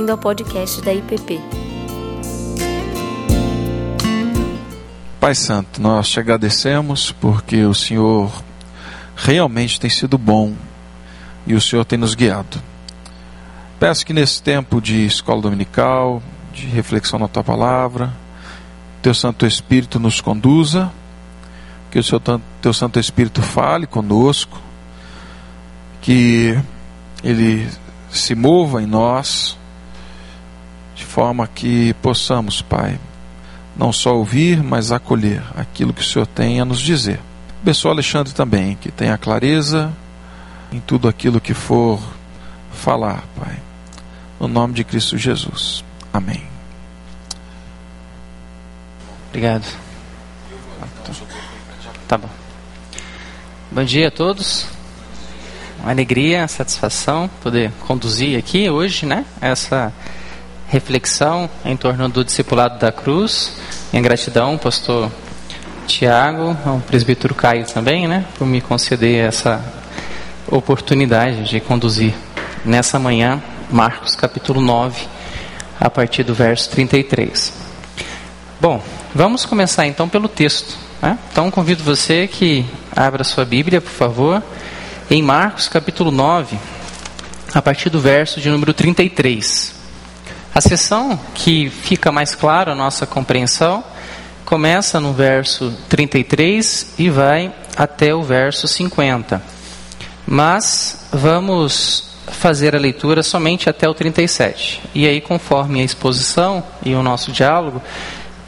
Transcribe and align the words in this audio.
bem-vindo 0.00 0.12
ao 0.12 0.18
podcast 0.18 0.80
da 0.80 0.94
IPP. 0.94 1.38
Pai 5.20 5.34
Santo, 5.34 5.82
nós 5.82 6.08
te 6.08 6.18
agradecemos 6.18 7.12
porque 7.12 7.64
o 7.64 7.74
Senhor 7.74 8.32
realmente 9.14 9.78
tem 9.78 9.90
sido 9.90 10.16
bom 10.16 10.54
e 11.46 11.54
o 11.54 11.60
Senhor 11.60 11.84
tem 11.84 11.98
nos 11.98 12.14
guiado. 12.14 12.62
Peço 13.78 14.06
que 14.06 14.14
nesse 14.14 14.42
tempo 14.42 14.80
de 14.80 15.04
escola 15.04 15.42
dominical, 15.42 16.22
de 16.54 16.64
reflexão 16.66 17.18
na 17.18 17.28
tua 17.28 17.44
palavra, 17.44 18.10
teu 19.02 19.12
Santo 19.12 19.44
Espírito 19.44 20.00
nos 20.00 20.20
conduza, 20.20 20.90
que 21.90 21.98
o 21.98 22.02
seu, 22.02 22.18
teu 22.62 22.72
Santo 22.72 22.98
Espírito 22.98 23.42
fale 23.42 23.86
conosco, 23.86 24.58
que 26.00 26.58
ele 27.22 27.68
se 28.10 28.34
mova 28.34 28.82
em 28.82 28.86
nós, 28.86 29.59
de 31.00 31.06
forma 31.06 31.48
que 31.48 31.94
possamos, 31.94 32.60
Pai, 32.60 33.00
não 33.74 33.90
só 33.90 34.14
ouvir, 34.14 34.62
mas 34.62 34.92
acolher 34.92 35.42
aquilo 35.56 35.94
que 35.94 36.02
o 36.02 36.04
Senhor 36.04 36.26
tem 36.26 36.60
a 36.60 36.64
nos 36.64 36.78
dizer. 36.78 37.18
Abençoa 37.62 37.92
Alexandre 37.92 38.34
também, 38.34 38.76
que 38.76 38.92
tenha 38.92 39.16
clareza 39.16 39.90
em 40.70 40.78
tudo 40.78 41.08
aquilo 41.08 41.40
que 41.40 41.54
for 41.54 41.98
falar, 42.70 43.24
Pai. 43.34 43.56
No 44.38 44.46
nome 44.46 44.74
de 44.74 44.84
Cristo 44.84 45.16
Jesus. 45.16 45.82
Amém. 46.12 46.42
Obrigado. 49.28 49.64
Tá 52.06 52.18
bom. 52.18 52.28
Bom 53.70 53.84
dia 53.84 54.08
a 54.08 54.10
todos 54.10 54.68
uma 55.82 55.90
alegria, 55.90 56.46
satisfação 56.46 57.28
poder 57.42 57.72
conduzir 57.86 58.38
aqui 58.38 58.68
hoje, 58.68 59.06
né? 59.06 59.24
Essa 59.40 59.92
reflexão 60.70 61.50
em 61.64 61.76
torno 61.76 62.08
do 62.08 62.24
discipulado 62.24 62.78
da 62.78 62.92
cruz. 62.92 63.56
Em 63.92 64.00
gratidão, 64.00 64.56
pastor 64.56 65.10
Tiago, 65.86 66.56
ao 66.64 66.78
presbítero 66.78 67.34
Caio 67.34 67.66
também, 67.66 68.06
né? 68.06 68.24
Por 68.38 68.46
me 68.46 68.60
conceder 68.60 69.26
essa 69.26 69.62
oportunidade 70.46 71.42
de 71.42 71.58
conduzir 71.58 72.14
nessa 72.64 72.98
manhã 72.98 73.42
Marcos 73.68 74.14
capítulo 74.14 74.60
9, 74.60 75.06
a 75.78 75.90
partir 75.90 76.22
do 76.22 76.34
verso 76.34 76.70
33. 76.70 77.52
Bom, 78.60 78.80
vamos 79.12 79.44
começar 79.44 79.86
então 79.86 80.08
pelo 80.08 80.28
texto. 80.28 80.76
Né? 81.02 81.18
Então 81.32 81.50
convido 81.50 81.82
você 81.82 82.28
que 82.28 82.64
abra 82.94 83.24
sua 83.24 83.44
Bíblia, 83.44 83.80
por 83.80 83.90
favor 83.90 84.42
em 85.10 85.20
Marcos 85.22 85.66
capítulo 85.66 86.12
9, 86.12 86.56
a 87.52 87.60
partir 87.60 87.90
do 87.90 87.98
verso 87.98 88.40
de 88.40 88.48
número 88.48 88.72
33. 88.72 89.79
A 90.54 90.60
sessão 90.60 91.18
que 91.34 91.70
fica 91.70 92.10
mais 92.10 92.34
clara 92.34 92.72
a 92.72 92.74
nossa 92.74 93.06
compreensão 93.06 93.84
começa 94.44 94.98
no 94.98 95.12
verso 95.12 95.72
33 95.88 96.94
e 96.98 97.08
vai 97.08 97.52
até 97.76 98.14
o 98.14 98.22
verso 98.22 98.66
50. 98.66 99.40
Mas 100.26 101.06
vamos 101.12 102.10
fazer 102.26 102.74
a 102.74 102.78
leitura 102.78 103.22
somente 103.22 103.68
até 103.70 103.88
o 103.88 103.94
37. 103.94 104.82
E 104.94 105.06
aí, 105.06 105.20
conforme 105.20 105.80
a 105.80 105.84
exposição 105.84 106.64
e 106.84 106.94
o 106.94 107.02
nosso 107.02 107.30
diálogo, 107.30 107.80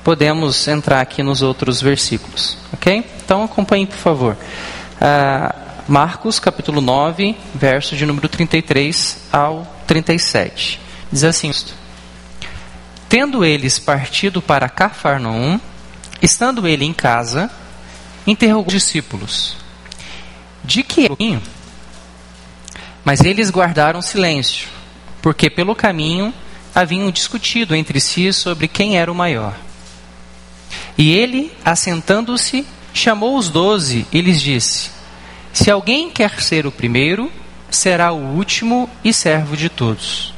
podemos 0.03 0.67
entrar 0.67 1.01
aqui 1.01 1.23
nos 1.23 1.43
outros 1.43 1.81
versículos. 1.81 2.59
Ok? 2.73 3.05
Então 3.25 3.45
acompanhe, 3.45 3.87
por 3.87 3.99
favor. 3.99 4.37
Ah, 5.01 5.55
Marcos 5.87 6.39
capítulo 6.39 6.81
9, 6.81 7.37
verso 7.55 7.97
de 7.97 8.07
número 8.07 8.29
33 8.29 9.19
ao 9.33 9.67
37. 9.87 10.81
Diz 11.11 11.25
assim: 11.25 11.53
Tendo 13.13 13.45
eles 13.45 13.79
partido 13.79 14.41
para 14.41 14.71
Cafarnaum, 14.71 15.61
estando 16.23 16.67
ele 16.67 16.87
em 16.87 16.95
casa, 16.95 17.51
interrogou 18.27 18.69
os 18.69 18.73
discípulos: 18.73 19.55
De 20.65 20.83
que 20.83 21.11
caminho? 21.11 21.43
Mas 23.05 23.21
eles 23.21 23.51
guardaram 23.51 24.01
silêncio, 24.01 24.67
porque 25.21 25.51
pelo 25.51 25.77
caminho 25.77 26.33
haviam 26.75 27.11
discutido 27.11 27.77
entre 27.77 28.01
si 28.01 28.33
sobre 28.33 28.67
quem 28.67 28.97
era 28.97 29.13
o 29.13 29.15
maior. 29.15 29.55
E 30.97 31.13
ele, 31.13 31.53
assentando-se, 31.63 32.67
chamou 32.95 33.37
os 33.37 33.51
doze 33.51 34.07
e 34.11 34.23
lhes 34.23 34.41
disse: 34.41 34.91
se 35.53 35.71
alguém 35.71 36.09
quer 36.09 36.41
ser 36.41 36.67
o 36.67 36.73
primeiro, 36.73 37.31
será 37.71 38.11
o 38.11 38.37
último 38.37 38.89
e 39.05 39.13
servo 39.13 39.55
de 39.55 39.69
todos. 39.69 40.33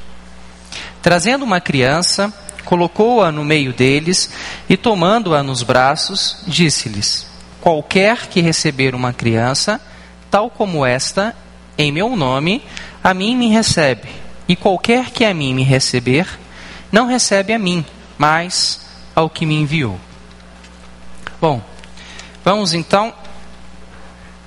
Trazendo 1.01 1.45
uma 1.45 1.61
criança, 1.61 2.35
colocou-a 2.75 3.31
no 3.31 3.45
meio 3.45 3.73
deles 3.73 4.29
e, 4.69 4.77
tomando-a 4.77 5.45
nos 5.45 5.63
braços, 5.63 6.43
disse-lhes: 6.45 7.25
Qualquer 7.61 8.27
que 8.27 8.41
receber 8.41 8.97
uma 8.97 9.13
criança, 9.13 9.81
tal 10.29 10.51
como 10.51 10.85
esta, 10.85 11.37
em 11.79 11.93
meu 11.93 12.17
nome, 12.17 12.65
a 13.03 13.15
mim 13.15 13.37
me 13.37 13.49
recebe, 13.49 14.09
e 14.49 14.57
qualquer 14.57 15.11
que 15.11 15.25
a 15.25 15.33
mim 15.33 15.55
me 15.55 15.63
receber, 15.63 16.27
não 16.91 17.07
recebe 17.07 17.53
a 17.53 17.59
mim, 17.61 17.85
mas 18.19 18.81
ao 19.15 19.31
que 19.31 19.47
me 19.47 19.55
enviou. 19.55 19.99
Bom, 21.41 21.63
vamos 22.45 22.75
então 22.75 23.15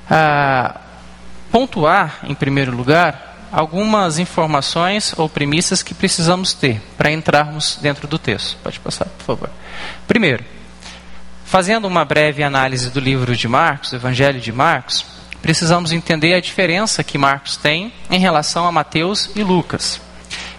a 0.09 0.81
pontuar, 1.49 2.19
em 2.23 2.35
primeiro 2.35 2.75
lugar, 2.75 3.26
algumas 3.51 4.19
informações 4.19 5.13
ou 5.17 5.29
premissas 5.29 5.81
que 5.81 5.93
precisamos 5.93 6.53
ter 6.53 6.81
para 6.97 7.11
entrarmos 7.11 7.77
dentro 7.81 8.07
do 8.07 8.19
texto. 8.19 8.57
Pode 8.63 8.79
passar, 8.79 9.05
por 9.05 9.25
favor. 9.25 9.49
Primeiro, 10.07 10.43
fazendo 11.45 11.87
uma 11.87 12.03
breve 12.03 12.43
análise 12.43 12.89
do 12.89 12.99
livro 12.99 13.35
de 13.35 13.47
Marcos, 13.47 13.91
do 13.91 13.95
Evangelho 13.95 14.39
de 14.39 14.51
Marcos, 14.51 15.05
precisamos 15.41 15.91
entender 15.91 16.33
a 16.33 16.41
diferença 16.41 17.03
que 17.03 17.17
Marcos 17.17 17.57
tem 17.57 17.93
em 18.09 18.19
relação 18.19 18.67
a 18.67 18.71
Mateus 18.71 19.29
e 19.35 19.43
Lucas. 19.43 20.01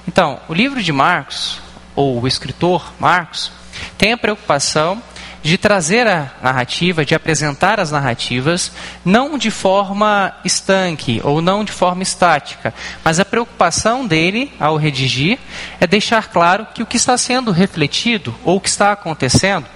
Então, 0.06 0.40
o 0.48 0.54
livro 0.54 0.82
de 0.82 0.92
Marcos, 0.92 1.60
ou 1.94 2.22
o 2.22 2.26
escritor 2.26 2.92
Marcos, 2.98 3.52
tem 3.98 4.12
a 4.12 4.16
preocupação 4.16 5.02
de 5.48 5.56
trazer 5.56 6.06
a 6.06 6.30
narrativa, 6.42 7.04
de 7.04 7.14
apresentar 7.14 7.80
as 7.80 7.90
narrativas, 7.90 8.70
não 9.04 9.38
de 9.38 9.50
forma 9.50 10.34
estanque 10.44 11.20
ou 11.24 11.40
não 11.40 11.64
de 11.64 11.72
forma 11.72 12.02
estática, 12.02 12.74
mas 13.02 13.18
a 13.18 13.24
preocupação 13.24 14.06
dele 14.06 14.52
ao 14.60 14.76
redigir 14.76 15.38
é 15.80 15.86
deixar 15.86 16.28
claro 16.28 16.66
que 16.74 16.82
o 16.82 16.86
que 16.86 16.98
está 16.98 17.16
sendo 17.16 17.50
refletido 17.50 18.34
ou 18.44 18.56
o 18.56 18.60
que 18.60 18.68
está 18.68 18.92
acontecendo 18.92 19.66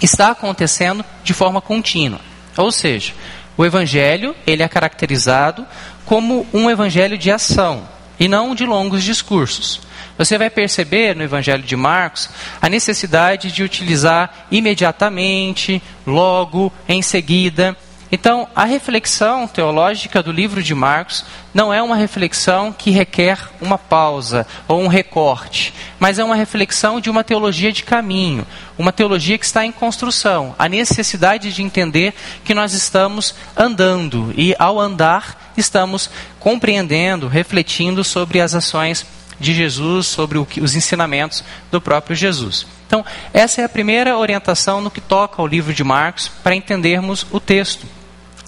está 0.00 0.30
acontecendo 0.30 1.04
de 1.22 1.34
forma 1.34 1.60
contínua. 1.60 2.20
Ou 2.56 2.72
seja, 2.72 3.12
o 3.56 3.64
evangelho, 3.64 4.34
ele 4.46 4.62
é 4.62 4.68
caracterizado 4.68 5.66
como 6.06 6.46
um 6.52 6.70
evangelho 6.70 7.18
de 7.18 7.30
ação 7.30 7.86
e 8.18 8.26
não 8.28 8.54
de 8.54 8.64
longos 8.64 9.04
discursos. 9.04 9.80
Você 10.18 10.36
vai 10.36 10.50
perceber 10.50 11.16
no 11.16 11.22
Evangelho 11.22 11.62
de 11.62 11.76
Marcos 11.76 12.28
a 12.60 12.68
necessidade 12.68 13.50
de 13.50 13.62
utilizar 13.62 14.46
imediatamente, 14.50 15.82
logo, 16.06 16.72
em 16.88 17.00
seguida. 17.02 17.76
Então, 18.14 18.46
a 18.54 18.66
reflexão 18.66 19.48
teológica 19.48 20.22
do 20.22 20.30
livro 20.30 20.62
de 20.62 20.74
Marcos 20.74 21.24
não 21.54 21.72
é 21.72 21.82
uma 21.82 21.96
reflexão 21.96 22.70
que 22.70 22.90
requer 22.90 23.38
uma 23.58 23.78
pausa 23.78 24.46
ou 24.68 24.82
um 24.82 24.86
recorte, 24.86 25.72
mas 25.98 26.18
é 26.18 26.24
uma 26.24 26.36
reflexão 26.36 27.00
de 27.00 27.08
uma 27.08 27.24
teologia 27.24 27.72
de 27.72 27.82
caminho, 27.82 28.46
uma 28.76 28.92
teologia 28.92 29.38
que 29.38 29.46
está 29.46 29.64
em 29.64 29.72
construção, 29.72 30.54
a 30.58 30.68
necessidade 30.68 31.54
de 31.54 31.62
entender 31.62 32.12
que 32.44 32.52
nós 32.52 32.74
estamos 32.74 33.34
andando 33.56 34.34
e, 34.36 34.54
ao 34.58 34.78
andar, 34.78 35.52
estamos 35.56 36.10
compreendendo, 36.38 37.28
refletindo 37.28 38.04
sobre 38.04 38.42
as 38.42 38.54
ações 38.54 39.06
de 39.42 39.52
Jesus, 39.52 40.06
sobre 40.06 40.38
o, 40.38 40.46
os 40.60 40.74
ensinamentos 40.74 41.44
do 41.70 41.80
próprio 41.80 42.16
Jesus. 42.16 42.66
Então, 42.86 43.04
essa 43.32 43.60
é 43.60 43.64
a 43.64 43.68
primeira 43.68 44.16
orientação 44.16 44.80
no 44.80 44.90
que 44.90 45.00
toca 45.00 45.42
ao 45.42 45.46
livro 45.46 45.74
de 45.74 45.82
Marcos, 45.82 46.28
para 46.28 46.54
entendermos 46.54 47.26
o 47.30 47.40
texto, 47.40 47.86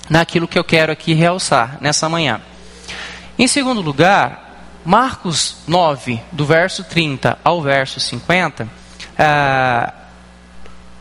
naquilo 0.08 0.46
que 0.48 0.58
eu 0.58 0.64
quero 0.64 0.92
aqui 0.92 1.12
realçar 1.12 1.78
nessa 1.80 2.08
manhã. 2.08 2.40
Em 3.38 3.48
segundo 3.48 3.80
lugar, 3.80 4.44
Marcos 4.84 5.56
9, 5.66 6.20
do 6.30 6.46
verso 6.46 6.84
30 6.84 7.38
ao 7.42 7.60
verso 7.60 7.98
50, 7.98 8.68
ah, 9.18 9.92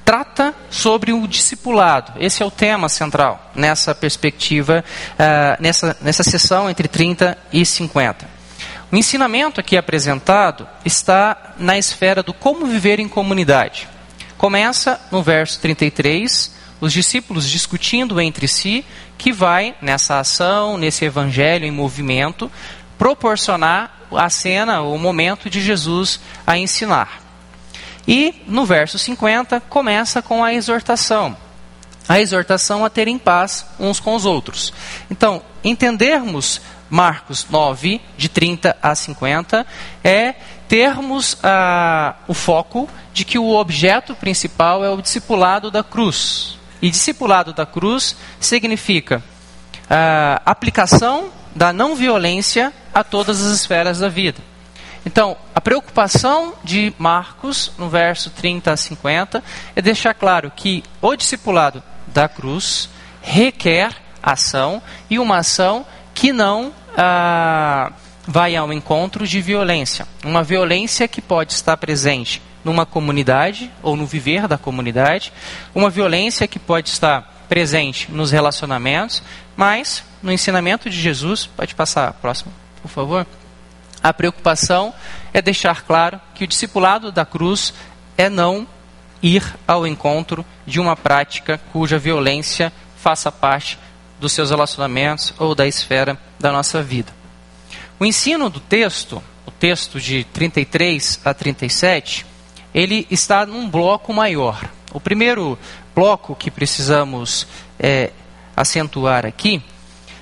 trata 0.06 0.56
sobre 0.70 1.12
o 1.12 1.28
discipulado. 1.28 2.14
Esse 2.18 2.42
é 2.42 2.46
o 2.46 2.52
tema 2.52 2.88
central 2.88 3.52
nessa 3.54 3.94
perspectiva, 3.94 4.84
ah, 5.20 5.58
nessa, 5.60 5.98
nessa 6.02 6.24
sessão 6.24 6.70
entre 6.70 6.88
30 6.88 7.38
e 7.52 7.66
50. 7.66 8.33
O 8.94 8.96
ensinamento 8.96 9.60
aqui 9.60 9.76
apresentado 9.76 10.70
está 10.86 11.56
na 11.58 11.80
esfera 11.80 12.22
do 12.22 12.32
como 12.32 12.68
viver 12.68 13.00
em 13.00 13.08
comunidade. 13.08 13.90
Começa 14.38 15.02
no 15.12 15.24
verso 15.24 15.60
33, 15.62 16.54
os 16.80 16.94
discípulos 16.94 17.50
discutindo 17.50 18.22
entre 18.22 18.48
si, 18.48 18.86
que 19.18 19.32
vai 19.32 19.74
nessa 19.82 20.20
ação, 20.20 20.78
nesse 20.78 21.06
evangelho 21.06 21.66
em 21.66 21.72
movimento, 21.72 22.52
proporcionar 22.96 24.00
a 24.12 24.30
cena, 24.30 24.82
o 24.82 24.96
momento 25.00 25.50
de 25.50 25.60
Jesus 25.60 26.20
a 26.46 26.56
ensinar. 26.56 27.20
E 28.08 28.44
no 28.46 28.64
verso 28.64 29.00
50 29.00 29.60
começa 29.62 30.22
com 30.22 30.44
a 30.44 30.54
exortação. 30.54 31.36
A 32.08 32.20
exortação 32.20 32.86
a 32.86 32.92
terem 32.92 33.18
paz 33.18 33.66
uns 33.80 34.00
com 34.00 34.14
os 34.14 34.24
outros. 34.24 34.72
Então, 35.10 35.42
entendermos 35.64 36.62
Marcos 36.94 37.48
9, 37.50 38.00
de 38.16 38.30
30 38.30 38.78
a 38.80 38.94
50, 38.94 39.66
é 40.04 40.36
termos 40.68 41.36
ah, 41.42 42.14
o 42.28 42.36
foco 42.36 42.88
de 43.12 43.26
que 43.26 43.40
o 43.40 43.50
objeto 43.56 44.14
principal 44.14 44.86
é 44.86 44.92
o 44.92 45.02
discipulado 45.02 45.72
da 45.72 45.84
cruz. 45.84 46.56
E 46.80 46.92
discipulado 46.92 47.52
da 47.52 47.66
cruz 47.66 48.16
significa 48.40 49.24
ah, 49.90 50.40
aplicação 50.46 51.32
da 51.56 51.74
não 51.74 51.96
violência 51.96 52.72
a 52.94 53.04
todas 53.04 53.44
as 53.44 53.52
esferas 53.52 53.98
da 53.98 54.08
vida. 54.08 54.40
Então, 55.04 55.36
a 55.56 55.60
preocupação 55.60 56.54
de 56.64 56.94
Marcos, 57.00 57.72
no 57.76 57.90
verso 57.90 58.30
30 58.30 58.72
a 58.72 58.78
50, 58.78 59.44
é 59.76 59.82
deixar 59.82 60.14
claro 60.14 60.52
que 60.56 60.84
o 61.02 61.16
discipulado 61.16 61.82
da 62.06 62.30
cruz 62.30 62.88
requer 63.20 63.96
ação 64.22 64.80
e 65.10 65.18
uma 65.18 65.38
ação 65.38 65.88
que 66.14 66.32
não 66.32 66.72
ah, 66.98 67.92
vai 68.28 68.56
ao 68.56 68.72
encontro 68.72 69.28
de 69.28 69.42
violência. 69.42 70.08
Uma 70.24 70.44
violência 70.44 71.08
que 71.08 71.22
pode 71.22 71.54
estar 71.54 71.78
presente 71.78 72.42
numa 72.64 72.86
comunidade 72.86 73.70
ou 73.82 73.96
no 73.96 74.06
viver 74.06 74.48
da 74.48 74.58
comunidade, 74.58 75.34
uma 75.76 75.90
violência 75.90 76.48
que 76.48 76.58
pode 76.60 76.90
estar 76.90 77.46
presente 77.50 78.12
nos 78.12 78.32
relacionamentos, 78.32 79.22
mas 79.56 80.04
no 80.22 80.32
ensinamento 80.32 80.90
de 80.90 81.00
Jesus, 81.00 81.46
pode 81.46 81.76
passar 81.76 82.08
a 82.08 82.14
próxima, 82.14 82.52
por 82.82 82.90
favor. 82.90 83.28
A 84.02 84.14
preocupação 84.14 84.94
é 85.34 85.42
deixar 85.42 85.84
claro 85.84 86.20
que 86.34 86.46
o 86.46 86.48
discipulado 86.48 87.12
da 87.12 87.26
cruz 87.26 87.74
é 88.18 88.30
não 88.30 88.68
ir 89.22 89.44
ao 89.68 89.86
encontro 89.88 90.46
de 90.66 90.80
uma 90.80 90.96
prática 90.96 91.60
cuja 91.72 91.98
violência 91.98 92.72
faça 92.98 93.32
parte 93.32 93.78
dos 94.20 94.32
seus 94.32 94.50
relacionamentos 94.50 95.34
ou 95.38 95.54
da 95.54 95.68
esfera 95.68 96.18
da 96.44 96.52
nossa 96.52 96.84
vida. 96.84 97.10
O 97.98 98.04
ensino 98.04 98.50
do 98.50 98.60
texto, 98.60 99.24
o 99.46 99.52
texto 99.52 99.98
de 99.98 100.26
33 100.26 101.22
a 101.24 101.34
37, 101.34 102.26
ele 102.76 103.08
está 103.10 103.46
num 103.46 103.70
bloco 103.70 104.14
maior. 104.14 104.62
O 104.92 105.00
primeiro 105.00 105.58
bloco 105.96 106.36
que 106.36 106.52
precisamos 106.52 107.48
é, 107.80 108.12
acentuar 108.58 109.26
aqui 109.26 109.64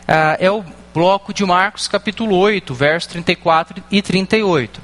ah, 0.07 0.37
é 0.39 0.51
o 0.51 0.63
bloco 0.93 1.33
de 1.33 1.43
Marcos, 1.43 1.87
capítulo 1.87 2.35
8, 2.35 2.71
versos 2.71 3.07
34 3.07 3.83
e 3.89 3.99
38. 3.99 4.79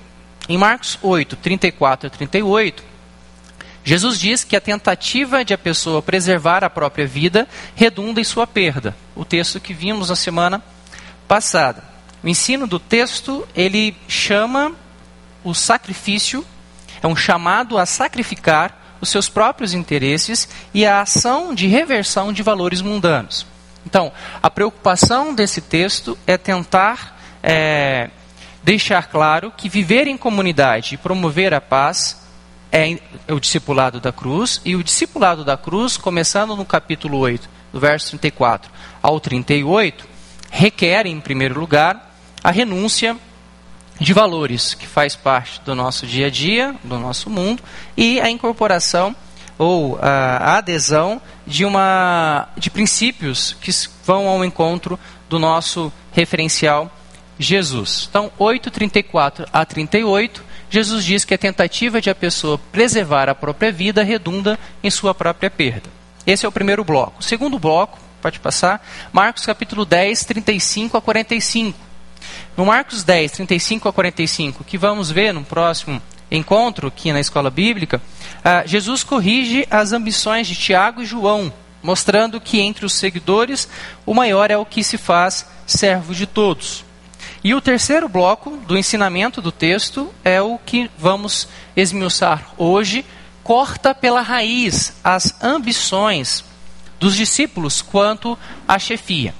Em 0.49 0.57
Marcos 0.57 0.97
8, 1.03 1.35
34 1.35 2.07
e 2.07 2.09
38, 2.09 2.83
Jesus 3.83 4.19
diz 4.19 4.43
que 4.43 4.55
a 4.55 4.61
tentativa 4.61 5.45
de 5.45 5.53
a 5.53 5.57
pessoa 5.57 6.01
preservar 6.01 6.63
a 6.63 6.69
própria 6.69 7.05
vida 7.05 7.47
redunda 7.75 8.19
em 8.19 8.23
sua 8.23 8.47
perda. 8.47 8.95
O 9.15 9.23
texto 9.23 9.59
que 9.59 9.71
vimos 9.71 10.09
na 10.09 10.15
semana 10.15 10.57
passada. 10.57 10.76
O 12.23 12.27
ensino 12.27 12.65
do 12.65 12.79
texto, 12.79 13.47
ele 13.55 13.95
chama 14.07 14.73
o 15.43 15.53
sacrifício, 15.53 16.45
é 17.01 17.07
um 17.07 17.15
chamado 17.15 17.77
a 17.77 17.85
sacrificar 17.85 18.97
os 18.99 19.09
seus 19.09 19.29
próprios 19.29 19.73
interesses 19.73 20.47
e 20.73 20.85
a 20.85 21.01
ação 21.01 21.53
de 21.53 21.67
reversão 21.67 22.33
de 22.33 22.41
valores 22.41 22.81
mundanos. 22.81 23.45
Então, 23.85 24.11
a 24.41 24.49
preocupação 24.49 25.33
desse 25.33 25.61
texto 25.61 26.17
é 26.25 26.37
tentar 26.37 27.17
é, 27.43 28.09
deixar 28.63 29.07
claro 29.07 29.51
que 29.55 29.69
viver 29.69 30.07
em 30.07 30.17
comunidade 30.17 30.95
e 30.95 30.97
promover 30.97 31.53
a 31.53 31.61
paz 31.61 32.27
é 32.69 32.99
o 33.29 33.39
discipulado 33.39 33.99
da 33.99 34.11
cruz, 34.11 34.59
e 34.65 34.75
o 34.75 34.83
discipulado 34.83 35.45
da 35.45 35.55
cruz, 35.55 35.95
começando 35.95 36.55
no 36.55 36.65
capítulo 36.65 37.17
8, 37.19 37.49
do 37.71 37.79
verso 37.79 38.09
34 38.09 38.69
ao 39.01 39.19
38, 39.19 40.05
requer, 40.49 41.05
em 41.05 41.19
primeiro 41.19 41.59
lugar, 41.59 42.15
a 42.43 42.51
renúncia 42.51 43.17
de 43.99 44.13
valores 44.13 44.73
que 44.73 44.85
faz 44.85 45.15
parte 45.15 45.59
do 45.61 45.73
nosso 45.73 46.05
dia 46.05 46.27
a 46.27 46.29
dia, 46.29 46.75
do 46.83 46.99
nosso 46.99 47.29
mundo, 47.29 47.63
e 47.95 48.19
a 48.21 48.29
incorporação 48.29 49.15
ou 49.57 49.97
a 50.01 50.57
adesão 50.57 51.21
de 51.45 51.65
uma 51.65 52.47
de 52.57 52.69
princípios 52.69 53.55
que 53.59 53.71
vão 54.05 54.27
ao 54.27 54.45
encontro 54.45 54.99
do 55.27 55.39
nosso 55.39 55.91
referencial 56.13 56.91
Jesus. 57.39 58.07
Então, 58.09 58.31
8:34 58.37 59.47
a 59.51 59.65
38, 59.65 60.43
Jesus 60.69 61.03
diz 61.03 61.25
que 61.25 61.33
a 61.33 61.37
tentativa 61.37 62.01
de 62.01 62.09
a 62.09 62.15
pessoa 62.15 62.59
preservar 62.71 63.29
a 63.29 63.35
própria 63.35 63.71
vida 63.71 64.03
redunda 64.03 64.59
em 64.83 64.89
sua 64.89 65.13
própria 65.15 65.49
perda. 65.49 65.89
Esse 66.25 66.45
é 66.45 66.49
o 66.49 66.51
primeiro 66.51 66.83
bloco. 66.83 67.19
O 67.19 67.23
segundo 67.23 67.57
bloco, 67.57 67.97
pode 68.27 68.39
passar, 68.41 68.85
Marcos 69.13 69.45
capítulo 69.45 69.85
10, 69.85 70.25
35 70.25 70.97
a 70.97 71.01
45. 71.01 71.79
No 72.57 72.65
Marcos 72.65 73.01
10, 73.01 73.31
35 73.31 73.87
a 73.87 73.93
45, 73.93 74.65
que 74.65 74.77
vamos 74.77 75.09
ver 75.09 75.33
no 75.33 75.45
próximo 75.45 76.01
encontro 76.29 76.89
aqui 76.89 77.13
na 77.13 77.21
escola 77.21 77.49
bíblica, 77.49 78.01
uh, 78.39 78.67
Jesus 78.67 79.01
corrige 79.01 79.65
as 79.71 79.93
ambições 79.93 80.45
de 80.45 80.55
Tiago 80.55 81.01
e 81.01 81.05
João, 81.05 81.53
mostrando 81.81 82.41
que 82.41 82.59
entre 82.59 82.85
os 82.85 82.91
seguidores 82.91 83.69
o 84.05 84.13
maior 84.13 84.51
é 84.51 84.57
o 84.57 84.65
que 84.65 84.83
se 84.83 84.97
faz 84.97 85.47
servo 85.65 86.13
de 86.13 86.25
todos. 86.25 86.83
E 87.41 87.55
o 87.55 87.61
terceiro 87.61 88.09
bloco 88.09 88.57
do 88.67 88.77
ensinamento 88.77 89.41
do 89.41 89.53
texto 89.53 90.13
é 90.21 90.41
o 90.41 90.57
que 90.57 90.91
vamos 90.97 91.47
esmiuçar 91.77 92.45
hoje, 92.57 93.05
corta 93.41 93.95
pela 93.95 94.19
raiz 94.19 94.95
as 95.01 95.41
ambições 95.41 96.43
dos 96.99 97.15
discípulos 97.15 97.81
quanto 97.81 98.37
à 98.67 98.77
chefia. 98.79 99.33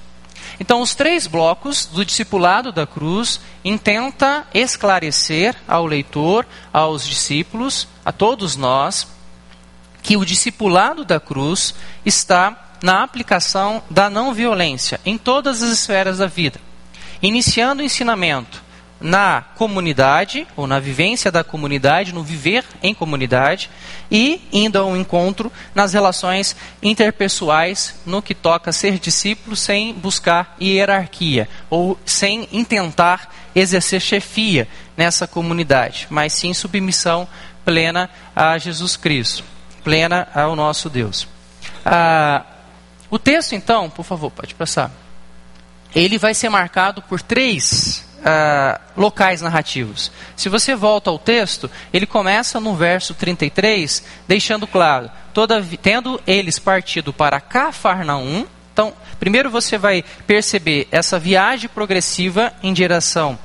Então, 0.60 0.82
os 0.82 0.96
três 0.96 1.28
blocos 1.28 1.86
do 1.86 2.04
discipulado 2.04 2.72
da 2.72 2.88
cruz 2.88 3.40
intenta 3.64 4.48
esclarecer 4.54 5.56
ao 5.68 5.86
leitor, 5.86 6.48
aos 6.74 7.08
discípulos, 7.08 7.88
a 8.04 8.12
todos 8.12 8.56
nós, 8.56 9.08
que 10.02 10.18
o 10.18 10.26
discipulado 10.26 11.06
da 11.06 11.20
cruz 11.20 11.76
está 12.06 12.76
na 12.82 13.04
aplicação 13.04 13.84
da 13.90 14.10
não 14.10 14.34
violência 14.34 15.00
em 15.06 15.18
todas 15.18 15.62
as 15.62 15.70
esferas 15.70 16.18
da 16.20 16.28
vida, 16.28 16.60
iniciando 17.22 17.82
o 17.82 17.86
ensinamento 17.86 18.67
na 19.00 19.44
comunidade, 19.56 20.48
ou 20.56 20.66
na 20.66 20.80
vivência 20.80 21.32
da 21.32 21.44
comunidade, 21.44 22.14
no 22.14 22.24
viver 22.24 22.64
em 22.82 22.94
comunidade, 22.94 23.70
e 24.10 24.42
indo 24.52 24.78
ao 24.78 24.98
encontro 24.98 25.52
nas 25.76 25.94
relações 25.94 26.56
interpessoais, 26.82 28.00
no 28.06 28.22
que 28.22 28.34
toca 28.34 28.72
ser 28.72 28.98
discípulo 29.00 29.56
sem 29.56 29.94
buscar 29.94 30.56
hierarquia, 30.60 31.48
ou 31.70 31.98
sem 32.06 32.48
intentar 32.52 33.34
exercer 33.56 34.02
chefia 34.02 34.68
nessa 34.96 35.28
comunidade, 35.28 36.08
mas 36.10 36.34
sim 36.34 36.54
submissão 36.54 37.28
plena 37.64 38.10
a 38.36 38.58
Jesus 38.58 38.96
Cristo, 38.96 39.44
plena 39.84 40.28
ao 40.34 40.56
nosso 40.56 40.90
Deus. 40.90 41.28
Ah, 41.86 42.44
o 43.10 43.20
texto, 43.20 43.54
então, 43.54 43.90
por 43.90 44.04
favor, 44.04 44.32
pode 44.32 44.56
passar. 44.56 44.92
Ele 45.96 46.18
vai 46.18 46.34
ser 46.34 46.50
marcado 46.50 47.02
por 47.02 47.22
três 47.22 48.07
uh, 48.20 48.80
locais 48.96 49.42
narrativos. 49.42 50.12
Se 50.36 50.50
você 50.50 50.76
volta 50.76 51.10
ao 51.10 51.20
texto, 51.20 51.70
ele 51.94 52.06
começa 52.06 52.60
no 52.60 52.76
verso 52.76 53.14
33, 53.14 54.04
deixando 54.28 54.68
claro, 54.68 55.10
toda, 55.34 55.66
tendo 55.82 56.22
eles 56.26 56.60
partido 56.60 57.14
para 57.14 57.40
Cafarnaum, 57.42 58.46
então, 58.78 58.94
primeiro 59.20 59.50
você 59.50 59.76
vai 59.76 60.04
perceber 60.28 60.88
essa 60.92 61.18
viagem 61.18 61.68
progressiva 61.68 62.54
em 62.62 62.72
direção 62.72 63.40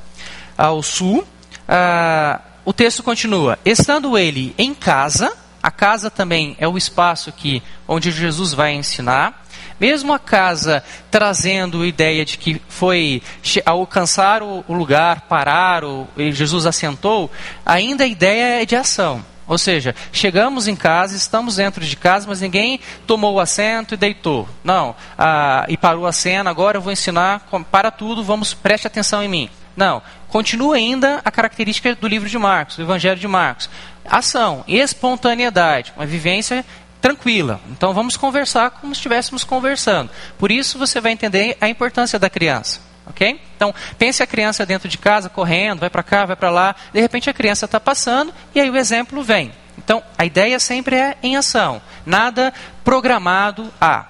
ao 0.58 0.82
sul. 0.82 1.20
Uh, 1.20 2.38
o 2.66 2.72
texto 2.74 3.02
continua: 3.02 3.58
estando 3.64 4.18
ele 4.18 4.54
em 4.58 4.74
casa, 4.74 5.34
a 5.62 5.70
casa 5.70 6.10
também 6.10 6.54
é 6.58 6.68
o 6.68 6.76
espaço 6.76 7.32
que 7.32 7.62
onde 7.88 8.10
Jesus 8.10 8.52
vai 8.52 8.74
ensinar. 8.74 9.41
Mesmo 9.82 10.12
a 10.12 10.18
casa 10.20 10.80
trazendo 11.10 11.82
a 11.82 11.86
ideia 11.88 12.24
de 12.24 12.38
que 12.38 12.62
foi 12.68 13.20
alcançar 13.66 14.40
o 14.40 14.62
lugar, 14.68 15.22
parar, 15.22 15.82
o, 15.82 16.06
Jesus 16.16 16.66
assentou, 16.66 17.28
ainda 17.66 18.04
a 18.04 18.06
ideia 18.06 18.62
é 18.62 18.64
de 18.64 18.76
ação. 18.76 19.24
Ou 19.44 19.58
seja, 19.58 19.92
chegamos 20.12 20.68
em 20.68 20.76
casa, 20.76 21.16
estamos 21.16 21.56
dentro 21.56 21.84
de 21.84 21.96
casa, 21.96 22.28
mas 22.28 22.40
ninguém 22.40 22.78
tomou 23.08 23.34
o 23.34 23.40
assento 23.40 23.94
e 23.94 23.96
deitou. 23.96 24.48
Não, 24.62 24.94
ah, 25.18 25.66
e 25.68 25.76
parou 25.76 26.06
a 26.06 26.12
cena, 26.12 26.48
agora 26.48 26.76
eu 26.76 26.80
vou 26.80 26.92
ensinar, 26.92 27.44
para 27.68 27.90
tudo, 27.90 28.22
vamos, 28.22 28.54
preste 28.54 28.86
atenção 28.86 29.20
em 29.20 29.28
mim. 29.28 29.50
Não, 29.76 30.00
continua 30.28 30.76
ainda 30.76 31.20
a 31.24 31.30
característica 31.32 31.92
do 31.96 32.06
livro 32.06 32.28
de 32.28 32.38
Marcos, 32.38 32.76
do 32.76 32.82
Evangelho 32.82 33.18
de 33.18 33.26
Marcos. 33.26 33.68
Ação, 34.04 34.64
espontaneidade, 34.68 35.92
uma 35.96 36.06
vivência 36.06 36.64
tranquila. 37.02 37.60
Então 37.70 37.92
vamos 37.92 38.16
conversar 38.16 38.70
como 38.70 38.94
se 38.94 39.00
estivéssemos 39.00 39.42
conversando. 39.42 40.08
Por 40.38 40.50
isso 40.52 40.78
você 40.78 41.00
vai 41.00 41.12
entender 41.12 41.58
a 41.60 41.68
importância 41.68 42.18
da 42.18 42.30
criança. 42.30 42.80
ok? 43.04 43.38
Então, 43.56 43.74
pense 43.98 44.22
a 44.22 44.26
criança 44.26 44.64
dentro 44.64 44.88
de 44.88 44.96
casa, 44.96 45.28
correndo, 45.28 45.80
vai 45.80 45.90
para 45.90 46.04
cá, 46.04 46.24
vai 46.24 46.36
para 46.36 46.50
lá, 46.50 46.74
de 46.92 47.00
repente 47.00 47.28
a 47.28 47.34
criança 47.34 47.66
está 47.66 47.80
passando 47.80 48.32
e 48.54 48.60
aí 48.60 48.70
o 48.70 48.76
exemplo 48.76 49.22
vem. 49.22 49.52
Então, 49.76 50.02
a 50.16 50.24
ideia 50.24 50.58
sempre 50.60 50.96
é 50.96 51.16
em 51.22 51.36
ação, 51.36 51.82
nada 52.06 52.54
programado 52.84 53.72
a. 53.80 54.06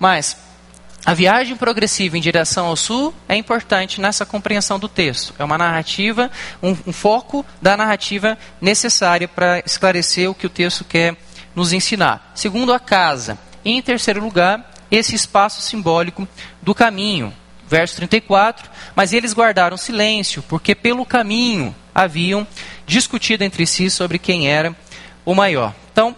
Mas, 0.00 0.36
a 1.04 1.14
viagem 1.14 1.56
progressiva 1.56 2.16
em 2.16 2.20
direção 2.20 2.66
ao 2.66 2.76
sul 2.76 3.14
é 3.28 3.36
importante 3.36 4.00
nessa 4.00 4.24
compreensão 4.24 4.78
do 4.78 4.88
texto. 4.88 5.34
É 5.38 5.44
uma 5.44 5.58
narrativa, 5.58 6.30
um, 6.62 6.76
um 6.86 6.92
foco 6.92 7.44
da 7.60 7.76
narrativa 7.76 8.38
necessária 8.60 9.28
para 9.28 9.60
esclarecer 9.60 10.30
o 10.30 10.34
que 10.34 10.46
o 10.46 10.50
texto 10.50 10.84
quer 10.84 11.16
nos 11.54 11.72
ensinar. 11.72 12.32
Segundo, 12.34 12.72
a 12.72 12.80
casa. 12.80 13.38
Em 13.64 13.80
terceiro 13.80 14.22
lugar, 14.22 14.70
esse 14.90 15.14
espaço 15.14 15.60
simbólico 15.62 16.26
do 16.60 16.74
caminho. 16.74 17.32
Verso 17.68 17.96
34. 17.96 18.70
Mas 18.94 19.12
eles 19.12 19.32
guardaram 19.32 19.76
silêncio, 19.76 20.42
porque 20.42 20.74
pelo 20.74 21.06
caminho 21.06 21.74
haviam 21.94 22.46
discutido 22.86 23.44
entre 23.44 23.66
si 23.66 23.90
sobre 23.90 24.18
quem 24.18 24.48
era 24.48 24.74
o 25.24 25.34
maior. 25.34 25.74
Então, 25.92 26.16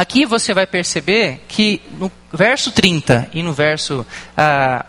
Aqui 0.00 0.24
você 0.24 0.54
vai 0.54 0.66
perceber 0.66 1.44
que 1.46 1.82
no 1.98 2.10
verso 2.32 2.72
30 2.72 3.28
e 3.34 3.42
no 3.42 3.52
verso 3.52 4.06
ah, 4.34 4.86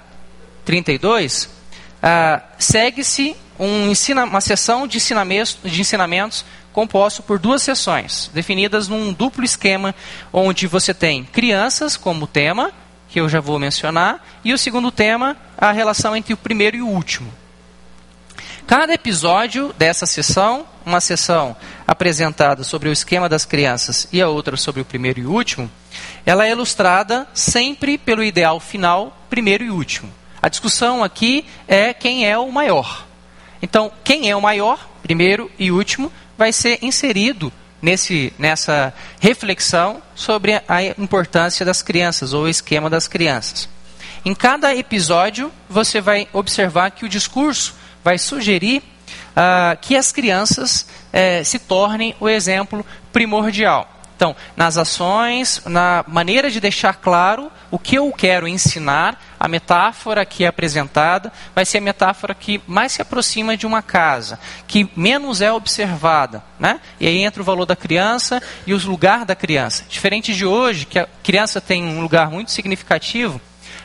32, 0.63 1.49
ah, 2.01 2.41
segue-se 2.57 3.35
um 3.59 3.89
ensina, 3.89 4.23
uma 4.23 4.39
sessão 4.39 4.87
de 4.87 4.99
de 4.99 5.81
ensinamentos 5.81 6.45
composto 6.71 7.21
por 7.21 7.39
duas 7.39 7.61
sessões, 7.61 8.29
definidas 8.33 8.87
num 8.87 9.11
duplo 9.13 9.43
esquema, 9.43 9.93
onde 10.31 10.67
você 10.67 10.93
tem 10.93 11.23
crianças 11.23 11.97
como 11.97 12.27
tema, 12.27 12.71
que 13.09 13.19
eu 13.19 13.27
já 13.27 13.39
vou 13.39 13.59
mencionar, 13.59 14.25
e 14.43 14.53
o 14.53 14.57
segundo 14.57 14.91
tema, 14.91 15.35
a 15.57 15.71
relação 15.71 16.15
entre 16.15 16.33
o 16.33 16.37
primeiro 16.37 16.77
e 16.77 16.81
o 16.81 16.87
último. 16.87 17.31
Cada 18.65 18.93
episódio 18.93 19.73
dessa 19.77 20.05
sessão, 20.05 20.65
uma 20.85 21.01
sessão 21.01 21.55
apresentada 21.85 22.63
sobre 22.63 22.87
o 22.87 22.93
esquema 22.93 23.27
das 23.27 23.43
crianças 23.43 24.07
e 24.13 24.21
a 24.21 24.29
outra 24.29 24.55
sobre 24.55 24.81
o 24.81 24.85
primeiro 24.85 25.19
e 25.19 25.25
último, 25.25 25.69
ela 26.25 26.45
é 26.45 26.51
ilustrada 26.51 27.27
sempre 27.33 27.97
pelo 27.97 28.23
ideal 28.23 28.59
final, 28.59 29.17
primeiro 29.29 29.63
e 29.63 29.69
último. 29.69 30.09
A 30.41 30.47
discussão 30.47 31.03
aqui 31.03 31.45
é 31.67 31.93
quem 31.93 32.25
é 32.25 32.37
o 32.37 32.51
maior. 32.51 33.05
Então, 33.61 33.91
quem 34.03 34.29
é 34.29 34.35
o 34.35 34.41
maior, 34.41 34.89
primeiro 35.03 35.51
e 35.59 35.71
último, 35.71 36.11
vai 36.41 36.51
ser 36.51 36.79
inserido 36.81 37.53
nesse, 37.79 38.33
nessa 38.35 38.91
reflexão 39.19 40.01
sobre 40.15 40.59
a 40.67 40.83
importância 40.97 41.63
das 41.63 41.83
crianças 41.83 42.33
ou 42.33 42.45
o 42.45 42.49
esquema 42.49 42.89
das 42.89 43.07
crianças. 43.07 43.69
Em 44.25 44.33
cada 44.33 44.75
episódio, 44.75 45.51
você 45.69 46.01
vai 46.01 46.27
observar 46.33 46.89
que 46.89 47.05
o 47.05 47.09
discurso 47.09 47.75
vai 48.03 48.17
sugerir 48.17 48.81
uh, 48.81 49.77
que 49.81 49.95
as 49.95 50.11
crianças 50.11 50.81
uh, 51.13 51.45
se 51.45 51.59
tornem 51.59 52.15
o 52.19 52.27
exemplo 52.27 52.83
primordial. 53.13 54.00
Então, 54.21 54.35
nas 54.55 54.77
ações, 54.77 55.63
na 55.65 56.05
maneira 56.07 56.51
de 56.51 56.59
deixar 56.59 56.93
claro 56.93 57.51
o 57.71 57.79
que 57.79 57.95
eu 57.95 58.11
quero 58.11 58.47
ensinar, 58.47 59.19
a 59.39 59.47
metáfora 59.47 60.23
que 60.23 60.43
é 60.43 60.47
apresentada 60.47 61.33
vai 61.55 61.65
ser 61.65 61.79
a 61.79 61.81
metáfora 61.81 62.35
que 62.35 62.61
mais 62.67 62.91
se 62.91 63.01
aproxima 63.01 63.57
de 63.57 63.65
uma 63.65 63.81
casa, 63.81 64.39
que 64.67 64.87
menos 64.95 65.41
é 65.41 65.51
observada. 65.51 66.43
Né? 66.59 66.79
E 66.99 67.07
aí 67.07 67.23
entra 67.23 67.41
o 67.41 67.45
valor 67.45 67.65
da 67.65 67.75
criança 67.75 68.39
e 68.67 68.75
o 68.75 68.87
lugar 68.87 69.25
da 69.25 69.35
criança. 69.35 69.85
Diferente 69.89 70.35
de 70.35 70.45
hoje, 70.45 70.85
que 70.85 70.99
a 70.99 71.07
criança 71.23 71.59
tem 71.59 71.83
um 71.83 71.99
lugar 71.99 72.29
muito 72.29 72.51
significativo, 72.51 73.41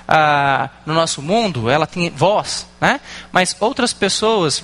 ah, 0.06 0.68
no 0.84 0.92
nosso 0.92 1.22
mundo, 1.22 1.70
ela 1.70 1.86
tem 1.86 2.10
voz, 2.10 2.66
né? 2.78 3.00
mas 3.32 3.56
outras 3.58 3.94
pessoas 3.94 4.62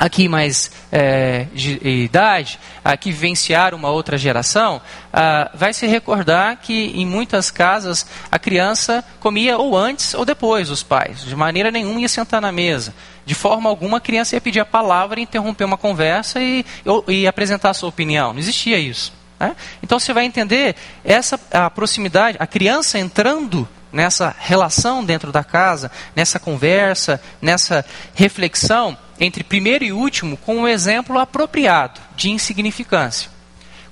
aqui 0.00 0.28
mais 0.28 0.70
é, 0.90 1.46
de 1.52 1.78
idade, 1.86 2.58
que 2.98 3.12
vivenciaram 3.12 3.76
uma 3.76 3.90
outra 3.90 4.16
geração, 4.16 4.80
ah, 5.12 5.50
vai 5.54 5.74
se 5.74 5.86
recordar 5.86 6.56
que 6.56 6.86
em 6.94 7.04
muitas 7.04 7.50
casas 7.50 8.06
a 8.32 8.38
criança 8.38 9.04
comia 9.20 9.58
ou 9.58 9.76
antes 9.76 10.14
ou 10.14 10.24
depois 10.24 10.68
dos 10.68 10.82
pais. 10.82 11.20
De 11.20 11.36
maneira 11.36 11.70
nenhuma 11.70 12.00
ia 12.00 12.08
sentar 12.08 12.40
na 12.40 12.50
mesa. 12.50 12.94
De 13.26 13.34
forma 13.34 13.68
alguma 13.68 13.98
a 13.98 14.00
criança 14.00 14.34
ia 14.34 14.40
pedir 14.40 14.60
a 14.60 14.64
palavra, 14.64 15.20
interromper 15.20 15.64
uma 15.64 15.76
conversa 15.76 16.40
e, 16.40 16.64
e 17.06 17.26
apresentar 17.26 17.68
a 17.68 17.74
sua 17.74 17.90
opinião. 17.90 18.32
Não 18.32 18.40
existia 18.40 18.78
isso. 18.78 19.12
Né? 19.38 19.54
Então 19.82 20.00
você 20.00 20.14
vai 20.14 20.24
entender 20.24 20.76
essa 21.04 21.38
a 21.52 21.68
proximidade, 21.68 22.38
a 22.40 22.46
criança 22.46 22.98
entrando 22.98 23.68
nessa 23.92 24.34
relação 24.38 25.04
dentro 25.04 25.30
da 25.30 25.44
casa, 25.44 25.90
nessa 26.16 26.38
conversa, 26.38 27.20
nessa 27.42 27.84
reflexão 28.14 28.96
entre 29.20 29.44
primeiro 29.44 29.84
e 29.84 29.92
último, 29.92 30.36
com 30.38 30.56
um 30.56 30.68
exemplo 30.68 31.18
apropriado 31.18 32.00
de 32.16 32.30
insignificância. 32.30 33.30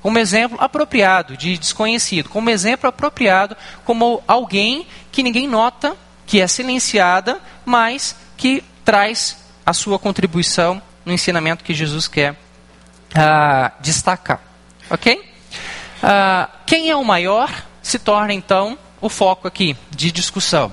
Como 0.00 0.18
exemplo 0.18 0.56
apropriado 0.60 1.36
de 1.36 1.58
desconhecido. 1.58 2.28
Como 2.28 2.48
exemplo 2.48 2.88
apropriado 2.88 3.56
como 3.84 4.22
alguém 4.26 4.86
que 5.12 5.22
ninguém 5.22 5.46
nota, 5.46 5.96
que 6.26 6.40
é 6.40 6.46
silenciada, 6.46 7.40
mas 7.64 8.16
que 8.36 8.64
traz 8.84 9.36
a 9.66 9.72
sua 9.72 9.98
contribuição 9.98 10.80
no 11.04 11.12
ensinamento 11.12 11.64
que 11.64 11.74
Jesus 11.74 12.08
quer 12.08 12.32
uh, 12.32 13.72
destacar. 13.80 14.40
Ok? 14.88 15.14
Uh, 15.14 16.48
quem 16.64 16.88
é 16.88 16.96
o 16.96 17.04
maior 17.04 17.50
se 17.82 17.98
torna 17.98 18.32
então 18.32 18.78
o 19.00 19.08
foco 19.08 19.48
aqui 19.48 19.76
de 19.90 20.10
discussão. 20.12 20.72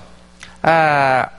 Ah, 0.62 1.30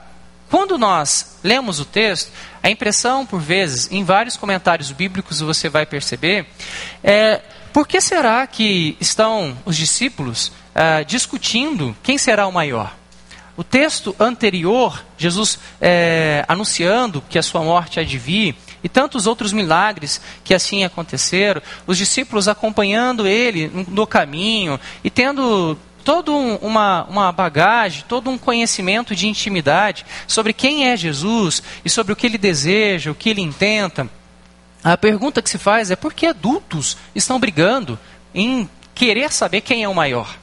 quando 0.49 0.77
nós 0.77 1.37
lemos 1.43 1.79
o 1.79 1.85
texto, 1.85 2.31
a 2.67 2.69
impressão, 2.69 3.25
por 3.25 3.39
vezes, 3.39 3.89
em 3.89 4.03
vários 4.03 4.35
comentários 4.35 4.91
bíblicos 4.91 5.39
você 5.39 5.69
vai 5.69 5.85
perceber, 5.85 6.45
é 7.01 7.41
por 7.71 7.87
que 7.87 8.01
será 8.01 8.45
que 8.45 8.97
estão 8.99 9.57
os 9.65 9.77
discípulos 9.77 10.51
ah, 10.75 11.01
discutindo 11.03 11.95
quem 12.03 12.17
será 12.17 12.45
o 12.45 12.51
maior? 12.51 12.93
O 13.55 13.63
texto 13.63 14.13
anterior, 14.19 15.01
Jesus 15.17 15.57
é, 15.79 16.43
anunciando 16.47 17.23
que 17.29 17.39
a 17.39 17.43
sua 17.43 17.63
morte 17.63 17.99
há 17.99 18.03
de 18.03 18.17
vir, 18.17 18.55
e 18.83 18.89
tantos 18.89 19.25
outros 19.25 19.53
milagres 19.53 20.19
que 20.43 20.53
assim 20.53 20.83
aconteceram, 20.83 21.61
os 21.87 21.97
discípulos 21.97 22.47
acompanhando 22.47 23.25
ele 23.25 23.71
no 23.87 24.05
caminho 24.05 24.79
e 25.03 25.09
tendo 25.09 25.77
toda 26.07 26.31
um, 26.31 26.55
uma, 26.61 27.03
uma 27.09 27.31
bagagem, 27.33 28.05
todo 28.07 28.29
um 28.29 28.37
conhecimento 28.37 29.13
de 29.13 29.27
intimidade 29.27 30.05
sobre 30.25 30.53
quem 30.53 30.87
é 30.87 30.95
Jesus 30.95 31.61
e 31.83 31.89
sobre 31.89 32.13
o 32.13 32.15
que 32.15 32.25
ele 32.25 32.37
deseja, 32.37 33.11
o 33.11 33.15
que 33.15 33.29
ele 33.29 33.41
intenta. 33.41 34.09
A 34.81 34.95
pergunta 34.95 35.41
que 35.41 35.49
se 35.49 35.57
faz 35.57 35.91
é 35.91 35.97
por 35.97 36.13
que 36.13 36.25
adultos 36.25 36.95
estão 37.13 37.37
brigando 37.37 37.99
em 38.33 38.69
querer 38.95 39.33
saber 39.33 39.59
quem 39.59 39.83
é 39.83 39.89
o 39.89 39.93
maior? 39.93 40.33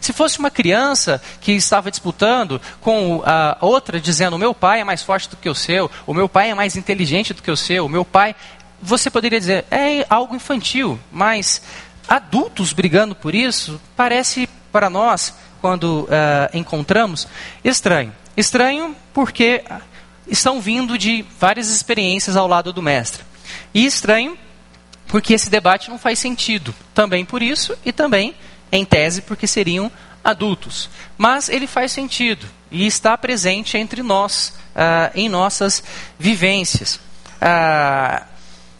Se 0.00 0.12
fosse 0.12 0.40
uma 0.40 0.50
criança 0.50 1.22
que 1.40 1.52
estava 1.52 1.88
disputando 1.88 2.60
com 2.80 3.22
a 3.24 3.58
outra, 3.60 4.00
dizendo: 4.00 4.34
o 4.34 4.40
meu 4.40 4.52
pai 4.52 4.80
é 4.80 4.84
mais 4.84 5.04
forte 5.04 5.28
do 5.28 5.36
que 5.36 5.48
o 5.48 5.54
seu, 5.54 5.88
o 6.04 6.12
meu 6.12 6.28
pai 6.28 6.50
é 6.50 6.54
mais 6.54 6.74
inteligente 6.74 7.32
do 7.32 7.40
que 7.40 7.50
o 7.52 7.56
seu, 7.56 7.86
o 7.86 7.88
meu 7.88 8.04
pai. 8.04 8.34
Você 8.82 9.08
poderia 9.08 9.38
dizer: 9.38 9.66
é 9.70 10.04
algo 10.10 10.34
infantil, 10.34 10.98
mas 11.12 11.62
adultos 12.08 12.72
brigando 12.72 13.14
por 13.14 13.36
isso 13.36 13.80
parece 13.96 14.48
para 14.72 14.88
nós, 14.88 15.34
quando 15.60 16.04
uh, 16.04 16.08
encontramos, 16.56 17.28
estranho. 17.62 18.12
Estranho 18.36 18.96
porque 19.12 19.62
estão 20.26 20.60
vindo 20.60 20.96
de 20.96 21.24
várias 21.38 21.68
experiências 21.68 22.36
ao 22.36 22.48
lado 22.48 22.72
do 22.72 22.82
mestre. 22.82 23.22
E 23.74 23.84
estranho 23.84 24.36
porque 25.06 25.34
esse 25.34 25.50
debate 25.50 25.90
não 25.90 25.98
faz 25.98 26.18
sentido. 26.18 26.74
Também 26.94 27.22
por 27.22 27.42
isso 27.42 27.76
e 27.84 27.92
também, 27.92 28.34
em 28.72 28.82
tese, 28.82 29.20
porque 29.20 29.46
seriam 29.46 29.92
adultos. 30.24 30.88
Mas 31.18 31.50
ele 31.50 31.66
faz 31.66 31.92
sentido 31.92 32.46
e 32.70 32.86
está 32.86 33.16
presente 33.18 33.76
entre 33.76 34.02
nós, 34.02 34.54
uh, 34.74 35.12
em 35.14 35.28
nossas 35.28 35.82
vivências. 36.18 36.96
Uh, 36.96 38.31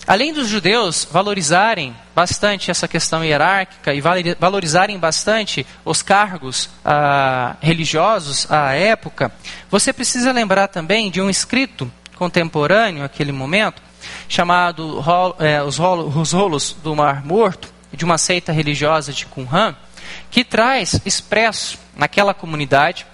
Além 0.07 0.33
dos 0.33 0.49
judeus 0.49 1.07
valorizarem 1.11 1.95
bastante 2.15 2.71
essa 2.71 2.89
questão 2.89 3.25
hierárquica 3.25 3.95
e 3.95 4.01
valorizarem 4.39 4.99
bastante 4.99 5.65
os 5.85 6.03
cargos 6.03 6.69
ah, 6.85 7.57
religiosos 7.61 8.51
à 8.51 8.73
época, 8.73 9.31
você 9.71 9.93
precisa 9.93 10.33
lembrar 10.33 10.69
também 10.69 11.11
de 11.11 11.21
um 11.21 11.31
escrito 11.31 11.91
contemporâneo, 12.17 13.03
naquele 13.03 13.33
momento, 13.33 13.81
chamado 14.29 15.03
é, 15.39 15.63
os, 15.63 15.79
rolos, 15.79 16.17
os 16.17 16.33
Rolos 16.33 16.77
do 16.83 16.95
Mar 16.97 17.25
Morto, 17.25 17.73
de 17.93 18.05
uma 18.05 18.19
seita 18.19 18.53
religiosa 18.53 19.13
de 19.13 19.27
Qumran, 19.27 19.75
que 20.31 20.43
traz 20.43 21.01
expresso 21.05 21.79
naquela 21.97 22.35
comunidade 22.35 23.07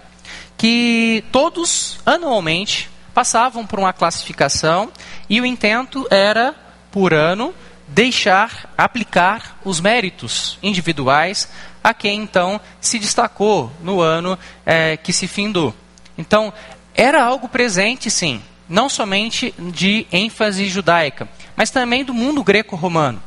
que 0.57 1.25
todos 1.31 1.99
anualmente 2.05 2.91
passavam 3.15 3.67
por 3.67 3.79
uma 3.79 3.93
classificação 3.93 4.91
e 5.29 5.41
o 5.41 5.47
intento 5.47 6.07
era 6.11 6.55
por 6.91 7.13
ano 7.13 7.55
deixar 7.89 8.73
aplicar 8.77 9.59
os 9.65 9.81
méritos 9.81 10.59
individuais 10.63 11.49
a 11.83 11.95
quem 11.95 12.21
então 12.21 12.61
se 12.81 12.99
destacou 12.99 13.73
no 13.83 14.01
ano 14.01 14.39
é, 14.67 14.97
que 14.97 15.13
se 15.13 15.27
findou. 15.27 15.75
Então, 16.17 16.53
era 16.95 17.23
algo 17.25 17.49
presente, 17.49 18.11
sim, 18.11 18.43
não 18.69 18.89
somente 18.89 19.55
de 19.59 20.07
ênfase 20.13 20.69
judaica, 20.69 21.29
mas 21.57 21.71
também 21.71 22.05
do 22.05 22.13
mundo 22.13 22.45
greco-romano. 22.45 23.23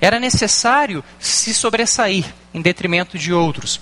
Era 0.00 0.20
necessário 0.20 1.04
se 1.18 1.52
sobressair 1.52 2.24
em 2.54 2.60
detrimento 2.60 3.18
de 3.18 3.32
outros. 3.32 3.80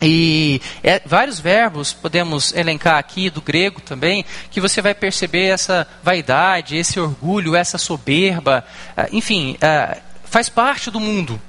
E 0.00 0.60
é, 0.82 1.00
vários 1.04 1.40
verbos 1.40 1.92
podemos 1.92 2.52
elencar 2.54 2.98
aqui 2.98 3.30
do 3.30 3.40
grego 3.40 3.80
também, 3.80 4.24
que 4.50 4.60
você 4.60 4.82
vai 4.82 4.94
perceber 4.94 5.46
essa 5.46 5.86
vaidade, 6.02 6.76
esse 6.76 7.00
orgulho, 7.00 7.56
essa 7.56 7.78
soberba, 7.78 8.64
uh, 8.96 9.08
enfim, 9.12 9.56
uh, 9.56 10.00
faz 10.24 10.48
parte 10.48 10.90
do 10.90 11.00
mundo 11.00 11.40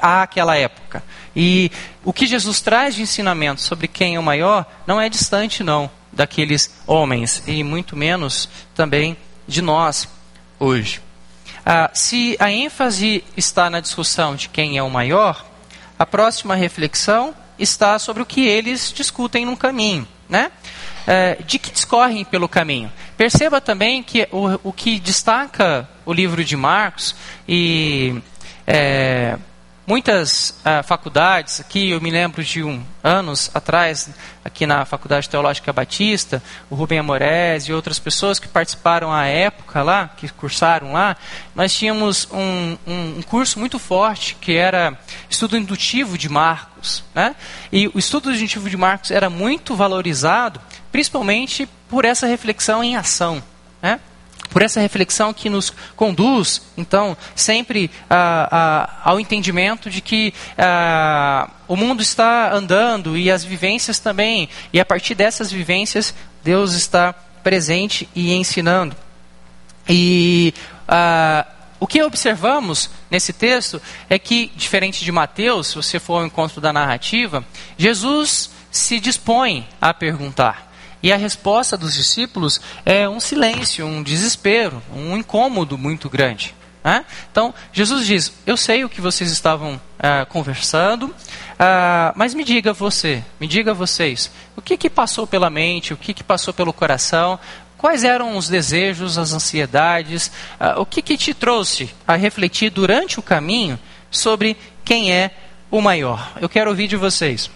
àquela 0.00 0.56
época. 0.56 1.02
E 1.36 1.70
o 2.04 2.12
que 2.12 2.26
Jesus 2.26 2.60
traz 2.60 2.94
de 2.94 3.02
ensinamento 3.02 3.60
sobre 3.60 3.86
quem 3.86 4.14
é 4.14 4.18
o 4.18 4.22
maior 4.22 4.64
não 4.86 5.00
é 5.00 5.08
distante, 5.08 5.62
não, 5.62 5.90
daqueles 6.12 6.70
homens, 6.86 7.42
e 7.46 7.62
muito 7.62 7.96
menos 7.96 8.48
também 8.74 9.16
de 9.46 9.60
nós 9.60 10.08
hoje. 10.58 11.00
Uh, 11.58 11.90
se 11.92 12.36
a 12.40 12.50
ênfase 12.50 13.22
está 13.36 13.68
na 13.68 13.80
discussão 13.80 14.34
de 14.34 14.48
quem 14.48 14.78
é 14.78 14.82
o 14.82 14.90
maior, 14.90 15.44
a 15.98 16.06
próxima 16.06 16.54
reflexão 16.54 17.34
está 17.58 17.98
sobre 17.98 18.22
o 18.22 18.26
que 18.26 18.46
eles 18.46 18.92
discutem 18.92 19.44
no 19.44 19.56
caminho, 19.56 20.06
né? 20.28 20.50
É, 21.06 21.38
de 21.46 21.58
que 21.58 21.70
discorrem 21.70 22.24
pelo 22.24 22.48
caminho. 22.48 22.92
Perceba 23.16 23.60
também 23.60 24.02
que 24.02 24.28
o, 24.30 24.68
o 24.68 24.72
que 24.72 25.00
destaca 25.00 25.88
o 26.04 26.12
livro 26.12 26.44
de 26.44 26.56
Marcos 26.56 27.16
e 27.48 28.20
é, 28.66 29.38
muitas 29.88 30.50
uh, 30.50 30.86
faculdades, 30.86 31.60
aqui 31.60 31.88
eu 31.88 32.00
me 32.00 32.10
lembro 32.10 32.44
de 32.44 32.62
um 32.62 32.84
anos 33.02 33.50
atrás, 33.54 34.10
aqui 34.44 34.66
na 34.66 34.84
Faculdade 34.84 35.30
Teológica 35.30 35.72
Batista, 35.72 36.42
o 36.68 36.74
Rubem 36.74 36.98
Amorés 36.98 37.64
e 37.64 37.72
outras 37.72 37.98
pessoas 37.98 38.38
que 38.38 38.46
participaram 38.46 39.10
à 39.10 39.24
época 39.24 39.82
lá, 39.82 40.10
que 40.14 40.28
cursaram 40.28 40.92
lá, 40.92 41.16
nós 41.54 41.72
tínhamos 41.72 42.28
um, 42.30 42.76
um, 42.86 43.18
um 43.18 43.22
curso 43.22 43.58
muito 43.58 43.78
forte 43.78 44.34
que 44.38 44.54
era 44.54 44.94
estudo 45.30 45.56
indutivo 45.56 46.18
de 46.18 46.28
Marcos. 46.28 47.02
Né? 47.14 47.34
E 47.72 47.88
o 47.88 47.98
estudo 47.98 48.30
indutivo 48.30 48.68
de 48.68 48.76
Marcos 48.76 49.10
era 49.10 49.30
muito 49.30 49.74
valorizado, 49.74 50.60
principalmente 50.92 51.66
por 51.88 52.04
essa 52.04 52.26
reflexão 52.26 52.84
em 52.84 52.94
ação. 52.94 53.42
Né? 53.80 53.98
Por 54.50 54.62
essa 54.62 54.80
reflexão 54.80 55.32
que 55.32 55.50
nos 55.50 55.72
conduz, 55.94 56.62
então, 56.76 57.16
sempre 57.34 57.90
ah, 58.08 58.48
ah, 58.50 59.00
ao 59.10 59.20
entendimento 59.20 59.90
de 59.90 60.00
que 60.00 60.32
ah, 60.56 61.50
o 61.66 61.76
mundo 61.76 62.02
está 62.02 62.52
andando 62.52 63.16
e 63.16 63.30
as 63.30 63.44
vivências 63.44 63.98
também, 63.98 64.48
e 64.72 64.80
a 64.80 64.84
partir 64.84 65.14
dessas 65.14 65.50
vivências, 65.50 66.14
Deus 66.42 66.72
está 66.72 67.12
presente 67.42 68.08
e 68.14 68.32
ensinando. 68.32 68.96
E 69.88 70.52
o 71.80 71.86
que 71.86 72.02
observamos 72.02 72.90
nesse 73.10 73.32
texto 73.32 73.80
é 74.10 74.18
que, 74.18 74.50
diferente 74.56 75.04
de 75.04 75.12
Mateus, 75.12 75.68
se 75.68 75.76
você 75.76 75.98
for 75.98 76.20
ao 76.20 76.26
encontro 76.26 76.60
da 76.60 76.72
narrativa, 76.72 77.44
Jesus 77.76 78.50
se 78.70 79.00
dispõe 79.00 79.66
a 79.80 79.94
perguntar. 79.94 80.67
E 81.02 81.12
a 81.12 81.16
resposta 81.16 81.76
dos 81.76 81.94
discípulos 81.94 82.60
é 82.84 83.08
um 83.08 83.20
silêncio, 83.20 83.86
um 83.86 84.02
desespero, 84.02 84.82
um 84.94 85.16
incômodo 85.16 85.78
muito 85.78 86.10
grande. 86.10 86.54
Né? 86.82 87.04
Então, 87.30 87.54
Jesus 87.72 88.06
diz: 88.06 88.32
Eu 88.46 88.56
sei 88.56 88.84
o 88.84 88.88
que 88.88 89.00
vocês 89.00 89.30
estavam 89.30 89.80
ah, 89.98 90.26
conversando, 90.26 91.14
ah, 91.58 92.12
mas 92.16 92.34
me 92.34 92.44
diga 92.44 92.72
você, 92.72 93.22
me 93.38 93.46
diga 93.46 93.74
vocês, 93.74 94.30
o 94.56 94.62
que, 94.62 94.76
que 94.76 94.88
passou 94.88 95.26
pela 95.26 95.50
mente, 95.50 95.92
o 95.92 95.96
que, 95.96 96.14
que 96.14 96.24
passou 96.24 96.54
pelo 96.54 96.72
coração, 96.72 97.38
quais 97.76 98.04
eram 98.04 98.36
os 98.36 98.48
desejos, 98.48 99.18
as 99.18 99.32
ansiedades, 99.32 100.30
ah, 100.58 100.80
o 100.80 100.86
que, 100.86 101.02
que 101.02 101.16
te 101.16 101.34
trouxe 101.34 101.90
a 102.06 102.16
refletir 102.16 102.70
durante 102.70 103.18
o 103.18 103.22
caminho 103.22 103.78
sobre 104.10 104.56
quem 104.84 105.12
é 105.12 105.30
o 105.70 105.80
maior. 105.80 106.32
Eu 106.40 106.48
quero 106.48 106.70
ouvir 106.70 106.88
de 106.88 106.96
vocês. 106.96 107.50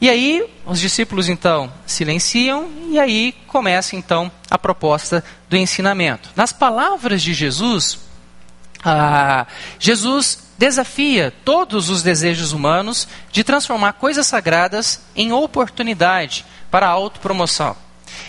E 0.00 0.10
aí 0.10 0.46
os 0.66 0.78
discípulos 0.78 1.28
então 1.28 1.72
silenciam 1.86 2.68
e 2.90 2.98
aí 2.98 3.32
começa 3.46 3.96
então 3.96 4.30
a 4.50 4.58
proposta 4.58 5.24
do 5.48 5.56
ensinamento. 5.56 6.30
Nas 6.36 6.52
palavras 6.52 7.22
de 7.22 7.32
Jesus, 7.32 7.98
ah, 8.84 9.46
Jesus 9.78 10.46
desafia 10.58 11.32
todos 11.44 11.88
os 11.90 12.02
desejos 12.02 12.52
humanos 12.52 13.08
de 13.32 13.42
transformar 13.42 13.94
coisas 13.94 14.26
sagradas 14.26 15.00
em 15.14 15.32
oportunidade 15.32 16.44
para 16.70 16.86
a 16.86 16.90
autopromoção. 16.90 17.76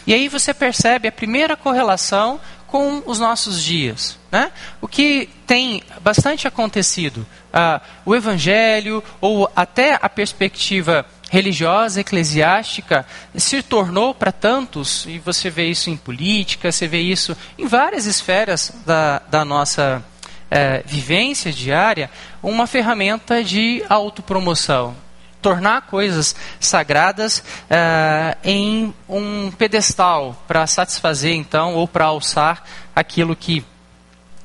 E 0.06 0.14
aí 0.14 0.28
você 0.28 0.54
percebe 0.54 1.08
a 1.08 1.12
primeira 1.12 1.56
correlação 1.56 2.40
com 2.68 3.02
os 3.06 3.20
nossos 3.20 3.64
dias. 3.64 4.18
Né? 4.32 4.52
O 4.82 4.88
que 4.88 5.30
tem 5.46 5.82
bastante 6.02 6.48
acontecido, 6.48 7.26
ah, 7.52 7.82
o 8.06 8.16
Evangelho 8.16 9.04
ou 9.22 9.50
até 9.56 9.98
a 10.02 10.10
perspectiva 10.10 11.06
religiosa, 11.30 12.02
eclesiástica, 12.02 13.06
se 13.36 13.62
tornou 13.62 14.14
para 14.14 14.32
tantos, 14.32 15.06
e 15.06 15.20
você 15.20 15.50
vê 15.50 15.66
isso 15.68 15.90
em 15.90 15.98
política, 15.98 16.72
você 16.72 16.88
vê 16.88 17.00
isso 17.00 17.36
em 17.58 17.68
várias 17.68 18.06
esferas 18.06 18.74
da, 18.86 19.20
da 19.30 19.44
nossa 19.44 20.04
é, 20.50 20.82
vivência 20.86 21.52
diária, 21.52 22.10
uma 22.42 22.68
ferramenta 22.68 23.44
de 23.44 23.84
autopromoção. 23.90 24.96
Tornar 25.42 25.84
coisas 25.84 26.36
sagradas 26.60 27.44
é, 27.70 28.38
em 28.44 28.94
um 29.08 29.52
pedestal 29.52 30.36
para 30.48 30.66
satisfazer, 30.66 31.34
então, 31.34 31.76
ou 31.76 31.88
para 31.88 32.06
alçar 32.06 32.64
aquilo 32.96 33.36
que 33.36 33.64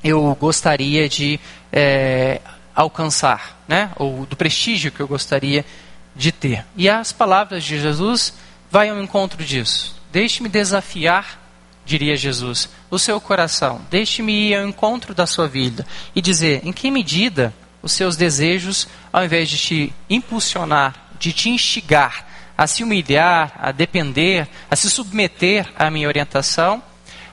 eu 0.05 0.37
gostaria 0.39 1.09
de 1.09 1.41
é, 1.73 2.41
alcançar, 2.75 3.63
né? 3.69 3.91
ou 3.97 4.27
do 4.27 4.37
prestígio 4.37 4.91
que 4.91 5.01
eu 5.01 5.09
gostaria 5.09 5.63
de 5.63 5.67
de 6.15 6.33
ter. 6.33 6.65
E 6.77 6.89
as 6.89 7.13
palavras 7.13 7.65
de 7.65 7.81
Jesus 7.81 8.35
vai 8.71 8.89
ao 8.89 9.03
encontro 9.03 9.43
disso. 9.45 9.95
Deixe-me 10.13 10.49
desafiar, 10.49 11.41
diria 11.85 12.17
Jesus, 12.17 12.69
o 12.91 12.99
seu 12.99 13.21
coração. 13.21 13.81
Deixe-me 13.91 14.51
ir 14.51 14.57
ao 14.57 14.67
encontro 14.67 15.15
da 15.15 15.27
sua 15.27 15.49
vida 15.49 15.87
e 16.15 16.21
dizer 16.21 16.61
em 16.65 16.73
que 16.73 16.91
medida 16.91 17.53
os 17.83 17.93
seus 17.93 18.17
desejos, 18.17 18.87
ao 19.13 19.25
invés 19.25 19.49
de 19.49 19.59
te 19.59 19.93
impulsionar, 20.09 20.95
de 21.19 21.33
te 21.33 21.49
instigar 21.49 22.27
a 22.57 22.67
se 22.67 22.85
humilhar, 22.85 23.53
a 23.59 23.73
depender, 23.73 24.47
a 24.71 24.77
se 24.77 24.89
submeter 24.91 25.69
à 25.77 25.91
minha 25.91 26.07
orientação, 26.07 26.83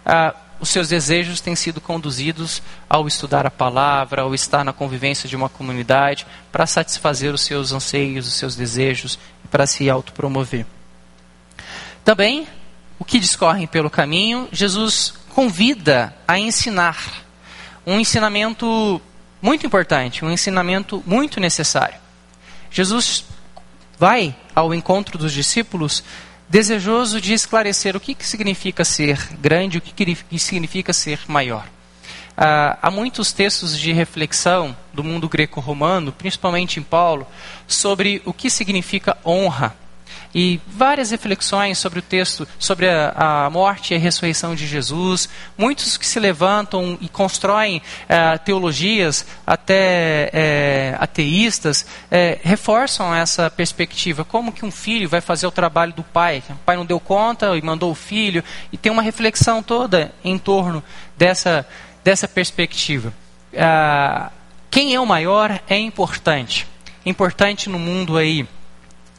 ah, 0.05 0.33
os 0.59 0.69
seus 0.69 0.89
desejos 0.89 1.39
têm 1.39 1.55
sido 1.55 1.79
conduzidos 1.79 2.61
ao 2.89 3.07
estudar 3.07 3.45
a 3.45 3.51
palavra, 3.51 4.23
ao 4.23 4.35
estar 4.35 4.63
na 4.63 4.73
convivência 4.73 5.29
de 5.29 5.35
uma 5.35 5.47
comunidade, 5.47 6.27
para 6.51 6.67
satisfazer 6.67 7.33
os 7.33 7.41
seus 7.41 7.71
anseios, 7.71 8.27
os 8.27 8.33
seus 8.33 8.55
desejos 8.55 9.17
para 9.49 9.65
se 9.65 9.89
autopromover. 9.89 10.65
Também, 12.03 12.47
o 12.97 13.05
que 13.05 13.19
discorrem 13.19 13.67
pelo 13.67 13.89
caminho, 13.89 14.49
Jesus 14.51 15.13
convida 15.29 16.13
a 16.27 16.37
ensinar. 16.37 17.25
Um 17.85 17.99
ensinamento 17.99 19.01
muito 19.41 19.65
importante, 19.65 20.25
um 20.25 20.31
ensinamento 20.31 21.01
muito 21.05 21.39
necessário. 21.39 21.97
Jesus 22.69 23.23
vai 23.97 24.35
ao 24.53 24.73
encontro 24.73 25.17
dos 25.17 25.31
discípulos 25.31 26.03
desejoso 26.49 27.21
de 27.21 27.33
esclarecer 27.33 27.95
o 27.95 27.99
que, 27.99 28.15
que 28.15 28.25
significa 28.25 28.83
ser 28.83 29.17
grande, 29.39 29.77
o 29.77 29.81
que, 29.81 30.15
que 30.15 30.39
significa 30.39 30.91
ser 30.91 31.19
maior. 31.27 31.65
Ah, 32.35 32.77
há 32.81 32.89
muitos 32.89 33.31
textos 33.31 33.77
de 33.77 33.91
reflexão 33.91 34.75
do 34.93 35.03
mundo 35.03 35.29
greco-romano, 35.29 36.11
principalmente 36.11 36.79
em 36.79 36.83
Paulo, 36.83 37.27
sobre 37.67 38.21
o 38.25 38.33
que 38.33 38.49
significa 38.49 39.17
honra 39.23 39.75
e 40.33 40.59
várias 40.67 41.11
reflexões 41.11 41.77
sobre 41.77 41.99
o 41.99 42.01
texto, 42.01 42.47
sobre 42.59 42.87
a, 42.87 43.45
a, 43.45 43.49
morte 43.49 43.93
e 43.93 43.97
a 43.97 43.99
ressurreição 43.99 44.53
de 44.53 44.67
Jesus. 44.67 45.27
Muitos 45.57 45.97
que 45.97 46.05
se 46.05 46.19
levantam 46.19 46.97
e 47.01 47.09
constroem 47.09 47.81
é, 48.07 48.37
teologias 48.37 49.25
até 49.45 50.29
é, 50.31 50.95
ateístas 50.99 51.85
é, 52.11 52.39
reforçam 52.43 53.13
essa 53.13 53.49
perspectiva. 53.49 54.23
Como 54.23 54.51
que 54.51 54.65
um 54.65 54.71
filho 54.71 55.09
vai 55.09 55.21
fazer 55.21 55.47
o 55.47 55.51
trabalho 55.51 55.93
do 55.93 56.03
pai? 56.03 56.43
O 56.49 56.55
pai 56.65 56.77
não 56.77 56.85
deu 56.85 56.99
conta 56.99 57.57
e 57.57 57.61
mandou 57.61 57.91
o 57.91 57.95
filho. 57.95 58.43
E 58.71 58.77
tem 58.77 58.91
uma 58.91 59.01
reflexão 59.01 59.63
toda 59.63 60.11
em 60.23 60.37
torno 60.37 60.83
dessa, 61.17 61.65
dessa 62.03 62.27
perspectiva. 62.27 63.11
Ah, 63.57 64.31
quem 64.69 64.93
é 64.93 64.99
o 64.99 65.05
maior 65.05 65.59
é 65.67 65.77
importante. 65.77 66.67
Importante 67.05 67.69
no 67.69 67.79
mundo 67.79 68.17
aí 68.17 68.47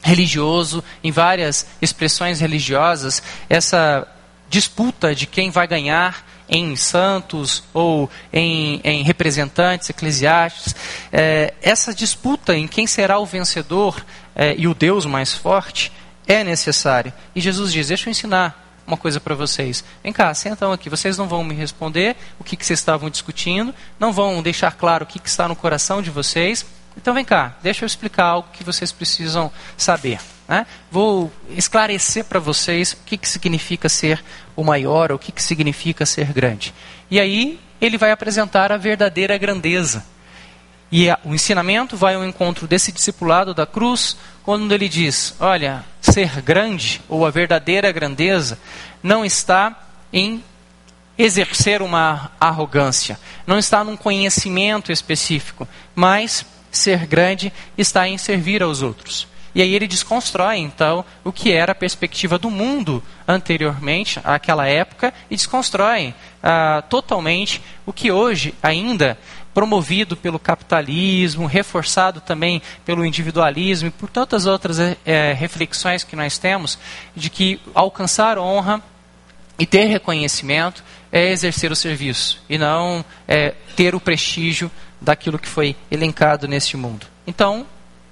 religioso, 0.01 0.83
em 1.03 1.11
várias 1.11 1.67
expressões 1.81 2.39
religiosas, 2.39 3.21
essa 3.49 4.07
disputa 4.49 5.15
de 5.15 5.25
quem 5.25 5.49
vai 5.49 5.67
ganhar 5.67 6.25
em 6.49 6.75
santos 6.75 7.63
ou 7.73 8.09
em, 8.33 8.81
em 8.83 9.03
representantes 9.03 9.89
eclesiásticos, 9.89 10.75
é, 11.11 11.53
essa 11.61 11.93
disputa 11.93 12.55
em 12.55 12.67
quem 12.67 12.85
será 12.85 13.17
o 13.19 13.25
vencedor 13.25 14.05
é, 14.35 14.53
e 14.57 14.67
o 14.67 14.73
Deus 14.73 15.05
mais 15.05 15.33
forte 15.33 15.91
é 16.27 16.43
necessária. 16.43 17.13
E 17.33 17.39
Jesus 17.39 17.71
diz: 17.71 17.87
Deixa 17.87 18.09
eu 18.09 18.11
ensinar 18.11 18.61
uma 18.85 18.97
coisa 18.97 19.19
para 19.19 19.33
vocês. 19.33 19.83
Vem 20.03 20.11
cá, 20.11 20.33
sentam 20.33 20.73
aqui. 20.73 20.89
Vocês 20.89 21.17
não 21.17 21.27
vão 21.27 21.43
me 21.43 21.55
responder 21.55 22.17
o 22.37 22.43
que, 22.43 22.57
que 22.57 22.65
vocês 22.65 22.79
estavam 22.79 23.09
discutindo, 23.09 23.73
não 23.97 24.11
vão 24.11 24.41
deixar 24.43 24.71
claro 24.73 25.05
o 25.05 25.07
que, 25.07 25.19
que 25.19 25.29
está 25.29 25.47
no 25.47 25.55
coração 25.55 26.01
de 26.01 26.09
vocês. 26.09 26.65
Então 26.97 27.13
vem 27.13 27.23
cá, 27.23 27.55
deixa 27.63 27.83
eu 27.83 27.87
explicar 27.87 28.25
algo 28.25 28.49
que 28.51 28.63
vocês 28.63 28.91
precisam 28.91 29.51
saber. 29.77 30.19
Né? 30.47 30.67
Vou 30.91 31.31
esclarecer 31.49 32.25
para 32.25 32.39
vocês 32.39 32.93
o 32.93 32.97
que, 33.05 33.17
que 33.17 33.29
significa 33.29 33.87
ser 33.87 34.23
o 34.55 34.63
maior, 34.63 35.11
o 35.11 35.19
que, 35.19 35.31
que 35.31 35.41
significa 35.41 36.05
ser 36.05 36.33
grande. 36.33 36.73
E 37.09 37.19
aí 37.19 37.59
ele 37.79 37.97
vai 37.97 38.11
apresentar 38.11 38.71
a 38.71 38.77
verdadeira 38.77 39.37
grandeza. 39.37 40.05
E 40.91 41.07
o 41.23 41.33
ensinamento 41.33 41.95
vai 41.95 42.15
ao 42.15 42.25
encontro 42.25 42.67
desse 42.67 42.91
discipulado 42.91 43.53
da 43.53 43.65
cruz, 43.65 44.17
quando 44.43 44.73
ele 44.73 44.89
diz: 44.89 45.33
olha, 45.39 45.85
ser 46.01 46.41
grande, 46.41 47.01
ou 47.07 47.25
a 47.25 47.31
verdadeira 47.31 47.89
grandeza, 47.91 48.59
não 49.01 49.23
está 49.23 49.73
em 50.11 50.43
exercer 51.17 51.81
uma 51.81 52.31
arrogância, 52.39 53.17
não 53.47 53.57
está 53.57 53.83
num 53.83 53.95
conhecimento 53.95 54.91
específico, 54.91 55.67
mas 55.95 56.45
ser 56.71 57.05
grande 57.05 57.51
está 57.77 58.07
em 58.07 58.17
servir 58.17 58.63
aos 58.63 58.81
outros. 58.81 59.27
E 59.53 59.61
aí 59.61 59.75
ele 59.75 59.87
desconstrói, 59.87 60.57
então, 60.57 61.03
o 61.25 61.31
que 61.31 61.51
era 61.51 61.73
a 61.73 61.75
perspectiva 61.75 62.37
do 62.37 62.49
mundo 62.49 63.03
anteriormente, 63.27 64.19
àquela 64.23 64.65
época, 64.65 65.13
e 65.29 65.35
desconstrói 65.35 66.13
ah, 66.41 66.81
totalmente 66.89 67.61
o 67.85 67.91
que 67.91 68.11
hoje 68.11 68.55
ainda 68.63 69.17
promovido 69.53 70.15
pelo 70.15 70.39
capitalismo, 70.39 71.45
reforçado 71.45 72.21
também 72.21 72.61
pelo 72.85 73.05
individualismo 73.05 73.89
e 73.89 73.91
por 73.91 74.09
tantas 74.09 74.45
outras 74.45 74.79
é, 74.79 75.33
reflexões 75.33 76.05
que 76.05 76.15
nós 76.15 76.37
temos, 76.37 76.79
de 77.13 77.29
que 77.29 77.59
alcançar 77.73 78.37
honra 78.37 78.81
e 79.59 79.65
ter 79.65 79.85
reconhecimento 79.85 80.83
é 81.11 81.29
exercer 81.29 81.71
o 81.71 81.75
serviço 81.75 82.41
e 82.49 82.57
não 82.57 83.03
é, 83.27 83.53
ter 83.75 83.93
o 83.93 83.99
prestígio 83.99 84.71
daquilo 84.99 85.39
que 85.39 85.47
foi 85.47 85.75
elencado 85.89 86.47
neste 86.47 86.77
mundo. 86.77 87.05
Então, 87.27 87.65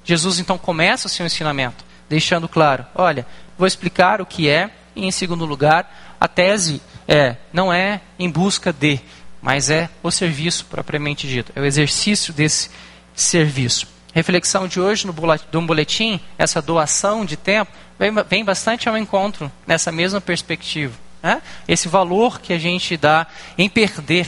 Jesus 0.04 0.40
então 0.40 0.58
começa 0.58 1.08
o 1.08 1.10
seu 1.10 1.26
ensinamento, 1.26 1.86
deixando 2.10 2.50
claro: 2.50 2.86
olha, 2.96 3.26
vou 3.58 3.68
explicar 3.68 4.22
o 4.22 4.26
que 4.26 4.50
é, 4.50 4.70
e 4.96 5.06
em 5.06 5.12
segundo 5.12 5.46
lugar, 5.46 6.18
a 6.20 6.28
tese 6.28 6.82
é 7.08 7.36
não 7.54 7.72
é 7.72 8.02
em 8.18 8.30
busca 8.30 8.74
de, 8.74 9.00
mas 9.42 9.70
é 9.70 9.90
o 10.04 10.12
serviço 10.12 10.66
propriamente 10.66 11.28
dito, 11.28 11.52
é 11.56 11.62
o 11.62 11.66
exercício 11.66 12.34
desse 12.34 12.70
serviço. 13.16 13.88
Reflexão 14.14 14.68
de 14.68 14.80
hoje 14.80 15.06
no 15.06 15.14
boletim, 15.62 16.20
essa 16.38 16.62
doação 16.62 17.24
de 17.24 17.38
tempo, 17.38 17.72
vem, 17.98 18.12
vem 18.28 18.44
bastante 18.44 18.90
ao 18.90 18.98
encontro 18.98 19.52
nessa 19.68 19.92
mesma 19.92 20.20
perspectiva. 20.20 20.94
Né? 21.22 21.42
Esse 21.68 21.88
valor 21.88 22.40
que 22.40 22.54
a 22.54 22.58
gente 22.58 22.96
dá 22.98 23.28
em 23.58 23.70
perder, 23.70 24.28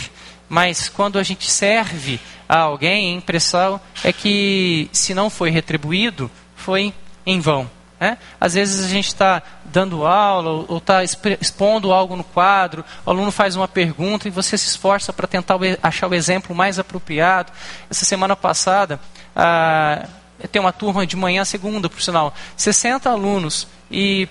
mas 0.50 0.90
quando 0.90 1.18
a 1.18 1.24
gente 1.24 1.50
serve 1.50 2.20
a 2.48 2.60
alguém, 2.60 3.14
a 3.14 3.18
impressão 3.18 3.80
é 4.04 4.12
que 4.12 4.90
se 4.92 5.14
não 5.14 5.30
foi 5.30 5.50
retribuído, 5.50 6.30
foi 6.56 6.94
em 7.26 7.40
vão. 7.40 7.70
Né? 8.00 8.18
Às 8.40 8.56
vezes 8.56 8.84
a 8.84 8.90
gente 8.90 9.08
está 9.08 9.42
dando 9.64 10.06
aula 10.06 10.66
ou 10.68 10.78
está 10.80 11.04
expondo 11.04 11.94
algo 11.94 12.16
no 12.16 12.24
quadro, 12.24 12.84
o 13.06 13.10
aluno 13.10 13.32
faz 13.32 13.56
uma 13.56 13.68
pergunta 13.68 14.28
e 14.28 14.32
você 14.32 14.58
se 14.58 14.68
esforça 14.68 15.14
para 15.14 15.28
tentar 15.28 15.58
achar 15.82 16.10
o 16.10 16.16
exemplo 16.16 16.56
mais 16.56 16.80
apropriado. 16.80 17.52
Essa 17.90 18.04
semana 18.04 18.36
passada, 18.36 19.00
ah, 19.36 20.08
tem 20.52 20.60
uma 20.60 20.74
turma 20.74 21.06
de 21.06 21.16
manhã, 21.16 21.46
segunda, 21.46 21.88
por 21.88 22.02
sinal, 22.02 22.34
60 22.58 23.10
alunos 23.10 23.68
e 23.90 24.28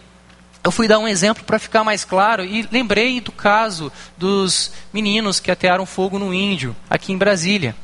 eu 0.63 0.71
fui 0.71 0.87
dar 0.87 0.99
um 0.99 1.09
exemplo 1.09 1.43
para 1.45 1.59
ficar 1.59 1.83
mais 1.83 2.05
claro 2.05 2.45
e 2.45 2.69
lembrei 2.71 3.21
do 3.21 3.33
caso 3.33 3.91
dos 4.17 4.73
meninos 4.93 5.41
que 5.41 5.51
atearam 5.51 5.87
fogo 5.87 6.19
no 6.19 6.35
índio, 6.35 6.77
aqui 6.89 7.13
em 7.13 7.19
Brasília. 7.19 7.75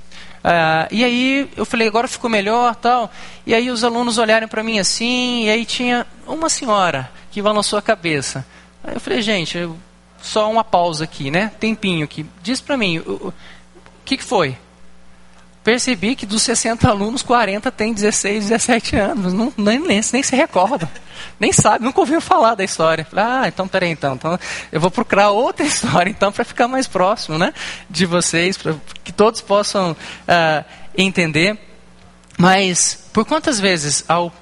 Uh, 0.45 0.87
e 0.93 1.03
aí 1.03 1.51
eu 1.57 1.65
falei, 1.65 1.89
agora 1.89 2.07
ficou 2.07 2.31
melhor 2.31 2.75
tal. 2.77 3.11
E 3.47 3.55
aí 3.55 3.71
os 3.71 3.83
alunos 3.83 4.19
olharam 4.19 4.47
para 4.47 4.63
mim 4.63 4.79
assim, 4.79 5.45
e 5.45 5.51
aí 5.51 5.65
tinha 5.65 6.07
uma 6.27 6.49
senhora 6.49 7.11
que 7.31 7.43
balançou 7.43 7.79
a 7.79 7.83
cabeça. 7.83 8.47
Aí 8.85 8.95
eu 8.95 9.01
falei, 9.01 9.23
gente, 9.23 9.69
só 10.23 10.51
uma 10.51 10.63
pausa 10.63 11.05
aqui, 11.05 11.31
né? 11.31 11.51
Tempinho 11.59 12.05
aqui. 12.05 12.27
Diz 12.43 12.61
para 12.61 12.77
mim, 12.77 12.99
o, 12.99 13.29
o 13.29 13.35
que, 14.05 14.17
que 14.17 14.25
foi? 14.25 14.57
Percebi 15.67 16.15
que 16.15 16.25
dos 16.25 16.45
60 16.45 16.89
alunos, 16.89 17.25
40 17.25 17.73
têm 17.73 17.93
16, 17.93 18.51
17 18.51 18.95
anos. 18.95 19.33
Não, 19.33 19.53
nem, 19.57 19.81
nem, 19.81 20.01
nem 20.13 20.23
se 20.23 20.37
recordam. 20.37 20.89
Nem 21.41 21.53
sabe, 21.53 21.85
nunca 21.85 21.99
ouviu 21.99 22.21
falar 22.21 22.55
da 22.55 22.63
história. 22.63 23.05
Ah, 23.17 23.49
então 23.49 23.67
peraí, 23.67 23.91
então, 23.91 24.15
então 24.15 24.39
eu 24.71 24.81
vou 24.81 24.93
procurar 24.93 25.31
outra 25.31 25.67
história, 25.67 26.09
então, 26.09 26.31
para 26.31 26.45
ficar 26.45 26.69
mais 26.69 26.87
próximo 26.87 27.37
né, 27.37 27.53
de 27.91 28.07
vocês, 28.07 28.57
para 28.57 28.77
que 29.03 29.11
todos 29.11 29.41
possam 29.41 29.91
uh, 29.91 30.65
entender. 30.97 31.59
Mas, 32.39 33.09
por 33.13 33.25
quantas 33.25 33.59
vezes, 33.59 34.05
ao 34.07 34.33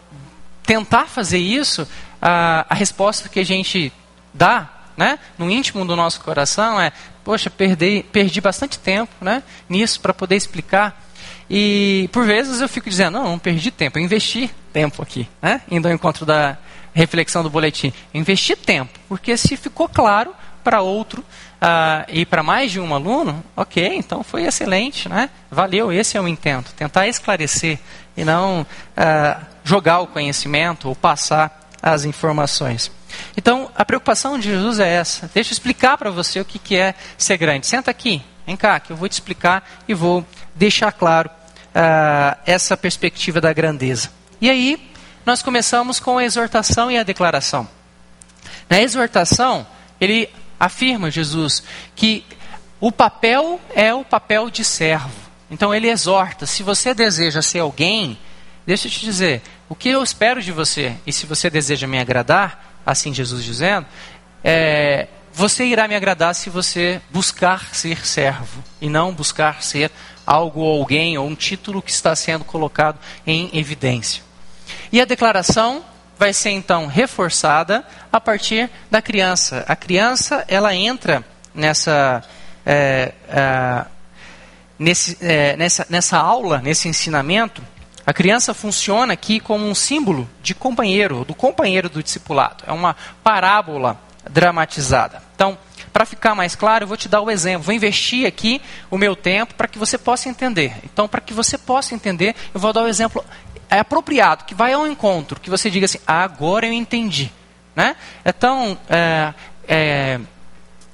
tentar 0.62 1.06
fazer 1.06 1.38
isso, 1.38 1.88
a, 2.20 2.66
a 2.68 2.74
resposta 2.74 3.30
que 3.30 3.40
a 3.40 3.46
gente 3.46 3.90
dá 4.34 4.68
né, 4.94 5.18
no 5.38 5.50
íntimo 5.50 5.86
do 5.86 5.96
nosso 5.96 6.20
coração 6.20 6.78
é: 6.78 6.92
poxa, 7.24 7.48
perdi, 7.48 8.04
perdi 8.12 8.42
bastante 8.42 8.78
tempo 8.78 9.10
né, 9.22 9.42
nisso 9.70 10.02
para 10.02 10.12
poder 10.12 10.36
explicar 10.36 11.02
e 11.48 12.08
por 12.12 12.24
vezes 12.24 12.60
eu 12.60 12.68
fico 12.68 12.88
dizendo, 12.88 13.18
não, 13.18 13.24
não 13.24 13.38
perdi 13.38 13.70
tempo, 13.70 13.98
eu 13.98 14.02
investi 14.02 14.50
tempo 14.72 15.02
aqui, 15.02 15.28
né? 15.42 15.60
indo 15.70 15.86
ao 15.86 15.94
encontro 15.94 16.24
da 16.24 16.56
reflexão 16.92 17.42
do 17.42 17.50
boletim. 17.50 17.92
Investi 18.12 18.56
tempo, 18.56 18.98
porque 19.08 19.36
se 19.36 19.56
ficou 19.56 19.88
claro 19.88 20.34
para 20.62 20.80
outro 20.80 21.20
uh, 21.20 22.04
e 22.08 22.24
para 22.24 22.42
mais 22.42 22.72
de 22.72 22.80
um 22.80 22.94
aluno, 22.94 23.44
ok, 23.56 23.96
então 23.96 24.22
foi 24.22 24.44
excelente, 24.44 25.08
né? 25.08 25.28
valeu, 25.50 25.92
esse 25.92 26.16
é 26.16 26.20
o 26.20 26.26
intento, 26.26 26.72
tentar 26.74 27.06
esclarecer 27.06 27.78
e 28.16 28.24
não 28.24 28.62
uh, 28.62 29.46
jogar 29.62 30.00
o 30.00 30.06
conhecimento 30.06 30.88
ou 30.88 30.94
passar 30.94 31.68
as 31.82 32.04
informações. 32.04 32.90
Então, 33.36 33.70
a 33.74 33.84
preocupação 33.84 34.38
de 34.38 34.48
Jesus 34.48 34.80
é 34.80 34.88
essa. 34.88 35.30
Deixa 35.32 35.50
eu 35.50 35.52
explicar 35.52 35.98
para 35.98 36.10
você 36.10 36.40
o 36.40 36.44
que, 36.44 36.58
que 36.58 36.76
é 36.76 36.94
ser 37.16 37.36
grande. 37.36 37.66
Senta 37.66 37.90
aqui, 37.90 38.22
vem 38.46 38.56
cá, 38.56 38.78
que 38.80 38.92
eu 38.92 38.96
vou 38.96 39.08
te 39.08 39.12
explicar 39.12 39.68
e 39.88 39.94
vou 39.94 40.24
deixar 40.54 40.92
claro 40.92 41.28
uh, 41.30 42.38
essa 42.46 42.76
perspectiva 42.76 43.40
da 43.40 43.52
grandeza. 43.52 44.10
E 44.40 44.50
aí, 44.50 44.90
nós 45.24 45.42
começamos 45.42 45.98
com 45.98 46.18
a 46.18 46.24
exortação 46.24 46.90
e 46.90 46.98
a 46.98 47.02
declaração. 47.02 47.68
Na 48.68 48.80
exortação, 48.80 49.66
ele 50.00 50.28
afirma, 50.58 51.10
Jesus, 51.10 51.62
que 51.94 52.24
o 52.80 52.92
papel 52.92 53.60
é 53.74 53.94
o 53.94 54.04
papel 54.04 54.50
de 54.50 54.64
servo. 54.64 55.10
Então 55.50 55.74
ele 55.74 55.88
exorta: 55.88 56.46
se 56.46 56.62
você 56.62 56.94
deseja 56.94 57.40
ser 57.40 57.60
alguém, 57.60 58.18
deixa 58.66 58.86
eu 58.86 58.90
te 58.90 59.00
dizer, 59.00 59.42
o 59.68 59.74
que 59.74 59.88
eu 59.88 60.02
espero 60.02 60.42
de 60.42 60.52
você, 60.52 60.94
e 61.06 61.12
se 61.12 61.26
você 61.26 61.48
deseja 61.48 61.86
me 61.86 61.98
agradar, 61.98 62.80
assim 62.84 63.14
Jesus 63.14 63.42
dizendo, 63.44 63.86
é, 64.42 65.08
você 65.34 65.64
irá 65.64 65.88
me 65.88 65.96
agradar 65.96 66.34
se 66.34 66.48
você 66.48 67.00
buscar 67.10 67.74
ser 67.74 68.06
servo 68.06 68.62
e 68.80 68.88
não 68.88 69.12
buscar 69.12 69.62
ser 69.62 69.90
algo 70.24 70.60
ou 70.60 70.80
alguém 70.80 71.18
ou 71.18 71.26
um 71.26 71.34
título 71.34 71.82
que 71.82 71.90
está 71.90 72.14
sendo 72.14 72.44
colocado 72.44 72.98
em 73.26 73.50
evidência. 73.52 74.22
E 74.92 75.00
a 75.00 75.04
declaração 75.04 75.84
vai 76.16 76.32
ser 76.32 76.50
então 76.50 76.86
reforçada 76.86 77.84
a 78.12 78.20
partir 78.20 78.70
da 78.88 79.02
criança. 79.02 79.64
A 79.66 79.74
criança 79.74 80.44
ela 80.46 80.72
entra 80.72 81.24
nessa 81.52 82.22
é, 82.64 83.12
é, 83.28 83.84
nesse, 84.78 85.18
é, 85.20 85.56
nessa, 85.56 85.84
nessa 85.90 86.16
aula, 86.16 86.58
nesse 86.58 86.88
ensinamento. 86.88 87.60
A 88.06 88.12
criança 88.12 88.54
funciona 88.54 89.14
aqui 89.14 89.40
como 89.40 89.66
um 89.66 89.74
símbolo 89.74 90.28
de 90.42 90.54
companheiro, 90.54 91.24
do 91.24 91.34
companheiro 91.34 91.88
do 91.88 92.02
discipulado. 92.02 92.62
É 92.66 92.72
uma 92.72 92.94
parábola 93.22 93.98
dramatizada. 94.30 95.22
Então, 95.34 95.58
para 95.92 96.04
ficar 96.04 96.34
mais 96.34 96.54
claro, 96.54 96.84
eu 96.84 96.88
vou 96.88 96.96
te 96.96 97.08
dar 97.08 97.20
o 97.20 97.30
exemplo. 97.30 97.64
Vou 97.64 97.74
investir 97.74 98.26
aqui 98.26 98.60
o 98.90 98.98
meu 98.98 99.14
tempo 99.14 99.54
para 99.54 99.68
que 99.68 99.78
você 99.78 99.96
possa 99.96 100.28
entender. 100.28 100.74
Então, 100.84 101.06
para 101.06 101.20
que 101.20 101.32
você 101.32 101.56
possa 101.56 101.94
entender, 101.94 102.34
eu 102.52 102.60
vou 102.60 102.72
dar 102.72 102.82
o 102.82 102.88
exemplo 102.88 103.24
é 103.70 103.78
apropriado, 103.78 104.44
que 104.44 104.54
vai 104.54 104.72
ao 104.72 104.86
encontro, 104.86 105.40
que 105.40 105.50
você 105.50 105.70
diga 105.70 105.84
assim: 105.86 105.98
ah, 106.06 106.22
agora 106.22 106.66
eu 106.66 106.72
entendi. 106.72 107.30
Né? 107.74 107.96
É 108.24 108.32
tão 108.32 108.78
é, 108.88 109.34
é, 109.66 110.20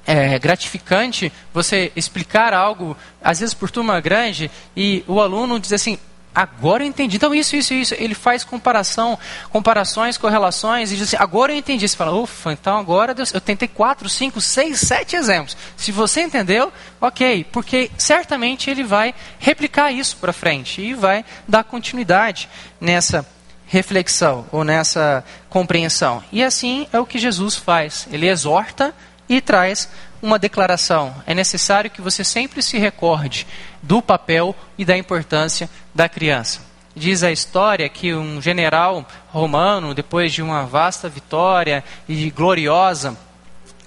é 0.05 0.39
gratificante 0.39 1.31
você 1.53 1.91
explicar 1.95 2.53
algo, 2.53 2.97
às 3.23 3.39
vezes 3.39 3.53
por 3.53 3.69
turma 3.69 3.99
grande, 3.99 4.49
e 4.75 5.03
o 5.07 5.21
aluno 5.21 5.59
diz 5.59 5.73
assim: 5.73 5.97
Agora 6.33 6.83
eu 6.83 6.87
entendi. 6.87 7.17
Então, 7.17 7.35
isso, 7.35 7.55
isso, 7.55 7.73
isso. 7.73 7.93
Ele 7.95 8.15
faz 8.15 8.43
comparação, 8.43 9.19
comparações, 9.49 10.17
correlações, 10.17 10.91
e 10.91 10.95
diz 10.95 11.07
assim, 11.07 11.17
agora 11.19 11.51
eu 11.51 11.57
entendi. 11.57 11.87
Você 11.87 11.95
fala, 11.95 12.13
ufa, 12.13 12.53
então 12.53 12.77
agora 12.77 13.13
eu 13.33 13.41
tentei 13.41 13.67
quatro, 13.67 14.07
cinco, 14.07 14.39
seis, 14.39 14.79
sete 14.79 15.15
exemplos. 15.15 15.57
Se 15.75 15.91
você 15.91 16.21
entendeu, 16.21 16.71
ok. 16.99 17.45
Porque 17.51 17.91
certamente 17.97 18.69
ele 18.69 18.83
vai 18.83 19.13
replicar 19.39 19.91
isso 19.91 20.17
para 20.17 20.31
frente 20.31 20.81
e 20.81 20.93
vai 20.93 21.25
dar 21.47 21.63
continuidade 21.63 22.47
nessa 22.79 23.25
reflexão 23.67 24.45
ou 24.51 24.63
nessa 24.63 25.23
compreensão. 25.49 26.23
E 26.31 26.43
assim 26.43 26.87
é 26.91 26.99
o 26.99 27.05
que 27.05 27.19
Jesus 27.19 27.55
faz. 27.55 28.07
Ele 28.11 28.27
exorta 28.27 28.93
e 29.31 29.39
traz 29.39 29.89
uma 30.21 30.37
declaração. 30.37 31.15
É 31.25 31.33
necessário 31.33 31.89
que 31.89 32.01
você 32.01 32.21
sempre 32.21 32.61
se 32.61 32.77
recorde 32.77 33.47
do 33.81 34.01
papel 34.01 34.53
e 34.77 34.83
da 34.83 34.97
importância 34.97 35.69
da 35.95 36.09
criança. 36.09 36.59
Diz 36.93 37.23
a 37.23 37.31
história 37.31 37.87
que 37.87 38.13
um 38.13 38.41
general 38.41 39.07
romano, 39.29 39.93
depois 39.93 40.33
de 40.33 40.41
uma 40.41 40.65
vasta 40.65 41.07
vitória 41.07 41.81
e 42.09 42.29
gloriosa 42.29 43.17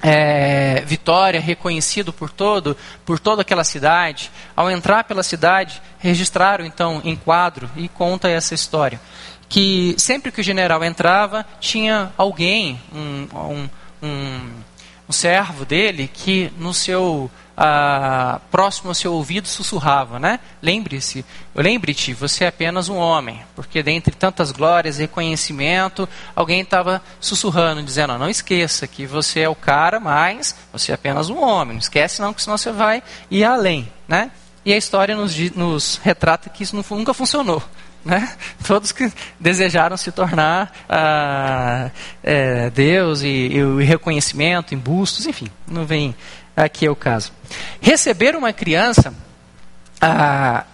é, 0.02 0.82
vitória, 0.86 1.38
reconhecido 1.38 2.10
por 2.10 2.30
todo, 2.30 2.74
por 3.04 3.18
toda 3.18 3.42
aquela 3.42 3.64
cidade, 3.64 4.30
ao 4.56 4.70
entrar 4.70 5.04
pela 5.04 5.22
cidade, 5.22 5.82
registraram 5.98 6.64
então 6.64 7.02
em 7.04 7.14
quadro 7.14 7.70
e 7.76 7.86
conta 7.86 8.30
essa 8.30 8.54
história 8.54 8.98
que 9.46 9.94
sempre 9.98 10.32
que 10.32 10.40
o 10.40 10.44
general 10.44 10.82
entrava 10.82 11.46
tinha 11.60 12.12
alguém, 12.16 12.80
um, 12.92 13.28
um, 13.34 13.68
um, 14.02 14.50
um 15.08 15.12
servo 15.12 15.64
dele 15.64 16.08
que 16.12 16.52
no 16.58 16.72
seu 16.72 17.30
ah, 17.56 18.40
próximo 18.50 18.90
ao 18.90 18.94
seu 18.94 19.12
ouvido 19.12 19.46
sussurrava, 19.46 20.18
né? 20.18 20.40
Lembre-se, 20.60 21.24
lembre-te, 21.54 22.12
você 22.12 22.44
é 22.44 22.48
apenas 22.48 22.88
um 22.88 22.96
homem, 22.96 23.40
porque 23.54 23.82
dentre 23.82 24.14
tantas 24.14 24.50
glórias 24.50 24.98
reconhecimento, 24.98 26.08
alguém 26.34 26.62
estava 26.62 27.00
sussurrando, 27.20 27.82
dizendo, 27.82 28.18
não 28.18 28.28
esqueça 28.28 28.86
que 28.86 29.06
você 29.06 29.40
é 29.40 29.48
o 29.48 29.54
cara, 29.54 30.00
mas 30.00 30.56
você 30.72 30.90
é 30.90 30.94
apenas 30.94 31.30
um 31.30 31.40
homem, 31.40 31.74
não 31.74 31.80
esquece 31.80 32.20
não, 32.20 32.34
que 32.34 32.42
senão 32.42 32.58
você 32.58 32.72
vai 32.72 33.02
ir 33.30 33.44
além, 33.44 33.90
né? 34.08 34.30
E 34.64 34.72
a 34.72 34.76
história 34.76 35.14
nos, 35.14 35.36
nos 35.50 36.00
retrata 36.02 36.48
que 36.48 36.62
isso 36.62 36.74
nunca 36.90 37.12
funcionou. 37.12 37.62
Né? 38.04 38.36
Todos 38.66 38.92
que 38.92 39.10
desejaram 39.40 39.96
se 39.96 40.12
tornar 40.12 40.72
ah, 40.88 41.90
é, 42.22 42.68
Deus 42.70 43.22
e, 43.22 43.28
e, 43.28 43.84
reconhecimento 43.84 44.74
em 44.74 44.78
bustos, 44.78 45.26
enfim, 45.26 45.46
não 45.66 45.86
vem 45.86 46.14
aqui 46.54 46.84
é 46.84 46.90
o 46.90 46.96
caso. 46.96 47.32
Receber 47.80 48.36
uma 48.36 48.52
criança 48.52 49.14
ah, 50.00 50.64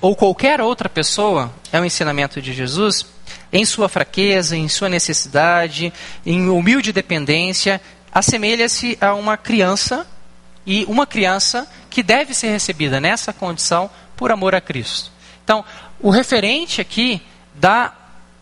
ou 0.00 0.14
qualquer 0.14 0.60
outra 0.60 0.88
pessoa 0.88 1.52
é 1.72 1.80
um 1.80 1.84
ensinamento 1.84 2.40
de 2.40 2.52
Jesus 2.52 3.06
em 3.52 3.64
sua 3.64 3.88
fraqueza, 3.88 4.56
em 4.56 4.68
sua 4.68 4.88
necessidade, 4.88 5.92
em 6.26 6.48
humilde 6.48 6.92
dependência, 6.92 7.80
assemelha-se 8.12 8.98
a 9.00 9.14
uma 9.14 9.36
criança 9.36 10.06
e 10.66 10.84
uma 10.86 11.06
criança 11.06 11.66
que 11.90 12.02
deve 12.02 12.34
ser 12.34 12.48
recebida 12.48 13.00
nessa 13.00 13.32
condição 13.32 13.90
por 14.16 14.30
amor 14.30 14.54
a 14.54 14.60
Cristo. 14.60 15.13
Então, 15.44 15.64
o 16.00 16.10
referente 16.10 16.80
aqui 16.80 17.22
da 17.54 17.92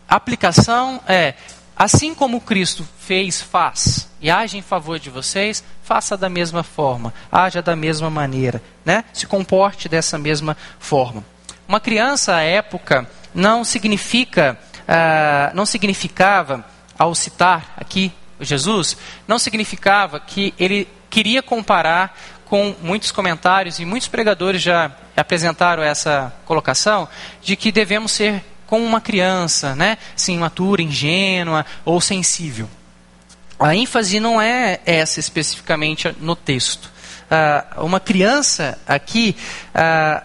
aplicação 0.09 1.01
é 1.07 1.35
assim 1.77 2.15
como 2.15 2.41
Cristo 2.41 2.87
fez, 3.01 3.43
faz 3.43 4.09
e 4.21 4.31
age 4.31 4.57
em 4.57 4.63
favor 4.63 4.99
de 5.01 5.11
vocês, 5.11 5.65
faça 5.83 6.17
da 6.17 6.29
mesma 6.29 6.63
forma, 6.63 7.13
haja 7.31 7.61
da 7.61 7.75
mesma 7.75 8.09
maneira, 8.09 8.63
né? 8.85 9.05
Se 9.13 9.27
comporte 9.27 9.89
dessa 9.89 10.17
mesma 10.17 10.57
forma. 10.79 11.25
Uma 11.67 11.81
criança 11.81 12.37
à 12.37 12.41
época 12.41 13.09
não 13.35 13.65
significa, 13.65 14.59
uh, 14.83 15.55
não 15.57 15.67
significava, 15.67 16.65
ao 16.99 17.15
citar 17.15 17.75
aqui 17.77 18.13
Jesus, 18.41 18.97
não 19.27 19.39
significava 19.39 20.21
que 20.21 20.55
ele 20.59 20.87
queria 21.11 21.43
comparar 21.43 22.17
com 22.53 22.77
muitos 22.83 23.11
comentários 23.11 23.79
e 23.79 23.85
muitos 23.87 24.09
pregadores 24.09 24.61
já 24.61 24.93
apresentaram 25.17 25.83
essa 25.83 26.31
colocação 26.45 27.09
de 27.41 27.57
que 27.57 27.73
devemos 27.73 28.13
ser 28.13 28.45
como 28.67 28.85
uma 28.85 29.01
criança, 29.01 29.75
né? 29.75 29.97
Sim, 30.15 30.35
imatura, 30.35 30.83
ingênua 30.83 31.65
ou 31.83 31.99
sensível. 31.99 32.69
A 33.59 33.75
ênfase 33.75 34.21
não 34.21 34.39
é 34.39 34.81
essa 34.85 35.19
especificamente 35.19 36.15
no 36.21 36.37
texto. 36.37 36.91
Uh, 37.25 37.87
uma 37.87 37.99
criança 37.99 38.79
aqui 38.87 39.35
uh, 39.75 40.23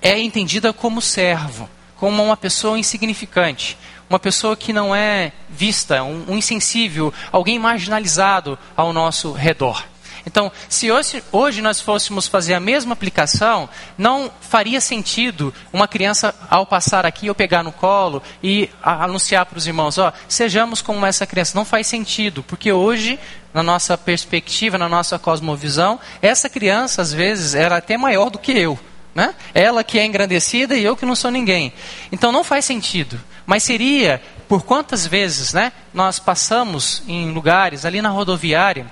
é 0.00 0.18
entendida 0.18 0.72
como 0.72 1.02
servo, 1.02 1.68
como 1.96 2.24
uma 2.24 2.38
pessoa 2.38 2.78
insignificante, 2.78 3.76
uma 4.08 4.18
pessoa 4.18 4.56
que 4.56 4.72
não 4.72 4.96
é 4.96 5.30
vista, 5.50 6.02
um, 6.02 6.24
um 6.26 6.38
insensível, 6.38 7.12
alguém 7.30 7.58
marginalizado 7.58 8.58
ao 8.74 8.94
nosso 8.94 9.32
redor. 9.32 9.84
Então, 10.26 10.50
se 10.68 10.90
hoje, 10.90 11.22
hoje, 11.30 11.62
nós 11.62 11.80
fôssemos 11.80 12.26
fazer 12.26 12.54
a 12.54 12.60
mesma 12.60 12.94
aplicação, 12.94 13.68
não 13.96 14.28
faria 14.40 14.80
sentido 14.80 15.54
uma 15.72 15.86
criança, 15.86 16.34
ao 16.50 16.66
passar 16.66 17.06
aqui, 17.06 17.28
eu 17.28 17.34
pegar 17.34 17.62
no 17.62 17.70
colo 17.70 18.20
e 18.42 18.68
anunciar 18.82 19.46
para 19.46 19.56
os 19.56 19.68
irmãos: 19.68 19.98
ó, 19.98 20.12
sejamos 20.28 20.82
como 20.82 21.06
essa 21.06 21.24
criança. 21.26 21.56
Não 21.56 21.64
faz 21.64 21.86
sentido, 21.86 22.42
porque 22.42 22.72
hoje, 22.72 23.20
na 23.54 23.62
nossa 23.62 23.96
perspectiva, 23.96 24.76
na 24.76 24.88
nossa 24.88 25.16
cosmovisão, 25.16 26.00
essa 26.20 26.50
criança, 26.50 27.00
às 27.00 27.12
vezes, 27.12 27.54
era 27.54 27.76
até 27.76 27.96
maior 27.96 28.28
do 28.28 28.38
que 28.38 28.50
eu. 28.50 28.76
Né? 29.14 29.32
Ela 29.54 29.84
que 29.84 29.98
é 29.98 30.04
engrandecida 30.04 30.76
e 30.76 30.84
eu 30.84 30.96
que 30.96 31.06
não 31.06 31.14
sou 31.14 31.30
ninguém. 31.30 31.72
Então 32.10 32.30
não 32.30 32.44
faz 32.44 32.66
sentido. 32.66 33.18
Mas 33.46 33.62
seria, 33.62 34.20
por 34.46 34.64
quantas 34.64 35.06
vezes 35.06 35.54
né, 35.54 35.72
nós 35.94 36.18
passamos 36.18 37.02
em 37.08 37.30
lugares 37.30 37.86
ali 37.86 38.02
na 38.02 38.10
rodoviária 38.10 38.86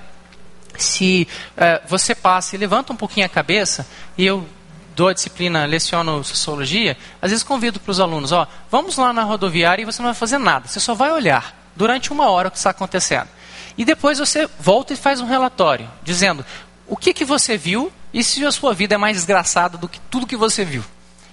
se 0.82 1.28
é, 1.56 1.80
você 1.86 2.14
passa 2.14 2.54
e 2.54 2.58
levanta 2.58 2.92
um 2.92 2.96
pouquinho 2.96 3.26
a 3.26 3.28
cabeça, 3.28 3.86
e 4.16 4.24
eu 4.24 4.46
dou 4.94 5.08
a 5.08 5.12
disciplina, 5.12 5.64
leciono 5.66 6.22
sociologia, 6.22 6.96
às 7.20 7.30
vezes 7.30 7.44
convido 7.44 7.80
para 7.80 7.90
os 7.90 8.00
alunos, 8.00 8.32
ó, 8.32 8.46
vamos 8.70 8.96
lá 8.96 9.12
na 9.12 9.22
rodoviária 9.22 9.82
e 9.82 9.84
você 9.84 10.00
não 10.00 10.08
vai 10.08 10.14
fazer 10.14 10.38
nada, 10.38 10.68
você 10.68 10.80
só 10.80 10.94
vai 10.94 11.10
olhar 11.10 11.54
durante 11.74 12.12
uma 12.12 12.28
hora 12.28 12.48
o 12.48 12.50
que 12.50 12.56
está 12.56 12.70
acontecendo. 12.70 13.28
E 13.76 13.84
depois 13.84 14.18
você 14.18 14.48
volta 14.58 14.92
e 14.92 14.96
faz 14.96 15.20
um 15.20 15.26
relatório, 15.26 15.90
dizendo 16.02 16.44
o 16.86 16.96
que, 16.96 17.12
que 17.12 17.24
você 17.24 17.56
viu 17.56 17.92
e 18.12 18.22
se 18.22 18.44
a 18.44 18.52
sua 18.52 18.72
vida 18.72 18.94
é 18.94 18.98
mais 18.98 19.16
desgraçada 19.16 19.76
do 19.76 19.88
que 19.88 19.98
tudo 20.10 20.26
que 20.26 20.36
você 20.36 20.64
viu. 20.64 20.84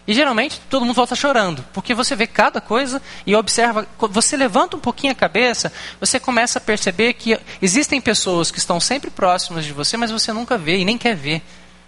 E 0.07 0.13
geralmente 0.13 0.59
todo 0.69 0.83
mundo 0.83 0.95
volta 0.95 1.15
chorando, 1.15 1.63
porque 1.73 1.93
você 1.93 2.15
vê 2.15 2.25
cada 2.25 2.59
coisa 2.59 3.01
e 3.25 3.35
observa. 3.35 3.87
Você 4.09 4.35
levanta 4.35 4.75
um 4.75 4.79
pouquinho 4.79 5.13
a 5.13 5.15
cabeça, 5.15 5.71
você 5.99 6.19
começa 6.19 6.57
a 6.57 6.61
perceber 6.61 7.13
que 7.13 7.39
existem 7.61 8.01
pessoas 8.01 8.49
que 8.49 8.57
estão 8.57 8.79
sempre 8.79 9.11
próximas 9.11 9.63
de 9.63 9.73
você, 9.73 9.97
mas 9.97 10.11
você 10.11 10.33
nunca 10.33 10.57
vê 10.57 10.77
e 10.77 10.85
nem 10.85 10.97
quer 10.97 11.15
ver. 11.15 11.41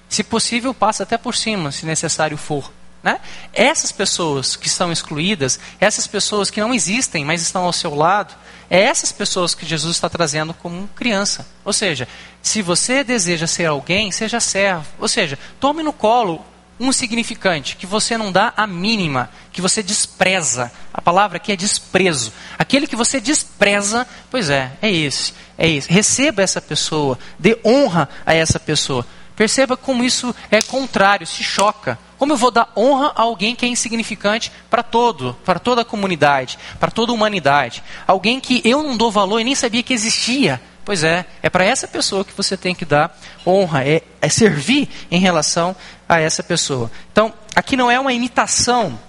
Se 0.08 0.24
possível, 0.24 0.74
passa 0.74 1.04
até 1.04 1.18
por 1.18 1.36
cima, 1.36 1.72
se 1.72 1.86
necessário 1.86 2.38
for. 2.38 2.72
Né? 3.02 3.20
Essas 3.52 3.92
pessoas 3.92 4.56
que 4.56 4.68
estão 4.68 4.92
excluídas, 4.92 5.60
essas 5.80 6.08
pessoas 6.08 6.50
que 6.50 6.62
não 6.62 6.74
existem, 6.74 7.26
mas 7.26 7.42
estão 7.42 7.66
ao 7.66 7.74
seu 7.74 7.94
lado, 7.94 8.34
é 8.70 8.80
essas 8.80 9.12
pessoas 9.12 9.54
que 9.54 9.66
Jesus 9.66 9.98
está 9.98 10.08
trazendo 10.08 10.54
como 10.54 10.88
criança. 10.96 11.46
Ou 11.66 11.74
seja, 11.74 12.08
se 12.42 12.62
você 12.62 13.04
deseja 13.04 13.46
ser 13.46 13.66
alguém, 13.66 14.12
seja 14.12 14.40
servo. 14.40 14.86
Ou 15.00 15.08
seja, 15.08 15.38
tome 15.60 15.84
no 15.84 15.92
colo 15.92 16.46
um 16.84 16.92
significante 16.92 17.78
que 17.78 17.86
você 17.86 18.18
não 18.18 18.30
dá 18.30 18.54
a 18.58 18.68
mínima, 18.68 19.30
que 19.54 19.62
você 19.62 19.82
despreza. 19.82 20.70
A 20.94 21.02
palavra 21.02 21.38
aqui 21.38 21.52
é 21.52 21.56
desprezo. 21.56 22.34
Aquele 22.60 22.88
que 22.88 22.96
você 22.96 23.22
despreza, 23.22 24.06
pois 24.30 24.50
é, 24.50 24.74
é 24.82 24.92
esse, 24.92 25.34
é 25.58 25.70
esse. 25.70 25.92
Receba 25.92 26.42
essa 26.42 26.62
pessoa, 26.62 27.18
dê 27.40 27.58
honra 27.64 28.10
a 28.26 28.34
essa 28.34 28.60
pessoa. 28.60 29.08
Perceba 29.34 29.78
como 29.78 30.04
isso 30.04 30.36
é 30.52 30.62
contrário, 30.62 31.26
se 31.26 31.42
choca. 31.42 31.98
Como 32.18 32.34
eu 32.34 32.38
vou 32.38 32.52
dar 32.52 32.72
honra 32.76 33.14
a 33.16 33.22
alguém 33.22 33.56
que 33.56 33.66
é 33.66 33.70
insignificante 33.70 34.52
para 34.70 34.84
todo, 34.84 35.36
para 35.46 35.60
toda 35.60 35.82
a 35.82 35.86
comunidade, 35.86 36.60
para 36.80 36.92
toda 36.92 37.12
a 37.12 37.16
humanidade? 37.16 37.82
Alguém 38.06 38.40
que 38.40 38.62
eu 38.64 38.84
não 38.84 38.96
dou 38.98 39.10
valor 39.10 39.40
e 39.40 39.44
nem 39.44 39.56
sabia 39.56 39.82
que 39.82 39.94
existia. 39.94 40.62
Pois 40.86 41.04
é, 41.04 41.26
é 41.42 41.50
para 41.50 41.64
essa 41.64 41.88
pessoa 41.88 42.26
que 42.26 42.36
você 42.36 42.58
tem 42.58 42.76
que 42.76 42.84
dar 42.84 43.18
honra, 43.48 43.88
é, 43.88 44.02
é 44.22 44.30
servir 44.30 44.90
em 45.10 45.20
relação 45.20 45.76
a 46.08 46.20
essa 46.20 46.44
pessoa. 46.44 46.92
Então, 47.12 47.34
aqui 47.56 47.78
não 47.78 47.90
é 47.90 48.00
uma 48.00 48.12
imitação 48.12 49.00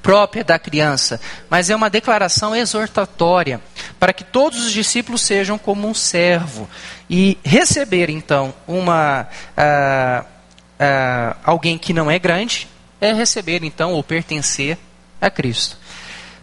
própria 0.00 0.44
da 0.44 0.58
criança, 0.58 1.20
mas 1.50 1.70
é 1.70 1.76
uma 1.76 1.90
declaração 1.90 2.54
exortatória 2.54 3.60
para 3.98 4.12
que 4.12 4.22
todos 4.22 4.64
os 4.64 4.72
discípulos 4.72 5.22
sejam 5.22 5.58
como 5.58 5.88
um 5.88 5.94
servo 5.94 6.68
e 7.10 7.36
receber 7.44 8.08
então 8.08 8.54
uma 8.66 9.26
uh, 9.56 10.24
uh, 10.24 11.36
alguém 11.42 11.76
que 11.76 11.92
não 11.92 12.10
é 12.10 12.18
grande 12.18 12.68
é 13.00 13.12
receber 13.12 13.64
então 13.64 13.92
ou 13.92 14.02
pertencer 14.02 14.78
a 15.20 15.28
Cristo. 15.28 15.76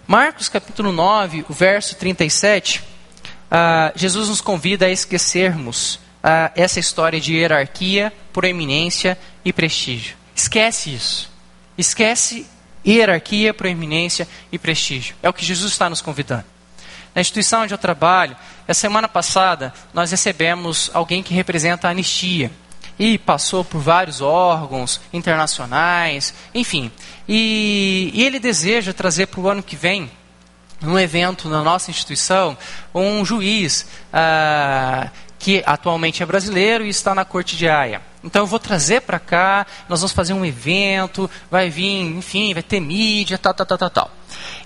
Marcos 0.06 0.50
capítulo 0.50 0.92
9, 0.92 1.46
o 1.50 1.54
verso 1.54 1.96
37 1.96 2.84
ah, 3.58 3.94
Jesus 3.96 4.28
nos 4.28 4.42
convida 4.42 4.86
a 4.86 4.90
esquecermos 4.90 5.98
ah, 6.22 6.52
essa 6.58 6.78
história 6.78 7.22
de 7.22 7.36
hierarquia, 7.36 8.12
proeminência 8.34 9.18
e 9.46 9.54
prestígio. 9.54 10.18
Esquece 10.36 10.94
isso. 10.94 11.32
Esquece 11.78 12.46
hierarquia, 12.86 13.54
proeminência 13.54 14.28
e 14.52 14.60
prestígio. 14.60 15.16
É 15.24 15.30
o 15.30 15.34
que 15.34 15.46
Jesus 15.46 15.72
está 15.72 15.90
nos 15.90 16.02
convidando. 16.02 16.44
Na 17.14 17.22
instituição 17.22 17.62
onde 17.62 17.74
eu 17.74 17.78
trabalho, 17.78 18.36
a 18.68 18.74
semana 18.74 19.08
passada, 19.08 19.74
nós 19.94 20.12
recebemos 20.12 20.92
alguém 20.94 21.24
que 21.24 21.34
representa 21.34 21.88
a 21.88 21.92
anistia. 21.92 22.52
E 23.00 23.18
passou 23.18 23.64
por 23.64 23.80
vários 23.80 24.20
órgãos 24.20 25.00
internacionais, 25.14 26.34
enfim. 26.54 26.92
E, 27.26 28.12
e 28.14 28.22
ele 28.22 28.38
deseja 28.38 28.92
trazer 28.92 29.28
para 29.28 29.40
o 29.40 29.48
ano 29.48 29.64
que 29.64 29.78
vem 29.78 30.12
num 30.86 31.00
evento 31.00 31.50
na 31.50 31.62
nossa 31.62 31.92
instituição, 31.92 32.58
um 32.94 33.26
juiz 33.26 33.86
ah, 34.14 35.10
que 35.38 35.64
atualmente 35.66 36.24
é 36.24 36.26
brasileiro 36.26 36.86
e 36.86 36.90
está 36.90 37.14
na 37.14 37.26
corte 37.26 37.56
de 37.56 37.68
Haia. 37.68 38.02
Então 38.24 38.44
eu 38.44 38.48
vou 38.48 38.60
trazer 38.60 39.02
para 39.02 39.20
cá, 39.20 39.68
nós 39.88 40.00
vamos 40.00 40.14
fazer 40.14 40.34
um 40.34 40.44
evento, 40.44 41.30
vai 41.52 41.70
vir, 41.70 42.02
enfim, 42.02 42.54
vai 42.54 42.64
ter 42.64 42.80
mídia, 42.80 43.38
tal, 43.38 43.54
tal, 43.54 43.66
tal, 43.66 43.78
tal, 43.78 43.90
tal. 43.90 44.12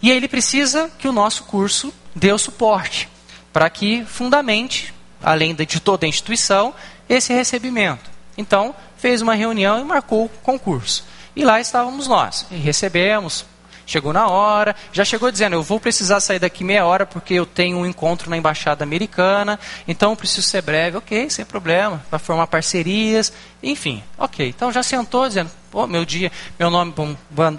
E 0.01 0.09
aí 0.09 0.17
ele 0.17 0.27
precisa 0.27 0.89
que 0.97 1.07
o 1.07 1.11
nosso 1.11 1.43
curso 1.43 1.93
dê 2.15 2.31
o 2.31 2.37
suporte 2.37 3.09
para 3.51 3.69
que 3.69 4.05
fundamente, 4.05 4.93
além 5.21 5.53
de 5.53 5.79
toda 5.79 6.05
a 6.05 6.09
instituição, 6.09 6.73
esse 7.09 7.33
recebimento. 7.33 8.09
Então, 8.37 8.73
fez 8.97 9.21
uma 9.21 9.33
reunião 9.33 9.79
e 9.79 9.83
marcou 9.83 10.25
o 10.25 10.29
concurso. 10.29 11.03
E 11.35 11.43
lá 11.43 11.59
estávamos 11.59 12.07
nós. 12.07 12.45
E 12.51 12.55
recebemos, 12.55 13.45
chegou 13.89 14.13
na 14.13 14.27
hora, 14.27 14.75
já 14.93 15.03
chegou 15.03 15.31
dizendo: 15.31 15.53
Eu 15.53 15.63
vou 15.63 15.79
precisar 15.79 16.19
sair 16.19 16.39
daqui 16.39 16.63
meia 16.63 16.85
hora 16.85 17.05
porque 17.05 17.33
eu 17.33 17.45
tenho 17.45 17.77
um 17.77 17.85
encontro 17.85 18.29
na 18.29 18.37
embaixada 18.37 18.83
americana, 18.83 19.59
então 19.87 20.15
preciso 20.15 20.43
ser 20.43 20.61
breve. 20.61 20.97
Ok, 20.97 21.29
sem 21.29 21.43
problema, 21.43 22.03
para 22.09 22.19
formar 22.19 22.47
parcerias, 22.47 23.33
enfim, 23.61 24.03
ok. 24.17 24.47
Então 24.47 24.71
já 24.71 24.83
sentou 24.83 25.27
dizendo: 25.27 25.49
Pô, 25.71 25.87
meu 25.87 26.05
dia, 26.05 26.31
meu 26.59 26.69
nome, 26.69 26.93
bom, 26.95 27.15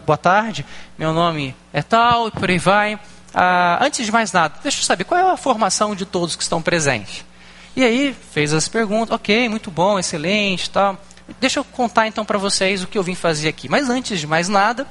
boa 0.07 0.17
tarde, 0.17 0.65
meu 0.97 1.13
nome 1.13 1.55
é 1.73 1.83
tal, 1.83 2.29
e 2.29 2.31
por 2.31 2.49
aí 2.49 2.59
vai. 2.59 2.99
Ah, 3.35 3.79
antes 3.81 4.05
de 4.05 4.13
mais 4.13 4.33
nada, 4.33 4.55
deixa 4.63 4.81
eu 4.81 4.85
saber 4.85 5.05
qual 5.05 5.21
é 5.21 5.33
a 5.33 5.37
formação 5.37 5.95
de 5.95 6.05
todos 6.05 6.37
que 6.37 6.43
estão 6.43 6.63
presentes. 6.63 7.25
E 7.77 7.85
aí 7.85 8.17
fez 8.33 8.53
as 8.53 8.69
perguntas, 8.69 9.15
ok, 9.15 9.49
muito 9.49 9.71
bom, 9.71 9.99
excelente, 9.99 10.69
tal. 10.71 10.99
Deixa 11.41 11.61
eu 11.61 11.65
contar 11.65 12.09
então 12.09 12.25
para 12.25 12.39
vocês 12.39 12.83
o 12.83 12.89
que 12.89 12.99
eu 12.99 13.03
vim 13.05 13.15
fazer 13.15 13.49
aqui. 13.49 13.69
Mas 13.69 13.89
antes 13.89 14.19
de 14.19 14.27
mais 14.27 14.49
nada, 14.49 14.87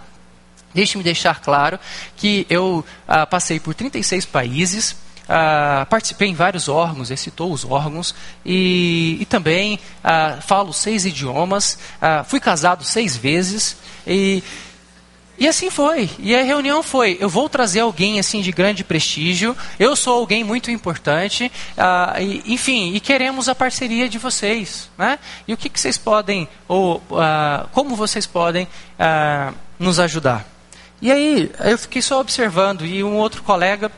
deixe-me 0.73 1.03
deixar 1.03 1.41
claro 1.41 1.79
que 2.15 2.45
eu 2.49 2.86
ah, 3.08 3.25
passei 3.25 3.60
por 3.60 3.73
36 3.73 4.25
países, 4.25 4.95
ah, 5.27 5.86
participei 5.89 6.29
em 6.29 6.34
vários 6.34 6.67
órgãos, 6.67 7.10
citou 7.19 7.51
os 7.51 7.63
órgãos, 7.63 8.15
e, 8.45 9.17
e 9.19 9.25
também 9.25 9.79
ah, 10.03 10.39
falo 10.41 10.73
seis 10.73 11.05
idiomas, 11.05 11.77
ah, 12.01 12.23
fui 12.23 12.39
casado 12.39 12.84
seis 12.84 13.15
vezes, 13.15 13.77
e 14.08 14.43
e 15.39 15.47
assim 15.47 15.69
foi. 15.69 16.10
E 16.19 16.36
a 16.36 16.43
reunião 16.43 16.84
foi: 16.84 17.17
eu 17.19 17.29
vou 17.29 17.47
trazer 17.47 17.79
alguém 17.79 18.19
assim 18.19 18.41
de 18.41 18.51
grande 18.51 18.84
prestígio. 18.84 19.55
Eu 19.79 19.95
sou 19.95 20.15
alguém 20.15 20.43
muito 20.43 20.69
importante. 20.69 21.49
Uh, 21.77 22.21
e, 22.21 22.53
enfim, 22.53 22.93
e 22.93 22.99
queremos 22.99 23.47
a 23.47 23.55
parceria 23.55 24.10
de 24.10 24.17
vocês, 24.17 24.89
né? 24.97 25.17
E 25.47 25.53
o 25.53 25.58
que, 25.58 25.69
que 25.69 25.79
vocês 25.79 25.97
podem 25.97 26.47
ou 26.67 26.97
uh, 26.97 27.67
como 27.71 27.95
vocês 27.95 28.27
podem 28.27 28.65
uh, 28.65 29.55
nos 29.79 29.97
ajudar? 29.97 30.59
E 31.01 31.12
aí 31.12 31.51
eu 31.59 31.77
fiquei 31.77 32.01
só 32.01 32.19
observando 32.19 32.85
e 32.85 33.03
um 33.03 33.15
outro 33.15 33.41
colega 33.43 33.91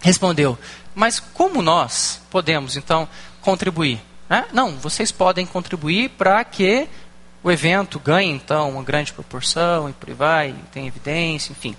respondeu: 0.00 0.58
mas 0.94 1.20
como 1.20 1.62
nós 1.62 2.20
podemos 2.28 2.76
então 2.76 3.08
contribuir? 3.40 4.00
Né? 4.28 4.46
Não, 4.52 4.76
vocês 4.76 5.12
podem 5.12 5.46
contribuir 5.46 6.10
para 6.10 6.44
que 6.44 6.88
o 7.42 7.50
evento 7.50 8.00
ganha, 8.00 8.34
então, 8.34 8.70
uma 8.70 8.82
grande 8.82 9.12
proporção, 9.12 9.88
e 9.88 9.92
por 9.92 10.08
aí 10.08 10.14
vai, 10.14 10.54
tem 10.72 10.86
evidência, 10.88 11.52
enfim. 11.52 11.76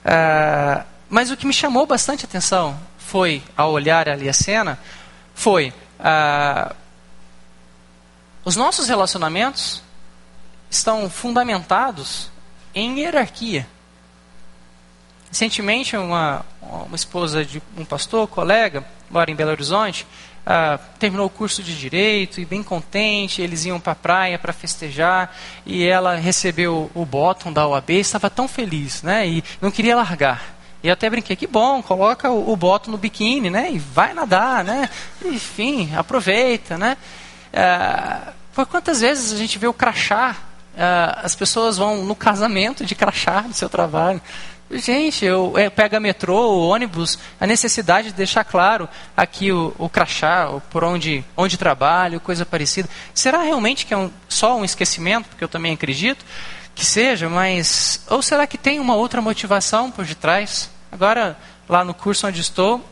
Uh, 0.00 0.82
mas 1.10 1.30
o 1.30 1.36
que 1.36 1.46
me 1.46 1.52
chamou 1.52 1.86
bastante 1.86 2.24
atenção 2.24 2.78
foi, 2.96 3.42
ao 3.54 3.72
olhar 3.72 4.08
ali 4.08 4.28
a 4.28 4.32
cena, 4.32 4.78
foi 5.34 5.72
uh, 6.00 6.74
os 8.44 8.56
nossos 8.56 8.88
relacionamentos 8.88 9.82
estão 10.70 11.08
fundamentados 11.10 12.30
em 12.74 12.98
hierarquia. 12.98 13.66
Recentemente, 15.30 15.96
uma, 15.96 16.44
uma 16.62 16.96
esposa 16.96 17.44
de 17.44 17.62
um 17.76 17.84
pastor, 17.84 18.26
colega, 18.26 18.84
mora 19.10 19.30
em 19.30 19.34
Belo 19.34 19.50
Horizonte, 19.50 20.06
ah, 20.46 20.78
terminou 20.98 21.26
o 21.26 21.30
curso 21.30 21.62
de 21.62 21.78
direito 21.78 22.40
e 22.40 22.44
bem 22.46 22.62
contente, 22.62 23.42
eles 23.42 23.66
iam 23.66 23.78
para 23.78 23.92
a 23.92 23.96
praia 23.96 24.38
para 24.38 24.50
festejar 24.50 25.36
e 25.66 25.84
ela 25.84 26.16
recebeu 26.16 26.90
o 26.94 27.04
bottom 27.04 27.52
da 27.52 27.66
OAB, 27.66 27.90
estava 27.90 28.30
tão 28.30 28.48
feliz, 28.48 29.02
né? 29.02 29.28
E 29.28 29.44
não 29.60 29.70
queria 29.70 29.94
largar. 29.94 30.56
E 30.82 30.90
até 30.90 31.10
brinquei, 31.10 31.36
que 31.36 31.46
bom, 31.46 31.82
coloca 31.82 32.30
o, 32.30 32.50
o 32.50 32.56
bottom 32.56 32.92
no 32.92 32.96
biquíni, 32.96 33.50
né? 33.50 33.70
E 33.70 33.78
vai 33.78 34.14
nadar, 34.14 34.64
né? 34.64 34.88
Enfim, 35.22 35.94
aproveita, 35.94 36.78
né? 36.78 36.96
Ah, 37.52 38.32
por 38.54 38.64
quantas 38.64 39.02
vezes 39.02 39.32
a 39.32 39.36
gente 39.36 39.58
vê 39.58 39.66
o 39.66 39.74
crachá? 39.74 40.34
Ah, 40.78 41.20
as 41.24 41.34
pessoas 41.34 41.76
vão 41.76 42.04
no 42.04 42.14
casamento 42.14 42.84
de 42.84 42.94
crachá 42.94 43.40
do 43.40 43.52
seu 43.52 43.68
trabalho. 43.68 44.22
Gente, 44.70 45.24
eu, 45.24 45.54
é, 45.56 45.70
pega 45.70 45.98
metrô, 45.98 46.68
ônibus, 46.68 47.18
a 47.40 47.46
necessidade 47.46 48.08
de 48.08 48.14
deixar 48.14 48.44
claro 48.44 48.86
aqui 49.16 49.50
o, 49.50 49.74
o 49.78 49.88
crachá, 49.88 50.50
o, 50.50 50.60
por 50.60 50.84
onde, 50.84 51.24
onde 51.36 51.56
trabalho, 51.56 52.20
coisa 52.20 52.44
parecida. 52.44 52.88
Será 53.14 53.42
realmente 53.42 53.86
que 53.86 53.94
é 53.94 53.96
um, 53.96 54.10
só 54.28 54.56
um 54.56 54.64
esquecimento, 54.64 55.30
porque 55.30 55.42
eu 55.42 55.48
também 55.48 55.72
acredito 55.72 56.24
que 56.74 56.84
seja, 56.84 57.28
mas. 57.28 58.04
Ou 58.08 58.22
será 58.22 58.46
que 58.46 58.56
tem 58.56 58.78
uma 58.78 58.94
outra 58.94 59.20
motivação 59.20 59.90
por 59.90 60.04
detrás? 60.04 60.70
Agora, 60.92 61.36
lá 61.68 61.82
no 61.82 61.92
curso 61.92 62.26
onde 62.28 62.40
estou, 62.40 62.84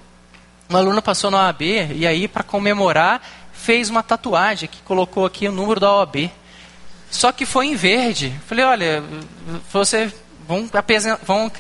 uma 0.68 0.80
aluna 0.80 1.00
passou 1.00 1.30
na 1.30 1.46
OAB 1.46 1.62
e 1.94 2.04
aí, 2.04 2.26
para 2.26 2.42
comemorar, 2.42 3.22
fez 3.52 3.88
uma 3.88 4.02
tatuagem 4.02 4.68
que 4.68 4.82
colocou 4.82 5.24
aqui 5.24 5.46
o 5.46 5.52
número 5.52 5.78
da 5.78 5.94
OAB. 5.94 6.32
Só 7.16 7.32
que 7.32 7.46
foi 7.46 7.68
em 7.68 7.74
verde. 7.74 8.38
Falei, 8.46 8.62
olha, 8.62 9.02
você 9.72 10.12
vão, 10.46 10.68
vão, 11.24 11.50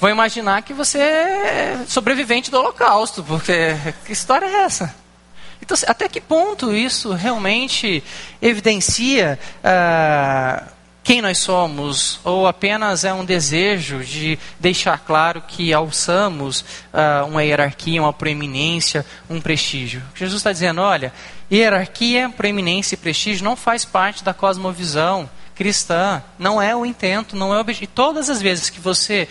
vão 0.00 0.10
imaginar 0.10 0.62
que 0.62 0.74
você 0.74 0.98
é 0.98 1.84
sobrevivente 1.86 2.50
do 2.50 2.58
Holocausto, 2.58 3.22
porque 3.22 3.76
que 4.04 4.12
história 4.12 4.46
é 4.46 4.64
essa? 4.64 4.92
Então, 5.62 5.76
até 5.86 6.08
que 6.08 6.20
ponto 6.20 6.74
isso 6.74 7.12
realmente 7.12 8.02
evidencia 8.42 9.38
ah, 9.62 10.64
quem 11.06 11.22
nós 11.22 11.38
somos, 11.38 12.18
ou 12.24 12.48
apenas 12.48 13.04
é 13.04 13.14
um 13.14 13.24
desejo 13.24 14.02
de 14.02 14.36
deixar 14.58 14.98
claro 14.98 15.40
que 15.40 15.72
alçamos 15.72 16.64
ah, 16.92 17.24
uma 17.28 17.44
hierarquia, 17.44 18.02
uma 18.02 18.12
proeminência, 18.12 19.06
um 19.30 19.40
prestígio? 19.40 20.02
Jesus 20.16 20.40
está 20.40 20.50
dizendo: 20.50 20.80
olha, 20.80 21.12
hierarquia, 21.48 22.28
proeminência 22.28 22.96
e 22.96 22.98
prestígio 22.98 23.44
não 23.44 23.54
faz 23.54 23.84
parte 23.84 24.24
da 24.24 24.34
cosmovisão 24.34 25.30
cristã. 25.54 26.20
Não 26.36 26.60
é 26.60 26.74
o 26.74 26.84
intento, 26.84 27.36
não 27.36 27.54
é 27.54 27.58
o 27.58 27.60
objetivo. 27.60 27.92
Todas 27.94 28.28
as 28.28 28.42
vezes 28.42 28.68
que 28.68 28.80
você 28.80 29.28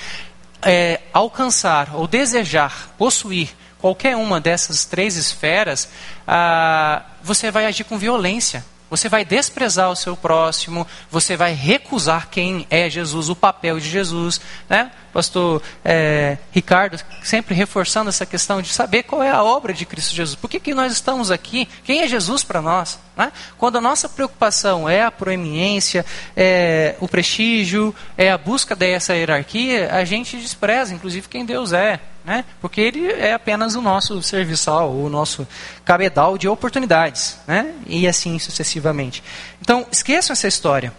é, 0.61 1.01
alcançar 1.11 1.93
ou 1.93 2.07
desejar 2.07 2.95
possuir 2.97 3.49
qualquer 3.79 4.15
uma 4.15 4.39
dessas 4.39 4.85
três 4.85 5.17
esferas, 5.17 5.89
ah, 6.25 7.03
você 7.21 7.51
vai 7.51 7.65
agir 7.65 7.83
com 7.83 7.97
violência. 7.97 8.63
Você 8.95 9.09
vai 9.09 9.25
desprezar 9.25 9.91
o 9.91 9.95
seu 9.95 10.15
próximo, 10.15 10.87
você 11.11 11.35
vai 11.35 11.53
recusar 11.53 12.29
quem 12.29 12.65
é 12.69 12.89
Jesus, 12.89 13.27
o 13.27 13.35
papel 13.35 13.77
de 13.77 13.89
Jesus. 13.89 14.39
Né? 14.69 14.89
Pastor 15.11 15.61
é, 15.83 16.37
Ricardo 16.49 16.97
sempre 17.21 17.53
reforçando 17.53 18.07
essa 18.07 18.25
questão 18.25 18.61
de 18.61 18.69
saber 18.69 19.03
qual 19.03 19.21
é 19.21 19.29
a 19.29 19.43
obra 19.43 19.73
de 19.73 19.85
Cristo 19.85 20.15
Jesus. 20.15 20.35
Por 20.35 20.49
que, 20.49 20.61
que 20.61 20.73
nós 20.73 20.93
estamos 20.93 21.29
aqui? 21.29 21.67
Quem 21.83 22.03
é 22.03 22.07
Jesus 22.07 22.41
para 22.41 22.61
nós? 22.61 22.97
Né? 23.17 23.33
Quando 23.57 23.77
a 23.77 23.81
nossa 23.81 24.07
preocupação 24.07 24.87
é 24.87 25.03
a 25.03 25.11
proeminência, 25.11 26.05
é 26.35 26.95
o 27.01 27.07
prestígio, 27.07 27.93
é 28.17 28.31
a 28.31 28.37
busca 28.37 28.77
dessa 28.77 29.13
hierarquia, 29.13 29.89
a 29.91 30.05
gente 30.05 30.37
despreza, 30.37 30.93
inclusive, 30.93 31.27
quem 31.27 31.45
Deus 31.45 31.73
é. 31.73 31.99
Né? 32.25 32.43
Porque 32.59 32.81
Ele 32.81 33.11
é 33.11 33.33
apenas 33.33 33.75
o 33.75 33.81
nosso 33.81 34.21
serviçal, 34.23 34.91
o 34.91 35.09
nosso 35.09 35.47
cabedal 35.85 36.37
de 36.37 36.47
oportunidades. 36.47 37.37
Né? 37.45 37.71
E 37.85 38.07
assim 38.07 38.39
sucessivamente. 38.39 39.23
Então, 39.61 39.85
esqueçam 39.91 40.33
essa 40.33 40.47
história. 40.47 40.91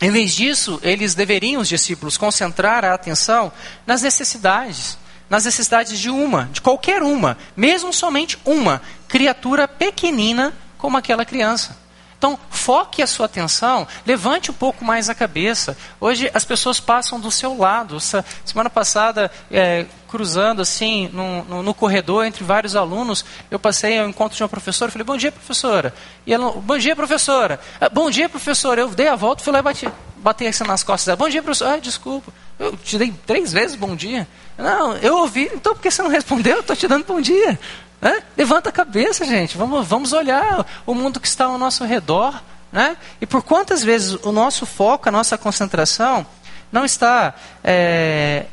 Em 0.00 0.10
vez 0.10 0.32
disso, 0.32 0.78
eles 0.82 1.14
deveriam, 1.14 1.60
os 1.60 1.68
discípulos, 1.68 2.16
concentrar 2.16 2.84
a 2.84 2.94
atenção 2.94 3.50
nas 3.86 4.02
necessidades, 4.02 4.96
nas 5.28 5.44
necessidades 5.44 5.98
de 5.98 6.10
uma, 6.10 6.48
de 6.52 6.60
qualquer 6.60 7.02
uma, 7.02 7.36
mesmo 7.56 7.92
somente 7.92 8.38
uma 8.44 8.80
criatura 9.08 9.66
pequenina 9.66 10.54
como 10.76 10.96
aquela 10.96 11.24
criança. 11.24 11.76
Então, 12.18 12.36
foque 12.50 13.00
a 13.00 13.06
sua 13.06 13.26
atenção, 13.26 13.86
levante 14.04 14.50
um 14.50 14.54
pouco 14.54 14.84
mais 14.84 15.08
a 15.08 15.14
cabeça. 15.14 15.78
Hoje 16.00 16.28
as 16.34 16.44
pessoas 16.44 16.80
passam 16.80 17.20
do 17.20 17.30
seu 17.30 17.56
lado. 17.56 18.00
Semana 18.00 18.68
passada, 18.68 19.30
é, 19.48 19.86
cruzando 20.08 20.60
assim 20.60 21.08
no, 21.12 21.44
no, 21.44 21.62
no, 21.62 21.72
corredor 21.72 22.24
entre 22.24 22.42
vários 22.42 22.74
alunos, 22.74 23.24
eu 23.48 23.58
passei 23.58 24.00
ao 24.00 24.08
encontro 24.08 24.36
de 24.36 24.42
uma 24.42 24.48
professora 24.48 24.90
falei, 24.90 25.04
bom 25.04 25.16
dia, 25.16 25.30
professora. 25.30 25.94
E 26.26 26.34
ela, 26.34 26.50
bom 26.50 26.76
dia, 26.76 26.96
professora. 26.96 27.60
Ah, 27.80 27.88
bom 27.88 28.10
dia, 28.10 28.28
professora. 28.28 28.80
Eu 28.80 28.88
dei 28.88 29.06
a 29.06 29.14
volta, 29.14 29.44
fui 29.44 29.52
lá 29.52 29.60
e 29.60 29.62
bati, 29.62 29.88
bati 30.16 30.44
assim 30.44 30.64
nas 30.64 30.82
costas 30.82 31.06
dela. 31.06 31.16
Bom 31.16 31.28
dia, 31.28 31.40
professora. 31.40 31.74
Ah, 31.74 31.78
desculpa. 31.78 32.32
Eu 32.58 32.76
te 32.76 32.98
dei 32.98 33.14
três 33.24 33.52
vezes 33.52 33.76
bom 33.76 33.94
dia. 33.94 34.26
Não, 34.56 34.96
eu 34.96 35.18
ouvi. 35.18 35.48
Então 35.54 35.72
por 35.72 35.80
que 35.80 35.88
você 35.88 36.02
não 36.02 36.10
respondeu? 36.10 36.56
Eu 36.56 36.60
estou 36.62 36.74
te 36.74 36.88
dando 36.88 37.04
bom 37.04 37.20
dia. 37.20 37.56
Né? 38.00 38.22
Levanta 38.36 38.68
a 38.68 38.72
cabeça, 38.72 39.24
gente. 39.24 39.56
Vamos, 39.56 39.86
vamos 39.86 40.12
olhar 40.12 40.66
o 40.86 40.94
mundo 40.94 41.20
que 41.20 41.28
está 41.28 41.46
ao 41.46 41.58
nosso 41.58 41.84
redor. 41.84 42.42
Né? 42.72 42.96
E 43.20 43.26
por 43.26 43.42
quantas 43.42 43.82
vezes 43.82 44.18
o 44.22 44.32
nosso 44.32 44.66
foco, 44.66 45.08
a 45.08 45.12
nossa 45.12 45.38
concentração, 45.38 46.26
não 46.70 46.84
está 46.84 47.34
é, 47.64 48.46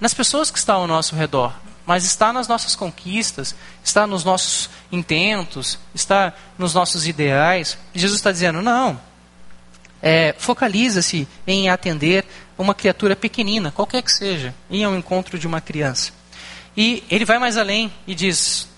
nas 0.00 0.12
pessoas 0.12 0.50
que 0.50 0.58
estão 0.58 0.80
ao 0.80 0.86
nosso 0.86 1.14
redor, 1.14 1.54
mas 1.86 2.04
está 2.04 2.32
nas 2.32 2.48
nossas 2.48 2.74
conquistas, 2.76 3.54
está 3.82 4.06
nos 4.06 4.24
nossos 4.24 4.68
intentos, 4.90 5.78
está 5.94 6.32
nos 6.58 6.74
nossos 6.74 7.06
ideais. 7.06 7.78
Jesus 7.94 8.18
está 8.18 8.32
dizendo: 8.32 8.60
não, 8.60 9.00
é, 10.02 10.34
focaliza-se 10.38 11.26
em 11.46 11.68
atender 11.70 12.24
uma 12.58 12.74
criatura 12.74 13.14
pequenina, 13.14 13.70
qualquer 13.70 14.02
que 14.02 14.12
seja, 14.12 14.54
ir 14.68 14.84
ao 14.84 14.96
encontro 14.96 15.38
de 15.38 15.46
uma 15.46 15.60
criança. 15.60 16.12
E 16.76 17.04
ele 17.10 17.24
vai 17.24 17.38
mais 17.38 17.56
além 17.56 17.92
e 18.06 18.14
diz: 18.14 18.68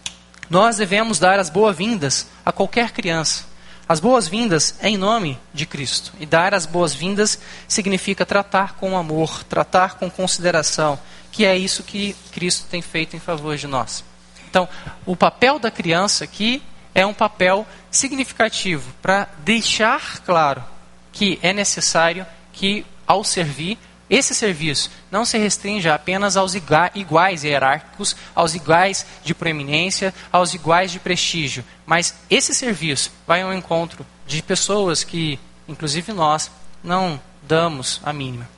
nós 0.48 0.76
devemos 0.76 1.18
dar 1.18 1.38
as 1.38 1.50
boas-vindas 1.50 2.26
a 2.44 2.52
qualquer 2.52 2.90
criança. 2.92 3.44
As 3.88 4.00
boas-vindas 4.00 4.76
é 4.80 4.88
em 4.88 4.96
nome 4.96 5.38
de 5.52 5.66
Cristo. 5.66 6.12
E 6.18 6.24
dar 6.24 6.54
as 6.54 6.64
boas-vindas 6.64 7.38
significa 7.68 8.24
tratar 8.24 8.74
com 8.74 8.96
amor, 8.96 9.44
tratar 9.44 9.94
com 9.96 10.10
consideração, 10.10 10.98
que 11.30 11.44
é 11.44 11.56
isso 11.56 11.82
que 11.82 12.16
Cristo 12.32 12.66
tem 12.70 12.80
feito 12.80 13.14
em 13.14 13.20
favor 13.20 13.56
de 13.56 13.66
nós. 13.66 14.02
Então, 14.48 14.68
o 15.04 15.14
papel 15.14 15.58
da 15.58 15.70
criança 15.70 16.24
aqui 16.24 16.62
é 16.94 17.04
um 17.04 17.12
papel 17.12 17.66
significativo 17.90 18.94
para 19.02 19.28
deixar 19.38 20.20
claro 20.20 20.64
que 21.12 21.38
é 21.42 21.52
necessário 21.52 22.26
que, 22.52 22.86
ao 23.06 23.22
servir, 23.22 23.78
esse 24.08 24.34
serviço 24.34 24.90
não 25.10 25.24
se 25.24 25.38
restringe 25.38 25.88
apenas 25.88 26.36
aos 26.36 26.54
iguais 26.54 27.42
hierárquicos, 27.42 28.14
aos 28.34 28.54
iguais 28.54 29.06
de 29.24 29.34
proeminência, 29.34 30.12
aos 30.30 30.52
iguais 30.52 30.92
de 30.92 31.00
prestígio, 31.00 31.64
mas 31.86 32.14
esse 32.28 32.54
serviço 32.54 33.10
vai 33.26 33.42
ao 33.42 33.52
encontro 33.52 34.04
de 34.26 34.42
pessoas 34.42 35.04
que, 35.04 35.38
inclusive 35.66 36.12
nós, 36.12 36.50
não 36.82 37.20
damos 37.42 38.00
a 38.04 38.12
mínima. 38.12 38.48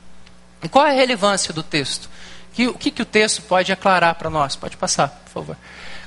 E 0.61 0.67
qual 0.67 0.85
é 0.85 0.91
a 0.91 0.95
relevância 0.95 1.53
do 1.53 1.63
texto? 1.63 2.09
Que, 2.53 2.67
o 2.67 2.73
que, 2.73 2.91
que 2.91 3.01
o 3.01 3.05
texto 3.05 3.41
pode 3.43 3.71
aclarar 3.71 4.15
para 4.15 4.29
nós? 4.29 4.55
Pode 4.55 4.75
passar, 4.75 5.09
por 5.09 5.31
favor. 5.31 5.57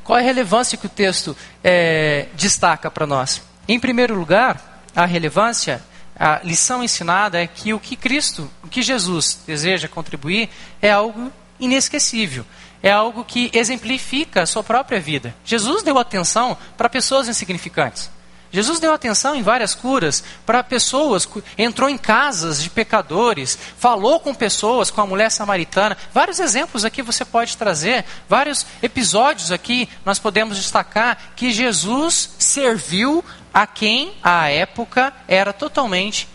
Qual 0.05 0.19
é 0.19 0.23
a 0.23 0.25
relevância 0.25 0.77
que 0.77 0.87
o 0.87 0.91
texto 0.91 1.37
é, 1.63 2.27
destaca 2.35 2.91
para 2.91 3.07
nós? 3.07 3.43
Em 3.69 3.79
primeiro 3.79 4.19
lugar, 4.19 4.83
a 4.95 5.07
relevância 5.07 5.81
a 6.21 6.39
lição 6.45 6.85
ensinada 6.85 7.43
é 7.43 7.47
que 7.47 7.73
o 7.73 7.81
que 7.81 7.97
Cristo, 7.97 8.51
o 8.63 8.69
que 8.69 8.83
Jesus 8.83 9.41
deseja 9.47 9.89
contribuir 9.89 10.51
é 10.83 10.91
algo 10.91 11.33
inesquecível. 11.59 12.45
É 12.83 12.93
algo 12.93 13.25
que 13.25 13.51
exemplifica 13.55 14.43
a 14.43 14.47
sua 14.47 14.63
própria 14.63 15.01
vida. 15.01 15.35
Jesus 15.47 15.83
deu 15.83 15.99
atenção 15.99 16.59
para 16.77 16.91
pessoas 16.91 17.27
insignificantes. 17.27 18.11
Jesus 18.53 18.81
deu 18.81 18.93
atenção 18.93 19.35
em 19.35 19.43
várias 19.43 19.75
curas 19.75 20.25
para 20.45 20.63
pessoas, 20.63 21.29
entrou 21.57 21.89
em 21.89 21.97
casas 21.97 22.61
de 22.61 22.69
pecadores, 22.69 23.57
falou 23.79 24.19
com 24.19 24.35
pessoas, 24.35 24.91
com 24.91 25.01
a 25.01 25.07
mulher 25.07 25.31
samaritana. 25.31 25.97
Vários 26.13 26.41
exemplos 26.41 26.85
aqui 26.85 27.01
você 27.01 27.25
pode 27.25 27.57
trazer, 27.57 28.05
vários 28.29 28.67
episódios 28.83 29.53
aqui 29.53 29.89
nós 30.05 30.19
podemos 30.19 30.57
destacar 30.57 31.17
que 31.37 31.53
Jesus 31.53 32.31
serviu 32.39 33.25
a 33.53 33.67
quem, 33.67 34.15
à 34.23 34.49
época, 34.49 35.13
era 35.27 35.53
totalmente 35.53 36.29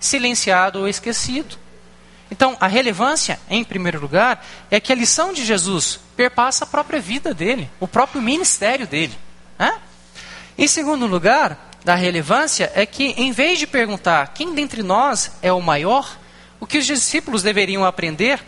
silenciado 0.00 0.80
ou 0.80 0.88
esquecido. 0.88 1.56
Então, 2.30 2.56
a 2.60 2.66
relevância, 2.66 3.38
em 3.48 3.62
primeiro 3.62 4.00
lugar, 4.00 4.44
é 4.70 4.80
que 4.80 4.92
a 4.92 4.96
lição 4.96 5.32
de 5.32 5.44
Jesus 5.44 6.00
perpassa 6.16 6.64
a 6.64 6.66
própria 6.66 7.00
vida 7.00 7.32
dele, 7.32 7.70
o 7.78 7.86
próprio 7.86 8.20
ministério 8.20 8.86
dele. 8.86 9.16
Né? 9.58 9.78
Em 10.58 10.66
segundo 10.66 11.06
lugar, 11.06 11.70
a 11.86 11.94
relevância 11.94 12.72
é 12.74 12.84
que, 12.84 13.14
em 13.16 13.30
vez 13.30 13.58
de 13.58 13.66
perguntar 13.66 14.32
quem 14.34 14.54
dentre 14.54 14.82
nós 14.82 15.32
é 15.40 15.52
o 15.52 15.62
maior, 15.62 16.18
o 16.58 16.66
que 16.66 16.78
os 16.78 16.86
discípulos 16.86 17.42
deveriam 17.42 17.84
aprender 17.84 18.42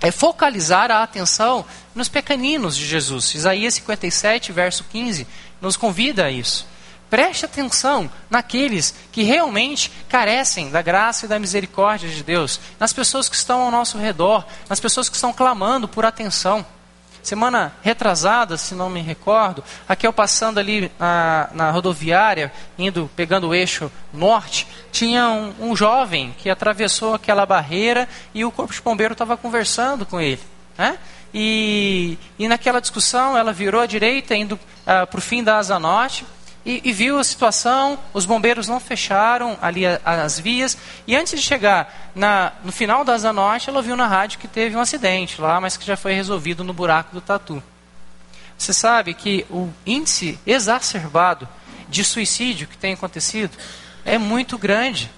é 0.00 0.10
focalizar 0.10 0.90
a 0.90 1.02
atenção 1.02 1.64
nos 1.94 2.08
pequeninos 2.08 2.76
de 2.76 2.86
Jesus. 2.86 3.34
Isaías 3.34 3.74
57, 3.74 4.52
verso 4.52 4.84
15, 4.90 5.26
nos 5.60 5.76
convida 5.76 6.26
a 6.26 6.30
isso. 6.30 6.66
Preste 7.10 7.46
atenção 7.46 8.10
naqueles 8.28 8.94
que 9.10 9.22
realmente 9.22 9.90
carecem 10.08 10.70
da 10.70 10.82
graça 10.82 11.24
e 11.24 11.28
da 11.28 11.38
misericórdia 11.38 12.08
de 12.08 12.22
Deus, 12.22 12.60
nas 12.78 12.92
pessoas 12.92 13.28
que 13.28 13.36
estão 13.36 13.62
ao 13.62 13.70
nosso 13.70 13.96
redor, 13.96 14.44
nas 14.68 14.78
pessoas 14.78 15.08
que 15.08 15.14
estão 15.14 15.32
clamando 15.32 15.88
por 15.88 16.04
atenção. 16.04 16.64
Semana 17.22 17.74
retrasada, 17.82 18.56
se 18.56 18.74
não 18.74 18.88
me 18.88 19.00
recordo, 19.00 19.64
aqui 19.88 20.06
eu 20.06 20.12
passando 20.12 20.58
ali 20.58 20.90
na, 20.98 21.50
na 21.52 21.70
rodoviária, 21.70 22.52
indo, 22.78 23.10
pegando 23.16 23.48
o 23.48 23.54
eixo 23.54 23.90
norte, 24.12 24.66
tinha 24.92 25.28
um, 25.28 25.54
um, 25.60 25.76
jovem 25.76 26.34
que 26.38 26.48
atravessou 26.48 27.14
aquela 27.14 27.44
barreira 27.44 28.08
e 28.34 28.44
o 28.44 28.52
corpo 28.52 28.72
de 28.72 28.80
bombeiro 28.80 29.12
estava 29.12 29.36
conversando 29.36 30.06
com 30.06 30.20
ele. 30.20 30.40
Né? 30.76 30.96
E, 31.34 32.16
e 32.38 32.48
naquela 32.48 32.80
discussão 32.80 33.36
ela 33.36 33.52
virou 33.52 33.80
à 33.80 33.86
direita, 33.86 34.34
indo 34.34 34.54
uh, 34.54 34.58
ah, 34.86 35.06
para 35.06 35.18
o 35.18 35.22
fim 35.22 35.42
da 35.44 35.58
asa 35.58 35.78
norte, 35.78 36.24
e, 36.64 36.82
e, 36.84 36.92
viu 36.92 37.18
a 37.18 37.24
situação, 37.24 37.98
os 38.12 38.26
bombeiros 38.26 38.68
não 38.68 38.78
fecharam 38.78 39.56
ali 39.62 39.84
as 40.04 40.38
vias, 40.38 40.76
e 41.06 41.16
antes 41.16 41.38
de 41.38 41.46
chegar 41.46 42.10
na, 42.14 42.52
no 42.62 42.72
final 42.72 43.04
da 43.04 43.14
Asa 43.14 43.32
Norte, 43.32 43.70
ela 43.70 43.78
ouviu 43.78 43.96
na 43.96 44.06
rádio 44.06 44.38
que 44.38 44.48
teve 44.48 44.76
um 44.76 44.80
acidente 44.80 45.40
lá, 45.40 45.60
mas 45.60 45.76
que 45.76 45.86
já 45.86 45.96
foi 45.96 46.12
resolvido 46.12 46.62
no 46.62 46.72
buraco 46.72 47.14
do 47.14 47.20
Tatu. 47.20 47.62
Você 48.58 48.72
sabe 48.72 49.14
que 49.14 49.46
o 49.48 49.72
índice 49.86 50.38
exacerbado 50.44 51.48
de 51.88 52.04
suicídio 52.04 52.66
que 52.66 52.76
tem 52.76 52.92
acontecido 52.92 53.56
é 54.04 54.18
muito 54.18 54.58
grande. 54.58 55.10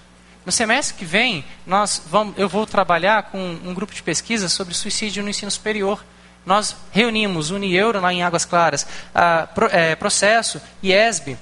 No 0.44 0.52
semestre 0.52 0.96
que 0.96 1.04
vem, 1.04 1.44
nós 1.66 2.02
vamos, 2.06 2.36
eu 2.38 2.48
vou 2.48 2.66
trabalhar 2.66 3.24
com 3.24 3.38
um 3.64 3.74
grupo 3.74 3.94
de 3.94 4.02
pesquisa 4.02 4.48
sobre 4.48 4.74
suicídio 4.74 5.22
no 5.22 5.30
ensino 5.30 5.50
superior. 5.50 6.04
Nós 6.44 6.74
reunimos 6.90 7.50
Unieuro 7.50 8.00
lá 8.00 8.12
em 8.12 8.22
Águas 8.22 8.44
Claras, 8.44 8.86
a, 9.14 9.48
é, 9.70 9.94
Processo, 9.94 10.60
IESB, 10.82 11.36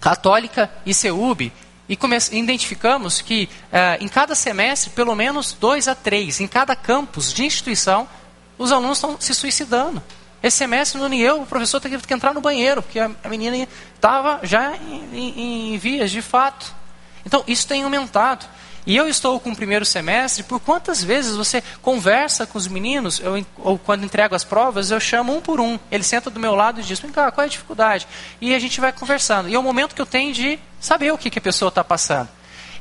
Católica 0.00 0.70
e 0.84 0.92
CEUB, 0.92 1.52
e 1.88 1.98
identificamos 2.32 3.20
que 3.20 3.48
é, 3.70 3.98
em 4.00 4.08
cada 4.08 4.34
semestre, 4.34 4.90
pelo 4.90 5.14
menos 5.14 5.52
dois 5.52 5.86
a 5.86 5.94
três, 5.94 6.40
em 6.40 6.48
cada 6.48 6.74
campus 6.74 7.32
de 7.32 7.44
instituição, 7.44 8.08
os 8.58 8.72
alunos 8.72 8.98
estão 8.98 9.16
se 9.20 9.34
suicidando. 9.34 10.02
Esse 10.42 10.58
semestre 10.58 10.98
no 10.98 11.06
Unieu, 11.06 11.42
o 11.42 11.46
professor 11.46 11.80
teve 11.80 11.98
que 11.98 12.12
entrar 12.12 12.34
no 12.34 12.40
banheiro, 12.40 12.82
porque 12.82 12.98
a, 12.98 13.10
a 13.22 13.28
menina 13.28 13.66
estava 13.94 14.40
já 14.42 14.76
em, 14.76 15.08
em, 15.12 15.74
em 15.74 15.78
vias 15.78 16.10
de 16.10 16.20
fato. 16.20 16.74
Então, 17.24 17.42
isso 17.46 17.66
tem 17.66 17.82
aumentado. 17.82 18.46
E 18.86 18.96
eu 18.96 19.08
estou 19.08 19.40
com 19.40 19.50
o 19.50 19.56
primeiro 19.56 19.84
semestre, 19.84 20.42
por 20.42 20.60
quantas 20.60 21.02
vezes 21.02 21.36
você 21.36 21.62
conversa 21.80 22.46
com 22.46 22.58
os 22.58 22.68
meninos, 22.68 23.18
eu, 23.18 23.44
ou 23.58 23.78
quando 23.78 24.04
entrego 24.04 24.34
as 24.34 24.44
provas, 24.44 24.90
eu 24.90 25.00
chamo 25.00 25.34
um 25.34 25.40
por 25.40 25.58
um. 25.58 25.78
Ele 25.90 26.04
senta 26.04 26.28
do 26.28 26.38
meu 26.38 26.54
lado 26.54 26.80
e 26.80 26.84
diz, 26.84 26.98
vem 26.98 27.10
cá, 27.10 27.30
qual 27.30 27.44
é 27.44 27.46
a 27.46 27.50
dificuldade? 27.50 28.06
E 28.40 28.54
a 28.54 28.58
gente 28.58 28.80
vai 28.80 28.92
conversando. 28.92 29.48
E 29.48 29.54
é 29.54 29.58
o 29.58 29.62
momento 29.62 29.94
que 29.94 30.02
eu 30.02 30.06
tenho 30.06 30.34
de 30.34 30.58
saber 30.78 31.12
o 31.12 31.18
que, 31.18 31.30
que 31.30 31.38
a 31.38 31.42
pessoa 31.42 31.70
está 31.70 31.82
passando. 31.82 32.28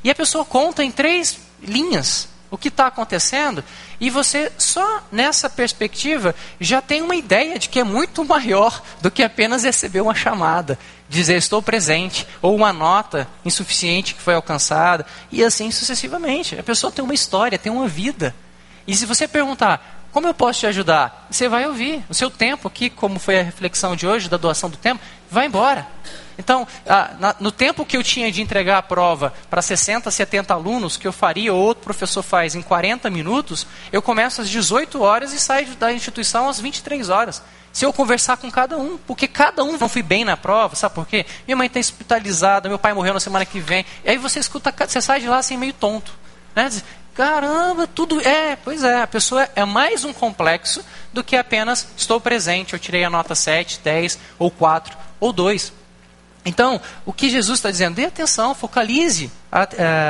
E 0.04 0.12
a 0.12 0.16
pessoa 0.16 0.44
conta 0.44 0.84
em 0.84 0.92
três 0.92 1.40
linhas 1.62 2.33
o 2.54 2.58
que 2.58 2.68
está 2.68 2.86
acontecendo, 2.86 3.64
e 4.00 4.12
você 4.12 4.52
só 4.60 5.02
nessa 5.12 5.50
perspectiva 5.50 6.36
já 6.60 6.84
tem 6.84 7.02
uma 7.02 7.16
ideia 7.16 7.58
de 7.58 7.68
que 7.68 7.80
é 7.80 7.84
muito 7.84 8.24
maior 8.24 8.80
do 9.02 9.10
que 9.10 9.24
apenas 9.24 9.64
receber 9.64 10.02
uma 10.02 10.14
chamada, 10.14 10.78
dizer 11.10 11.36
estou 11.36 11.64
presente, 11.64 12.28
ou 12.44 12.56
uma 12.56 12.72
nota 12.72 13.28
insuficiente 13.44 14.14
que 14.14 14.22
foi 14.22 14.36
alcançada, 14.36 15.04
e 15.32 15.44
assim 15.44 15.72
sucessivamente. 15.72 16.56
A 16.60 16.62
pessoa 16.62 16.92
tem 16.92 17.04
uma 17.04 17.16
história, 17.16 17.58
tem 17.58 17.72
uma 17.72 17.88
vida. 17.88 18.36
E 18.86 18.96
se 18.96 19.08
você 19.08 19.28
perguntar, 19.28 20.06
como 20.12 20.28
eu 20.28 20.34
posso 20.36 20.60
te 20.60 20.68
ajudar? 20.68 21.26
Você 21.32 21.50
vai 21.50 21.66
ouvir. 21.66 22.04
O 22.08 22.14
seu 22.14 22.30
tempo 22.30 22.68
aqui, 22.68 22.88
como 22.88 23.18
foi 23.18 23.40
a 23.40 23.44
reflexão 23.44 23.96
de 23.96 24.06
hoje, 24.06 24.30
da 24.30 24.38
doação 24.38 24.70
do 24.70 24.78
tempo, 24.78 25.02
vai 25.32 25.48
embora. 25.48 25.88
Então, 26.38 26.68
na, 27.20 27.36
no 27.40 27.52
tempo 27.52 27.86
que 27.86 27.96
eu 27.96 28.04
tinha 28.04 28.32
de 28.32 28.42
entregar 28.42 28.78
a 28.78 28.82
prova 28.82 29.34
para 29.50 29.62
60, 29.62 30.10
70 30.10 30.54
alunos, 30.54 30.98
que 30.98 31.08
eu 31.08 31.14
faria 31.14 31.54
ou 31.54 31.62
outro 31.62 31.84
professor 31.84 32.24
faz 32.24 32.56
em 32.56 32.62
40 32.62 33.10
minutos, 33.10 33.68
eu 33.92 34.02
começo 34.02 34.42
às 34.42 34.50
18 34.50 35.02
horas 35.02 35.34
e 35.34 35.40
saio 35.40 35.68
da 35.76 35.94
instituição 35.94 36.50
às 36.50 36.60
23 36.60 37.10
horas. 37.10 37.42
Se 37.72 37.86
eu 37.86 37.92
conversar 37.92 38.38
com 38.38 38.52
cada 38.52 38.78
um, 38.78 38.98
porque 38.98 39.28
cada 39.28 39.64
um 39.64 39.78
não 39.78 39.90
fui 39.90 40.04
bem 40.04 40.24
na 40.24 40.38
prova, 40.38 40.76
sabe 40.76 40.94
por 40.94 41.08
quê? 41.08 41.26
Minha 41.48 41.58
mãe 41.58 41.68
está 41.68 41.80
hospitalizada, 41.80 42.70
meu 42.70 42.78
pai 42.78 42.94
morreu 42.94 43.16
na 43.16 43.20
semana 43.20 43.46
que 43.46 43.60
vem. 43.60 43.84
E 44.06 44.12
aí 44.12 44.18
você 44.18 44.40
escuta, 44.40 44.74
você 44.88 45.02
sai 45.02 45.20
de 45.20 45.28
lá 45.28 45.40
assim 45.40 45.58
meio 45.58 45.74
tonto. 45.74 46.14
Né? 46.56 46.70
Diz, 46.70 46.84
Caramba, 47.14 47.86
tudo. 47.86 48.20
É, 48.22 48.56
pois 48.56 48.84
é, 48.84 49.02
a 49.02 49.08
pessoa 49.08 49.48
é 49.56 49.64
mais 49.64 50.04
um 50.04 50.12
complexo 50.12 50.84
do 51.12 51.24
que 51.24 51.36
apenas 51.36 51.88
estou 51.96 52.20
presente, 52.20 52.74
eu 52.74 52.80
tirei 52.80 53.04
a 53.04 53.10
nota 53.10 53.36
7, 53.36 53.80
10, 53.84 54.20
ou 54.40 54.50
4, 54.50 54.98
ou 55.20 55.32
2. 55.32 55.72
Então, 56.46 56.82
o 57.06 57.14
que 57.14 57.30
Jesus 57.30 57.60
está 57.60 57.72
dizendo? 57.72 57.96
Dê 57.96 58.06
atenção, 58.06 58.54
focalize 58.54 59.32
a, 59.52 59.64
a, 59.64 59.68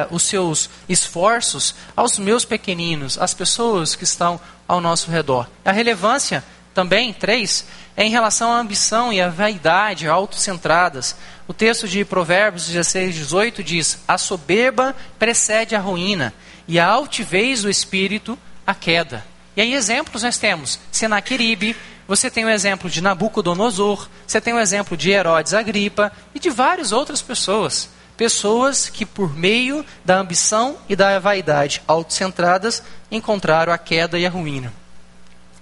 os 0.10 0.24
seus 0.24 0.70
esforços 0.90 1.76
aos 1.96 2.18
meus 2.18 2.44
pequeninos, 2.44 3.20
às 3.20 3.34
pessoas 3.34 3.96
que 3.96 4.04
estão 4.04 4.40
ao 4.68 4.82
nosso 4.82 5.12
redor. 5.12 5.48
A 5.64 5.72
relevância 5.72 6.44
também, 6.74 7.14
três, 7.14 7.66
é 7.96 8.04
em 8.04 8.10
relação 8.10 8.52
à 8.52 8.58
ambição 8.58 9.14
e 9.14 9.22
à 9.22 9.30
vaidade 9.30 10.08
autocentradas. 10.08 11.16
O 11.48 11.54
texto 11.54 11.88
de 11.88 12.04
Provérbios 12.04 12.66
16, 12.66 13.14
18 13.14 13.64
diz: 13.64 14.00
A 14.08 14.18
soberba 14.18 14.96
precede 15.20 15.76
a 15.76 15.80
ruína, 15.80 16.34
e 16.68 16.80
a 16.80 16.88
altivez 16.88 17.62
do 17.62 17.70
espírito 17.70 18.38
a 18.66 18.74
queda. 18.74 19.24
E 19.56 19.62
aí 19.62 19.74
exemplos 19.74 20.24
nós 20.24 20.38
temos 20.40 20.80
Senaqueribe, 20.92 21.76
você 22.08 22.30
tem 22.30 22.44
o 22.46 22.50
exemplo 22.50 22.90
de 22.90 23.02
Nabucodonosor, 23.02 24.10
você 24.28 24.42
tem 24.42 24.54
o 24.54 24.60
exemplo 24.60 24.98
de 24.98 25.10
Herodes 25.10 25.54
Agripa 25.54 26.12
e 26.36 26.40
de 26.40 26.50
várias 26.50 26.92
outras 26.92 27.22
pessoas. 27.22 27.90
Pessoas 28.18 28.90
que, 28.90 29.06
por 29.06 29.36
meio 29.36 29.86
da 30.06 30.18
ambição 30.18 30.78
e 30.88 30.96
da 30.96 31.18
vaidade 31.18 31.82
autocentradas, 31.88 32.84
encontraram 33.10 33.74
a 33.74 33.78
queda 33.78 34.20
e 34.20 34.26
a 34.26 34.30
ruína. 34.30 34.72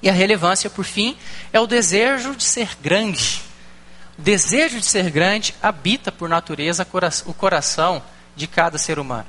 E 0.01 0.09
a 0.09 0.13
relevância, 0.13 0.69
por 0.69 0.83
fim, 0.83 1.15
é 1.53 1.59
o 1.59 1.67
desejo 1.67 2.35
de 2.35 2.43
ser 2.43 2.75
grande. 2.81 3.41
O 4.17 4.21
desejo 4.21 4.79
de 4.79 4.85
ser 4.85 5.09
grande 5.11 5.55
habita, 5.61 6.11
por 6.11 6.27
natureza, 6.27 6.85
o 7.25 7.33
coração 7.33 8.03
de 8.35 8.47
cada 8.47 8.77
ser 8.77 8.99
humano. 8.99 9.27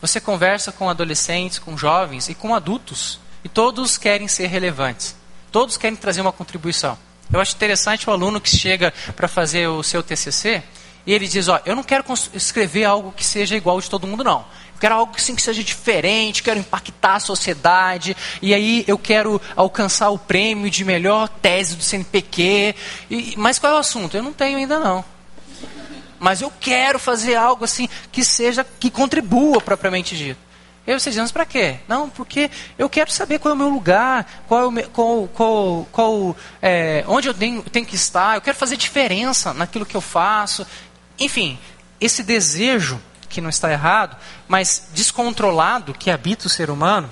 Você 0.00 0.20
conversa 0.20 0.72
com 0.72 0.90
adolescentes, 0.90 1.60
com 1.60 1.78
jovens 1.78 2.28
e 2.28 2.34
com 2.34 2.54
adultos, 2.54 3.20
e 3.44 3.48
todos 3.48 3.96
querem 3.96 4.26
ser 4.26 4.48
relevantes. 4.48 5.21
Todos 5.52 5.76
querem 5.76 5.94
trazer 5.94 6.22
uma 6.22 6.32
contribuição. 6.32 6.98
Eu 7.30 7.38
acho 7.40 7.54
interessante 7.54 8.08
o 8.08 8.12
aluno 8.12 8.40
que 8.40 8.48
chega 8.48 8.92
para 9.14 9.28
fazer 9.28 9.68
o 9.68 9.82
seu 9.82 10.02
TCC 10.02 10.62
e 11.06 11.12
ele 11.12 11.28
diz: 11.28 11.46
Ó, 11.48 11.60
eu 11.66 11.76
não 11.76 11.82
quero 11.82 12.04
escrever 12.32 12.84
algo 12.84 13.12
que 13.12 13.24
seja 13.24 13.54
igual 13.54 13.78
de 13.78 13.88
todo 13.88 14.06
mundo, 14.06 14.24
não. 14.24 14.40
Eu 14.74 14.80
quero 14.80 14.94
algo 14.94 15.12
assim, 15.14 15.34
que 15.36 15.42
seja 15.42 15.62
diferente, 15.62 16.42
quero 16.42 16.58
impactar 16.58 17.16
a 17.16 17.20
sociedade, 17.20 18.16
e 18.40 18.52
aí 18.52 18.84
eu 18.88 18.98
quero 18.98 19.40
alcançar 19.54 20.10
o 20.10 20.18
prêmio 20.18 20.70
de 20.70 20.84
melhor 20.84 21.28
tese 21.28 21.76
do 21.76 21.82
CNPq. 21.84 22.74
E, 23.10 23.34
mas 23.36 23.58
qual 23.58 23.74
é 23.74 23.76
o 23.76 23.78
assunto? 23.78 24.16
Eu 24.16 24.22
não 24.22 24.32
tenho 24.32 24.56
ainda, 24.58 24.80
não 24.80 25.04
mas 26.22 26.40
eu 26.40 26.52
quero 26.60 27.00
fazer 27.00 27.34
algo 27.34 27.64
assim 27.64 27.88
que 28.12 28.24
seja, 28.24 28.64
que 28.78 28.88
contribua 28.88 29.60
propriamente 29.60 30.16
dito. 30.16 30.38
E 30.86 30.98
você 30.98 31.10
diz, 31.10 31.30
para 31.30 31.46
quê? 31.46 31.78
Não, 31.86 32.10
porque 32.10 32.50
eu 32.76 32.88
quero 32.88 33.10
saber 33.10 33.38
qual 33.38 33.52
é 33.52 33.54
o 33.54 33.58
meu 33.58 33.68
lugar, 33.68 34.44
qual 34.48 34.62
é 34.62 34.66
o 34.66 34.70
meu, 34.70 34.88
qual, 34.90 35.28
qual, 35.28 35.88
qual 35.92 36.36
é, 36.60 37.04
onde 37.06 37.28
eu 37.28 37.34
tenho, 37.34 37.62
tenho 37.62 37.86
que 37.86 37.94
estar, 37.94 38.34
eu 38.34 38.40
quero 38.40 38.56
fazer 38.56 38.76
diferença 38.76 39.54
naquilo 39.54 39.86
que 39.86 39.96
eu 39.96 40.00
faço. 40.00 40.66
Enfim, 41.20 41.56
esse 42.00 42.24
desejo, 42.24 43.00
que 43.28 43.40
não 43.40 43.48
está 43.48 43.70
errado, 43.70 44.16
mas 44.48 44.88
descontrolado 44.92 45.94
que 45.94 46.10
habita 46.10 46.48
o 46.48 46.50
ser 46.50 46.68
humano, 46.68 47.10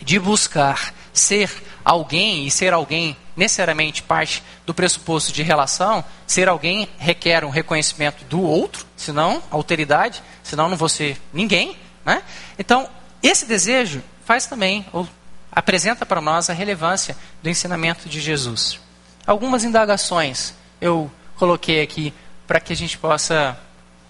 de 0.00 0.18
buscar 0.18 0.92
ser 1.12 1.50
alguém 1.84 2.46
e 2.46 2.50
ser 2.50 2.72
alguém 2.72 3.16
necessariamente 3.36 4.02
parte 4.02 4.42
do 4.66 4.74
pressuposto 4.74 5.32
de 5.32 5.42
relação, 5.42 6.04
ser 6.26 6.48
alguém 6.48 6.88
requer 6.98 7.44
um 7.44 7.50
reconhecimento 7.50 8.24
do 8.24 8.40
outro, 8.40 8.84
senão 8.96 9.42
alteridade, 9.50 10.22
senão 10.42 10.68
não 10.68 10.76
vou 10.76 10.88
ser 10.88 11.20
ninguém. 11.32 11.76
Né? 12.04 12.22
Então, 12.58 12.88
esse 13.22 13.46
desejo 13.46 14.02
faz 14.24 14.46
também, 14.46 14.86
ou 14.92 15.08
apresenta 15.50 16.06
para 16.06 16.20
nós 16.20 16.48
a 16.48 16.52
relevância 16.52 17.16
do 17.42 17.50
ensinamento 17.50 18.08
de 18.08 18.20
Jesus. 18.20 18.80
Algumas 19.26 19.64
indagações 19.64 20.54
eu 20.80 21.10
coloquei 21.36 21.82
aqui 21.82 22.12
para 22.46 22.58
que 22.58 22.72
a 22.72 22.76
gente 22.76 22.98
possa 22.98 23.58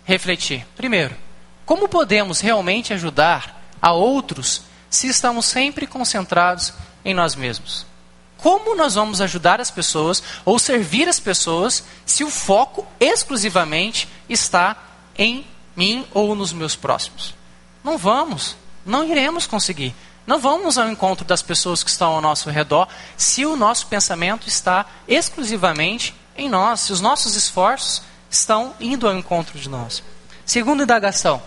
refletir. 0.05 0.67
Primeiro, 0.77 1.15
como 1.67 1.89
podemos 1.89 2.41
realmente 2.41 2.93
ajudar 2.93 3.61
a 3.81 3.93
outros 3.93 4.63
se 4.89 5.09
estamos 5.09 5.47
sempre 5.47 5.87
concentrados 5.87 6.73
em 7.05 7.13
nós 7.13 7.35
mesmos? 7.35 7.87
Como 8.39 8.75
nós 8.75 8.95
vamos 8.95 9.21
ajudar 9.21 9.61
as 9.61 9.71
pessoas 9.71 10.23
ou 10.45 10.59
servir 10.59 11.09
as 11.09 11.21
pessoas 11.21 11.85
se 12.05 12.25
o 12.25 12.31
foco 12.31 12.87
exclusivamente 12.99 14.09
está 14.29 14.77
em 15.17 15.47
mim 15.77 16.05
ou 16.13 16.35
nos 16.35 16.53
meus 16.53 16.75
próximos? 16.75 17.35
Não 17.83 17.99
vamos, 17.99 18.57
não 18.85 19.05
iremos 19.05 19.47
conseguir. 19.47 19.95
Não 20.27 20.39
vamos 20.39 20.79
ao 20.79 20.89
encontro 20.89 21.25
das 21.25 21.43
pessoas 21.43 21.83
que 21.83 21.91
estão 21.91 22.13
ao 22.13 22.21
nosso 22.21 22.49
redor 22.49 22.87
se 23.17 23.45
o 23.45 23.57
nosso 23.57 23.89
pensamento 23.89 24.49
está 24.49 24.87
exclusivamente 25.09 26.15
em 26.37 26.49
nós, 26.49 26.81
se 26.81 26.93
os 26.93 27.01
nossos 27.01 27.35
esforços 27.35 28.03
estão 28.31 28.75
indo 28.81 29.07
ao 29.07 29.17
encontro 29.17 29.59
de 29.59 29.69
nós. 29.69 30.03
Segunda 30.47 30.85
indagação: 30.85 31.43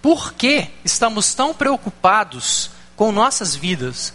por 0.00 0.32
que 0.34 0.68
estamos 0.84 1.34
tão 1.34 1.52
preocupados 1.52 2.70
com 2.94 3.10
nossas 3.10 3.56
vidas, 3.56 4.14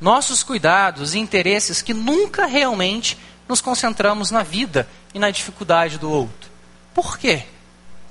nossos 0.00 0.42
cuidados 0.42 1.14
e 1.14 1.18
interesses 1.18 1.80
que 1.80 1.94
nunca 1.94 2.46
realmente 2.46 3.18
nos 3.48 3.60
concentramos 3.60 4.30
na 4.30 4.42
vida 4.42 4.86
e 5.14 5.18
na 5.18 5.30
dificuldade 5.30 5.98
do 5.98 6.10
outro? 6.10 6.50
Por 6.94 7.18
quê? 7.18 7.46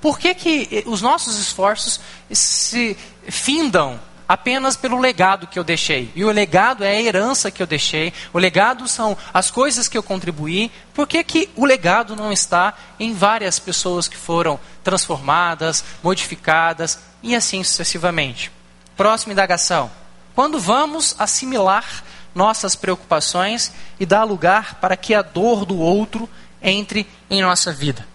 Por 0.02 0.18
que, 0.18 0.34
que 0.34 0.82
os 0.84 1.00
nossos 1.00 1.38
esforços 1.38 2.00
se 2.28 2.98
findam 3.28 4.00
apenas 4.26 4.76
pelo 4.76 4.98
legado 4.98 5.46
que 5.46 5.56
eu 5.56 5.62
deixei? 5.62 6.10
E 6.16 6.24
o 6.24 6.32
legado 6.32 6.82
é 6.82 6.90
a 6.90 7.00
herança 7.00 7.52
que 7.52 7.62
eu 7.62 7.68
deixei, 7.68 8.12
o 8.32 8.38
legado 8.38 8.88
são 8.88 9.16
as 9.32 9.48
coisas 9.48 9.86
que 9.86 9.96
eu 9.96 10.02
contribuí. 10.02 10.72
Por 10.92 11.06
que, 11.06 11.22
que 11.22 11.48
o 11.54 11.64
legado 11.64 12.16
não 12.16 12.32
está 12.32 12.74
em 12.98 13.14
várias 13.14 13.60
pessoas 13.60 14.08
que 14.08 14.16
foram 14.16 14.58
transformadas, 14.82 15.84
modificadas 16.02 16.98
e 17.22 17.36
assim 17.36 17.62
sucessivamente? 17.62 18.50
Próxima 18.96 19.32
indagação. 19.32 19.88
Quando 20.34 20.58
vamos 20.58 21.14
assimilar 21.16 22.02
nossas 22.34 22.74
preocupações 22.74 23.70
e 24.00 24.04
dar 24.04 24.24
lugar 24.24 24.80
para 24.80 24.96
que 24.96 25.14
a 25.14 25.22
dor 25.22 25.64
do 25.64 25.78
outro 25.78 26.28
entre 26.60 27.06
em 27.30 27.40
nossa 27.40 27.72
vida? 27.72 28.11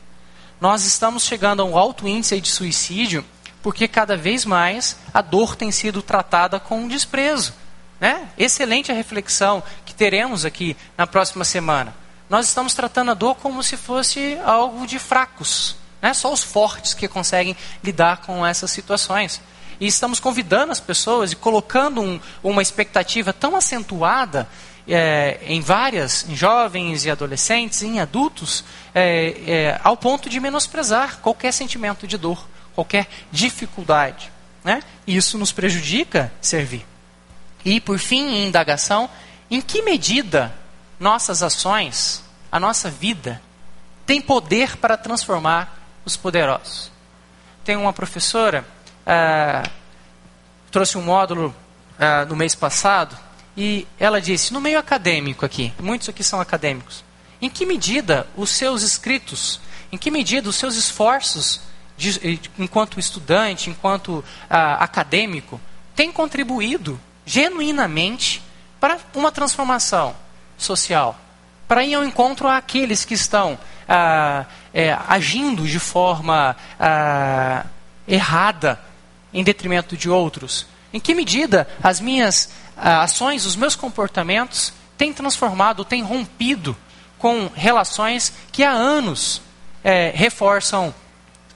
Nós 0.59 0.85
estamos 0.85 1.23
chegando 1.23 1.61
a 1.61 1.65
um 1.65 1.77
alto 1.77 2.07
índice 2.07 2.41
de 2.41 2.49
suicídio 2.49 3.23
porque 3.61 3.87
cada 3.87 4.15
vez 4.15 4.45
mais 4.45 4.97
a 5.13 5.21
dor 5.21 5.55
tem 5.55 5.71
sido 5.71 6.01
tratada 6.01 6.59
com 6.59 6.87
desprezo. 6.87 7.53
Né? 7.99 8.29
Excelente 8.37 8.91
a 8.91 8.95
reflexão 8.95 9.61
que 9.85 9.93
teremos 9.93 10.45
aqui 10.45 10.77
na 10.97 11.05
próxima 11.05 11.43
semana. 11.43 11.93
Nós 12.29 12.47
estamos 12.47 12.73
tratando 12.73 13.11
a 13.11 13.13
dor 13.13 13.35
como 13.35 13.61
se 13.61 13.75
fosse 13.75 14.37
algo 14.45 14.85
de 14.87 14.99
fracos. 14.99 15.75
Né? 16.01 16.13
Só 16.13 16.31
os 16.31 16.43
fortes 16.43 16.93
que 16.93 17.07
conseguem 17.07 17.55
lidar 17.83 18.17
com 18.17 18.45
essas 18.45 18.71
situações. 18.71 19.41
E 19.79 19.87
estamos 19.87 20.19
convidando 20.19 20.71
as 20.71 20.79
pessoas 20.79 21.31
e 21.31 21.35
colocando 21.35 22.01
um, 22.01 22.19
uma 22.43 22.61
expectativa 22.61 23.33
tão 23.33 23.55
acentuada 23.55 24.47
é, 24.87 25.39
em 25.43 25.59
várias, 25.59 26.27
em 26.29 26.35
jovens 26.35 27.05
e 27.05 27.11
adolescentes, 27.11 27.83
em 27.83 27.99
adultos, 27.99 28.63
é, 28.95 29.35
é, 29.45 29.81
ao 29.83 29.97
ponto 29.97 30.29
de 30.29 30.39
menosprezar 30.39 31.19
qualquer 31.19 31.51
sentimento 31.51 32.07
de 32.07 32.17
dor, 32.17 32.47
qualquer 32.73 33.07
dificuldade. 33.31 34.31
Né? 34.63 34.81
Isso 35.05 35.37
nos 35.37 35.51
prejudica 35.51 36.31
servir. 36.41 36.85
E, 37.65 37.81
por 37.81 37.99
fim, 37.99 38.27
em 38.29 38.47
indagação, 38.47 39.09
em 39.51 39.61
que 39.61 39.81
medida 39.81 40.53
nossas 40.99 41.43
ações, 41.43 42.23
a 42.51 42.59
nossa 42.59 42.89
vida, 42.89 43.41
tem 44.05 44.21
poder 44.21 44.77
para 44.77 44.95
transformar 44.95 45.77
os 46.05 46.15
poderosos? 46.15 46.91
Tem 47.63 47.75
uma 47.75 47.91
professora, 47.91 48.65
ah, 49.05 49.63
trouxe 50.71 50.97
um 50.97 51.01
módulo 51.01 51.53
ah, 51.99 52.23
no 52.25 52.35
mês 52.35 52.55
passado, 52.55 53.17
e 53.57 53.87
ela 53.99 54.21
disse: 54.21 54.53
no 54.53 54.61
meio 54.61 54.77
acadêmico 54.77 55.43
aqui, 55.43 55.73
muitos 55.81 56.07
aqui 56.07 56.23
são 56.23 56.39
acadêmicos, 56.39 57.03
em 57.41 57.49
que 57.49 57.65
medida 57.65 58.27
os 58.37 58.51
seus 58.51 58.83
escritos, 58.83 59.59
em 59.91 59.97
que 59.97 60.11
medida 60.11 60.47
os 60.47 60.55
seus 60.55 60.75
esforços, 60.75 61.61
de, 61.97 62.39
enquanto 62.59 62.99
estudante, 62.99 63.71
enquanto 63.71 64.23
ah, 64.47 64.75
acadêmico, 64.75 65.59
têm 65.95 66.11
contribuído 66.11 66.99
genuinamente 67.25 68.43
para 68.79 68.99
uma 69.15 69.31
transformação 69.31 70.15
social, 70.55 71.19
para 71.67 71.83
ir 71.83 71.95
ao 71.95 72.03
encontro 72.03 72.47
àqueles 72.47 73.03
que 73.03 73.15
estão 73.15 73.57
ah, 73.89 74.45
é, 74.71 74.95
agindo 75.07 75.67
de 75.67 75.79
forma 75.79 76.55
ah, 76.79 77.65
errada 78.07 78.79
em 79.33 79.43
detrimento 79.43 79.97
de 79.97 80.07
outros? 80.07 80.67
Em 80.93 80.99
que 80.99 81.15
medida 81.15 81.67
as 81.83 81.99
minhas 81.99 82.49
ações, 82.77 83.45
os 83.45 83.55
meus 83.55 83.75
comportamentos 83.75 84.73
têm 84.97 85.11
transformado, 85.11 85.83
têm 85.83 86.03
rompido 86.03 86.75
com 87.17 87.49
relações 87.53 88.31
que 88.51 88.63
há 88.63 88.71
anos 88.71 89.41
é, 89.83 90.11
reforçam 90.13 90.93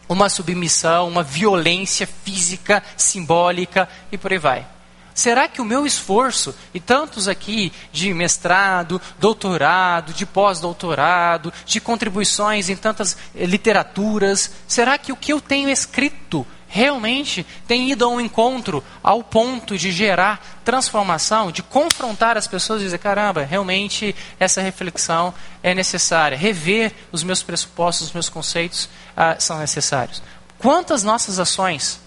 uma 0.09 0.28
submissão, 0.30 1.07
uma 1.07 1.24
violência 1.24 2.05
física, 2.05 2.84
simbólica 2.97 3.88
e 4.11 4.17
por 4.17 4.32
aí 4.32 4.38
vai. 4.38 4.67
Será 5.13 5.47
que 5.47 5.61
o 5.61 5.65
meu 5.65 5.86
esforço, 5.86 6.55
e 6.74 6.80
tantos 6.80 7.28
aqui 7.28 7.72
de 7.91 8.13
mestrado, 8.13 9.01
doutorado, 9.19 10.13
de 10.13 10.26
pós-doutorado, 10.26 11.53
de 11.65 11.82
contribuições 11.82 12.69
em 12.69 12.76
tantas 12.76 13.17
literaturas, 13.36 14.51
será 14.67 14.97
que 14.97 15.11
o 15.11 15.17
que 15.17 15.34
eu 15.34 15.41
tenho 15.41 15.69
escrito 15.69 16.47
realmente 16.72 17.45
tem 17.67 17.91
ido 17.91 18.05
ao 18.05 18.19
encontro 18.22 18.82
ao 19.03 19.22
ponto 19.22 19.78
de 19.78 19.91
gerar 19.91 20.61
transformação, 20.63 21.51
de 21.51 21.61
confrontar 21.61 22.38
as 22.38 22.47
pessoas 22.47 22.82
e 22.82 22.86
dizer: 22.86 22.97
caramba, 22.97 23.43
realmente 23.43 24.15
essa 24.39 24.61
reflexão 24.61 25.34
é 25.61 25.76
necessária, 25.76 26.38
rever 26.38 26.93
os 27.11 27.24
meus 27.24 27.43
pressupostos, 27.43 28.07
os 28.07 28.13
meus 28.13 28.30
conceitos 28.30 28.89
ah, 29.15 29.36
são 29.38 29.59
necessários. 29.59 30.24
Quantas 30.57 31.03
nossas 31.03 31.39
ações, 31.39 31.99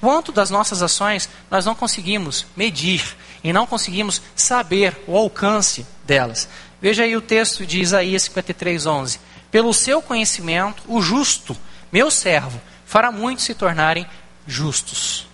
quanto 0.00 0.30
das 0.30 0.50
nossas 0.50 0.82
ações 0.82 1.28
nós 1.50 1.66
não 1.66 1.74
conseguimos 1.74 2.46
medir 2.56 3.16
e 3.42 3.52
não 3.52 3.66
conseguimos 3.66 4.22
saber 4.36 5.02
o 5.08 5.16
alcance 5.16 5.84
delas. 6.04 6.48
Veja 6.80 7.02
aí 7.02 7.16
o 7.16 7.20
texto 7.20 7.66
de 7.66 7.80
Isaías 7.80 8.22
53, 8.24 8.86
11. 8.86 9.20
Pelo 9.50 9.74
seu 9.74 10.00
conhecimento, 10.00 10.82
o 10.86 11.02
justo, 11.02 11.56
meu 11.90 12.10
servo, 12.10 12.60
fará 12.92 13.10
muitos 13.10 13.46
se 13.46 13.54
tornarem 13.54 14.06
justos. 14.46 15.26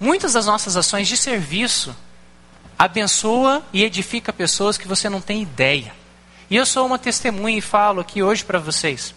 Muitas 0.00 0.32
das 0.32 0.46
nossas 0.46 0.74
ações 0.74 1.06
de 1.06 1.14
serviço 1.14 1.94
abençoa 2.78 3.62
e 3.74 3.84
edifica 3.84 4.32
pessoas 4.32 4.78
que 4.78 4.88
você 4.88 5.10
não 5.10 5.20
tem 5.20 5.42
ideia. 5.42 5.92
E 6.48 6.56
eu 6.56 6.64
sou 6.64 6.86
uma 6.86 6.98
testemunha 6.98 7.58
e 7.58 7.60
falo 7.60 8.00
aqui 8.00 8.22
hoje 8.22 8.42
para 8.42 8.58
vocês. 8.58 9.14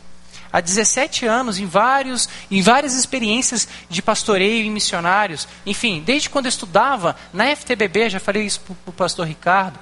Há 0.52 0.60
17 0.60 1.28
anos, 1.28 1.60
em, 1.60 1.66
vários, 1.66 2.28
em 2.52 2.62
várias 2.62 2.94
experiências 2.94 3.70
de 3.90 4.02
pastoreio 4.02 4.66
e 4.66 4.70
missionários, 4.70 5.48
enfim, 5.66 6.04
desde 6.06 6.30
quando 6.30 6.48
eu 6.48 6.50
estudava 6.50 7.16
na 7.32 7.56
FTBB, 7.56 8.10
já 8.10 8.20
falei 8.20 8.44
isso 8.44 8.60
para 8.60 8.76
o 8.86 8.92
pastor 8.92 9.26
Ricardo, 9.26 9.80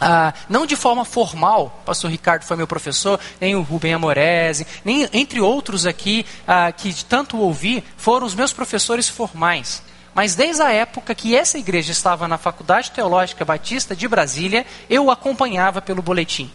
ah, 0.00 0.32
não 0.48 0.64
de 0.64 0.76
forma 0.76 1.04
formal, 1.04 1.80
o 1.82 1.84
pastor 1.84 2.10
Ricardo 2.10 2.44
foi 2.44 2.56
meu 2.56 2.66
professor, 2.66 3.20
nem 3.40 3.54
o 3.54 3.62
Rubem 3.62 3.92
Amorese, 3.92 4.66
nem 4.84 5.08
entre 5.12 5.40
outros 5.40 5.84
aqui 5.84 6.24
ah, 6.48 6.72
que 6.72 7.04
tanto 7.04 7.36
ouvi, 7.36 7.84
foram 7.96 8.26
os 8.26 8.34
meus 8.34 8.52
professores 8.52 9.08
formais. 9.08 9.82
Mas 10.14 10.34
desde 10.34 10.62
a 10.62 10.72
época 10.72 11.14
que 11.14 11.36
essa 11.36 11.58
igreja 11.58 11.92
estava 11.92 12.26
na 12.26 12.38
Faculdade 12.38 12.90
Teológica 12.90 13.44
Batista 13.44 13.94
de 13.94 14.08
Brasília, 14.08 14.66
eu 14.88 15.10
acompanhava 15.10 15.80
pelo 15.80 16.02
boletim. 16.02 16.50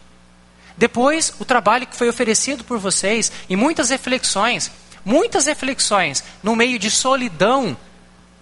Depois, 0.78 1.34
o 1.39 1.46
trabalho 1.46 1.88
que 1.88 1.96
foi 1.96 2.10
oferecido 2.10 2.64
por 2.64 2.78
vocês 2.78 3.32
e 3.48 3.56
muitas 3.56 3.89
reflexões, 3.89 4.70
muitas 5.06 5.46
reflexões 5.46 6.24
no 6.43 6.56
meio 6.56 6.78
de 6.78 6.91
solidão 6.91 7.78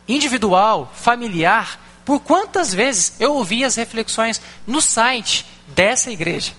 individual, 0.07 0.91
familiar. 0.95 1.79
Por 2.05 2.19
quantas 2.19 2.73
vezes 2.73 3.13
eu 3.19 3.33
ouvi 3.33 3.63
as 3.63 3.75
reflexões 3.75 4.41
no 4.67 4.81
site 4.81 5.45
dessa 5.67 6.11
igreja? 6.11 6.53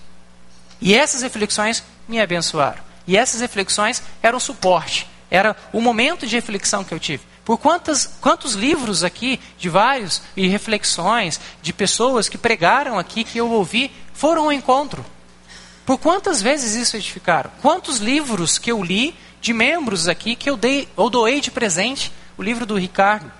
E 0.81 0.93
essas 0.95 1.21
reflexões 1.21 1.83
me 2.07 2.19
abençoaram. 2.19 2.83
E 3.07 3.15
essas 3.15 3.41
reflexões 3.41 4.01
eram 4.21 4.39
suporte, 4.39 5.07
era 5.29 5.55
o 5.71 5.79
momento 5.79 6.25
de 6.25 6.35
reflexão 6.35 6.83
que 6.83 6.93
eu 6.93 6.99
tive. 6.99 7.23
Por 7.43 7.59
quantas, 7.59 8.07
quantos 8.19 8.53
livros 8.53 9.03
aqui, 9.03 9.39
de 9.59 9.69
vários, 9.69 10.21
e 10.35 10.47
reflexões, 10.47 11.39
de 11.61 11.71
pessoas 11.71 12.27
que 12.27 12.39
pregaram 12.39 12.97
aqui, 12.97 13.23
que 13.23 13.37
eu 13.37 13.51
ouvi, 13.51 13.91
foram 14.13 14.45
ao 14.45 14.51
encontro. 14.51 15.05
Por 15.85 15.99
quantas 15.99 16.41
vezes 16.41 16.73
isso 16.73 16.97
edificaram? 16.97 17.51
Quantos 17.61 17.99
livros 17.99 18.57
que 18.57 18.71
eu 18.71 18.83
li 18.83 19.15
de 19.39 19.53
membros 19.53 20.07
aqui 20.07 20.35
que 20.35 20.49
eu 20.49 20.57
dei 20.57 20.89
ou 20.95 21.07
doei 21.07 21.39
de 21.39 21.51
presente? 21.51 22.11
O 22.35 22.41
livro 22.41 22.65
do 22.65 22.75
Ricardo, 22.75 23.31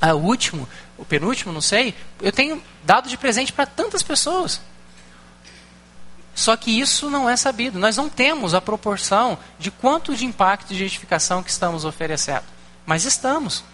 ah, 0.00 0.14
o 0.14 0.24
último, 0.24 0.68
o 1.02 1.04
penúltimo, 1.04 1.52
não 1.52 1.60
sei, 1.60 1.94
eu 2.20 2.30
tenho 2.30 2.62
dado 2.84 3.08
de 3.08 3.16
presente 3.16 3.52
para 3.52 3.66
tantas 3.66 4.04
pessoas. 4.04 4.60
Só 6.32 6.56
que 6.56 6.70
isso 6.70 7.10
não 7.10 7.28
é 7.28 7.36
sabido. 7.36 7.78
Nós 7.78 7.96
não 7.96 8.08
temos 8.08 8.54
a 8.54 8.60
proporção 8.60 9.36
de 9.58 9.70
quanto 9.70 10.14
de 10.14 10.24
impacto 10.24 10.72
de 10.72 10.84
edificação 10.84 11.42
que 11.42 11.50
estamos 11.50 11.84
oferecendo. 11.84 12.44
Mas 12.86 13.04
estamos. 13.04 13.64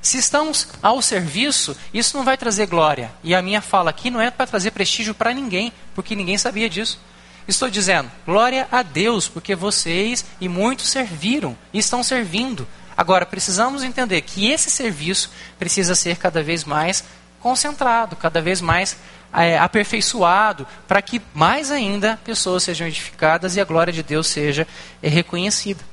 Se 0.00 0.16
estamos 0.16 0.68
ao 0.82 1.02
serviço, 1.02 1.76
isso 1.92 2.16
não 2.16 2.24
vai 2.24 2.36
trazer 2.36 2.66
glória. 2.66 3.12
E 3.22 3.34
a 3.34 3.42
minha 3.42 3.60
fala 3.60 3.90
aqui 3.90 4.10
não 4.10 4.20
é 4.20 4.30
para 4.30 4.46
trazer 4.46 4.70
prestígio 4.70 5.14
para 5.14 5.34
ninguém, 5.34 5.72
porque 5.94 6.16
ninguém 6.16 6.38
sabia 6.38 6.68
disso. 6.68 6.98
Estou 7.46 7.70
dizendo, 7.70 8.10
glória 8.26 8.66
a 8.72 8.82
Deus, 8.82 9.28
porque 9.28 9.54
vocês 9.54 10.24
e 10.40 10.48
muitos 10.48 10.88
serviram 10.88 11.56
e 11.72 11.78
estão 11.78 12.02
servindo. 12.02 12.66
Agora, 12.98 13.24
precisamos 13.24 13.84
entender 13.84 14.20
que 14.22 14.50
esse 14.50 14.68
serviço 14.70 15.30
precisa 15.58 15.94
ser 15.94 16.16
cada 16.16 16.42
vez 16.42 16.64
mais 16.64 17.04
concentrado, 17.40 18.16
cada 18.16 18.42
vez 18.42 18.60
mais 18.60 18.98
é, 19.32 19.56
aperfeiçoado, 19.56 20.66
para 20.88 21.00
que 21.00 21.22
mais 21.32 21.70
ainda 21.70 22.18
pessoas 22.24 22.64
sejam 22.64 22.88
edificadas 22.88 23.54
e 23.54 23.60
a 23.60 23.64
glória 23.64 23.92
de 23.92 24.02
Deus 24.02 24.26
seja 24.26 24.66
é, 25.00 25.08
reconhecida. 25.08 25.84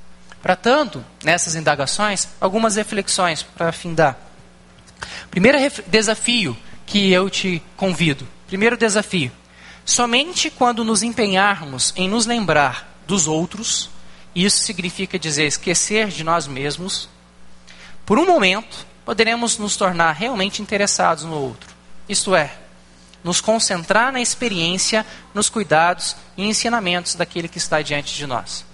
Para 0.42 0.56
tanto, 0.56 1.06
nessas 1.24 1.54
indagações, 1.56 2.28
algumas 2.42 2.76
reflexões 2.76 3.44
para 3.44 3.72
findar. 3.72 4.18
Primeiro 5.30 5.60
desafio 5.86 6.58
que 6.86 7.12
eu 7.12 7.30
te 7.30 7.62
convido. 7.78 8.28
Primeiro 8.48 8.76
desafio 8.76 9.32
Somente 9.86 10.50
quando 10.50 10.84
nos 10.84 11.04
empenharmos 11.04 11.94
em 11.96 12.10
nos 12.10 12.26
lembrar 12.26 12.92
dos 13.06 13.28
outros, 13.28 13.92
isso 14.36 14.58
significa 14.58 15.18
dizer 15.18 15.46
esquecer 15.46 16.10
de 16.10 16.24
nós 16.24 16.46
mesmos, 16.46 17.08
por 18.06 18.20
um 18.20 18.26
momento 18.26 18.86
poderemos 19.06 19.58
nos 19.58 19.78
tornar 19.78 20.12
realmente 20.12 20.62
interessados 20.62 21.24
no 21.24 21.36
outro. 21.36 21.74
Isto 22.10 22.36
é, 22.36 22.54
nos 23.24 23.40
concentrar 23.40 24.12
na 24.12 24.20
experiência, 24.20 25.06
nos 25.34 25.50
cuidados 25.50 26.18
e 26.36 26.44
ensinamentos 26.44 27.16
daquele 27.16 27.48
que 27.48 27.58
está 27.58 27.82
diante 27.82 28.14
de 28.14 28.28
nós. 28.28 28.66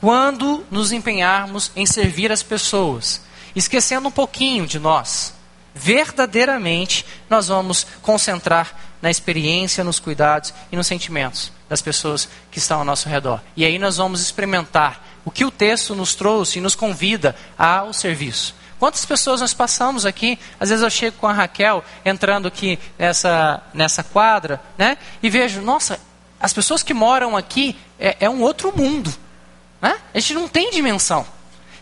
Quando 0.00 0.64
nos 0.70 0.92
empenharmos 0.92 1.72
em 1.74 1.84
servir 1.84 2.30
as 2.30 2.42
pessoas, 2.42 3.20
esquecendo 3.56 4.06
um 4.06 4.12
pouquinho 4.12 4.66
de 4.66 4.78
nós, 4.78 5.34
verdadeiramente 5.74 7.04
nós 7.28 7.48
vamos 7.48 7.84
concentrar 8.00 8.72
na 9.02 9.10
experiência, 9.10 9.82
nos 9.82 9.98
cuidados 9.98 10.54
e 10.70 10.76
nos 10.76 10.86
sentimentos 10.86 11.57
das 11.68 11.82
pessoas 11.82 12.28
que 12.50 12.58
estão 12.58 12.78
ao 12.78 12.84
nosso 12.84 13.08
redor. 13.08 13.40
E 13.56 13.64
aí 13.64 13.78
nós 13.78 13.96
vamos 13.96 14.20
experimentar 14.20 15.04
o 15.24 15.30
que 15.30 15.44
o 15.44 15.50
texto 15.50 15.94
nos 15.94 16.14
trouxe 16.14 16.58
e 16.58 16.62
nos 16.62 16.74
convida 16.74 17.36
ao 17.58 17.92
serviço. 17.92 18.54
Quantas 18.78 19.04
pessoas 19.04 19.40
nós 19.40 19.52
passamos 19.52 20.06
aqui? 20.06 20.38
Às 20.58 20.68
vezes 20.70 20.84
eu 20.84 20.90
chego 20.90 21.16
com 21.18 21.26
a 21.26 21.32
Raquel 21.32 21.84
entrando 22.04 22.46
aqui 22.46 22.78
nessa, 22.96 23.60
nessa 23.74 24.04
quadra, 24.04 24.60
né? 24.78 24.96
E 25.22 25.28
vejo, 25.28 25.60
nossa, 25.60 25.98
as 26.40 26.52
pessoas 26.52 26.82
que 26.82 26.94
moram 26.94 27.36
aqui 27.36 27.76
é, 27.98 28.16
é 28.20 28.30
um 28.30 28.40
outro 28.40 28.72
mundo. 28.76 29.12
Né? 29.82 29.96
A 30.14 30.18
gente 30.20 30.34
não 30.34 30.48
tem 30.48 30.70
dimensão. 30.70 31.26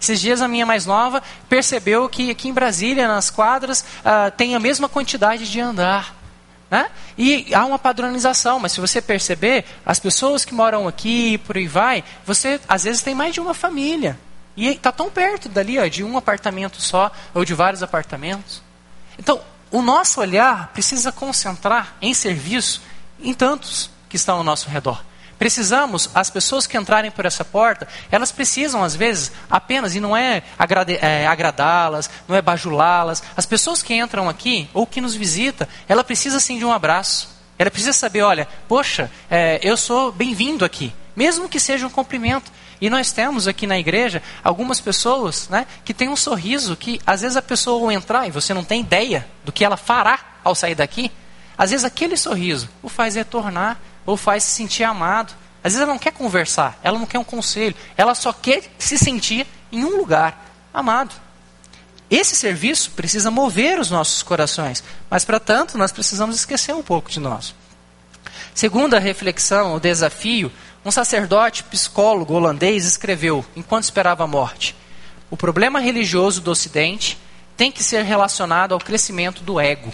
Esses 0.00 0.20
dias 0.20 0.40
a 0.40 0.48
minha 0.48 0.64
mais 0.64 0.86
nova 0.86 1.22
percebeu 1.48 2.08
que 2.08 2.30
aqui 2.30 2.48
em 2.48 2.52
Brasília, 2.52 3.08
nas 3.08 3.30
quadras, 3.30 3.80
uh, 3.80 4.30
tem 4.36 4.54
a 4.54 4.60
mesma 4.60 4.88
quantidade 4.88 5.50
de 5.50 5.60
andar. 5.60 6.15
Né? 6.70 6.90
E 7.16 7.54
há 7.54 7.64
uma 7.64 7.78
padronização, 7.78 8.58
mas 8.58 8.72
se 8.72 8.80
você 8.80 9.00
perceber, 9.00 9.64
as 9.84 10.00
pessoas 10.00 10.44
que 10.44 10.52
moram 10.52 10.88
aqui 10.88 11.34
e 11.34 11.38
por 11.38 11.56
aí 11.56 11.68
vai, 11.68 12.04
você 12.24 12.60
às 12.68 12.84
vezes 12.84 13.02
tem 13.02 13.14
mais 13.14 13.34
de 13.34 13.40
uma 13.40 13.54
família. 13.54 14.18
E 14.56 14.68
está 14.68 14.90
tão 14.90 15.10
perto 15.10 15.48
dali, 15.48 15.78
ó, 15.78 15.86
de 15.86 16.02
um 16.02 16.16
apartamento 16.16 16.80
só, 16.80 17.12
ou 17.34 17.44
de 17.44 17.54
vários 17.54 17.82
apartamentos. 17.82 18.62
Então, 19.18 19.40
o 19.70 19.82
nosso 19.82 20.20
olhar 20.20 20.68
precisa 20.72 21.12
concentrar 21.12 21.94
em 22.00 22.14
serviço 22.14 22.82
em 23.20 23.34
tantos 23.34 23.90
que 24.08 24.16
estão 24.16 24.38
ao 24.38 24.44
nosso 24.44 24.68
redor. 24.68 25.04
Precisamos, 25.38 26.08
as 26.14 26.30
pessoas 26.30 26.66
que 26.66 26.78
entrarem 26.78 27.10
por 27.10 27.26
essa 27.26 27.44
porta, 27.44 27.86
elas 28.10 28.32
precisam, 28.32 28.82
às 28.82 28.96
vezes, 28.96 29.30
apenas, 29.50 29.94
e 29.94 30.00
não 30.00 30.16
é, 30.16 30.42
é 31.00 31.26
agradá-las, 31.26 32.08
não 32.26 32.34
é 32.34 32.40
bajulá-las. 32.40 33.22
As 33.36 33.44
pessoas 33.44 33.82
que 33.82 33.94
entram 33.94 34.28
aqui, 34.28 34.68
ou 34.72 34.86
que 34.86 35.00
nos 35.00 35.14
visitam, 35.14 35.68
ela 35.86 36.02
precisa 36.02 36.40
sim 36.40 36.58
de 36.58 36.64
um 36.64 36.72
abraço. 36.72 37.28
Ela 37.58 37.70
precisa 37.70 37.92
saber, 37.92 38.22
olha, 38.22 38.48
poxa, 38.66 39.10
é, 39.30 39.60
eu 39.62 39.76
sou 39.76 40.10
bem-vindo 40.10 40.64
aqui, 40.64 40.92
mesmo 41.14 41.48
que 41.48 41.60
seja 41.60 41.86
um 41.86 41.90
cumprimento. 41.90 42.50
E 42.80 42.90
nós 42.90 43.12
temos 43.12 43.46
aqui 43.46 43.66
na 43.66 43.78
igreja 43.78 44.22
algumas 44.44 44.80
pessoas 44.80 45.48
né, 45.48 45.66
que 45.84 45.94
têm 45.94 46.08
um 46.08 46.16
sorriso 46.16 46.76
que, 46.76 47.00
às 47.06 47.22
vezes, 47.22 47.36
a 47.36 47.42
pessoa 47.42 47.82
ao 47.82 47.92
entrar 47.92 48.26
e 48.26 48.30
você 48.30 48.52
não 48.52 48.64
tem 48.64 48.80
ideia 48.80 49.26
do 49.44 49.52
que 49.52 49.64
ela 49.64 49.76
fará 49.76 50.18
ao 50.44 50.54
sair 50.54 50.74
daqui, 50.74 51.10
às 51.58 51.70
vezes 51.70 51.84
aquele 51.84 52.16
sorriso 52.16 52.68
o 52.82 52.88
faz 52.88 53.14
retornar 53.14 53.78
ou 54.06 54.16
faz 54.16 54.44
se 54.44 54.52
sentir 54.52 54.84
amado. 54.84 55.34
Às 55.62 55.72
vezes 55.72 55.80
ela 55.80 55.92
não 55.92 55.98
quer 55.98 56.12
conversar, 56.12 56.78
ela 56.82 56.98
não 56.98 57.06
quer 57.06 57.18
um 57.18 57.24
conselho, 57.24 57.74
ela 57.96 58.14
só 58.14 58.32
quer 58.32 58.62
se 58.78 58.96
sentir 58.96 59.46
em 59.72 59.84
um 59.84 59.96
lugar 59.96 60.46
amado. 60.72 61.14
Esse 62.08 62.36
serviço 62.36 62.92
precisa 62.92 63.30
mover 63.30 63.80
os 63.80 63.90
nossos 63.90 64.22
corações, 64.22 64.82
mas 65.10 65.24
para 65.24 65.40
tanto 65.40 65.76
nós 65.76 65.90
precisamos 65.90 66.36
esquecer 66.36 66.72
um 66.72 66.82
pouco 66.82 67.10
de 67.10 67.18
nós. 67.18 67.52
Segunda 68.54 68.98
reflexão, 69.00 69.74
o 69.74 69.80
desafio, 69.80 70.52
um 70.84 70.90
sacerdote 70.90 71.64
psicólogo 71.64 72.32
holandês 72.32 72.84
escreveu, 72.84 73.44
enquanto 73.56 73.84
esperava 73.84 74.22
a 74.22 74.26
morte: 74.26 74.74
O 75.28 75.36
problema 75.36 75.80
religioso 75.80 76.40
do 76.40 76.52
Ocidente 76.52 77.18
tem 77.56 77.72
que 77.72 77.82
ser 77.82 78.04
relacionado 78.04 78.72
ao 78.72 78.78
crescimento 78.78 79.42
do 79.42 79.58
ego. 79.58 79.92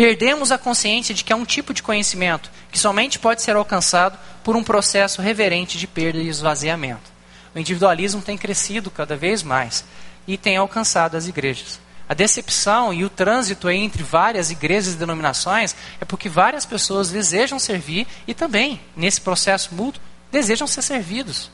Perdemos 0.00 0.50
a 0.50 0.56
consciência 0.56 1.14
de 1.14 1.22
que 1.22 1.30
há 1.30 1.36
um 1.36 1.44
tipo 1.44 1.74
de 1.74 1.82
conhecimento 1.82 2.50
que 2.72 2.78
somente 2.78 3.18
pode 3.18 3.42
ser 3.42 3.54
alcançado 3.54 4.18
por 4.42 4.56
um 4.56 4.64
processo 4.64 5.20
reverente 5.20 5.76
de 5.76 5.86
perda 5.86 6.18
e 6.18 6.26
esvaziamento. 6.26 7.12
O 7.54 7.58
individualismo 7.58 8.22
tem 8.22 8.38
crescido 8.38 8.90
cada 8.90 9.14
vez 9.14 9.42
mais 9.42 9.84
e 10.26 10.38
tem 10.38 10.56
alcançado 10.56 11.18
as 11.18 11.26
igrejas. 11.26 11.78
A 12.08 12.14
decepção 12.14 12.94
e 12.94 13.04
o 13.04 13.10
trânsito 13.10 13.68
entre 13.68 14.02
várias 14.02 14.50
igrejas 14.50 14.94
e 14.94 14.96
denominações 14.96 15.76
é 16.00 16.06
porque 16.06 16.30
várias 16.30 16.64
pessoas 16.64 17.10
desejam 17.10 17.58
servir 17.58 18.06
e 18.26 18.32
também, 18.32 18.80
nesse 18.96 19.20
processo 19.20 19.74
mútuo, 19.74 20.02
desejam 20.32 20.66
ser 20.66 20.80
servidos. 20.80 21.50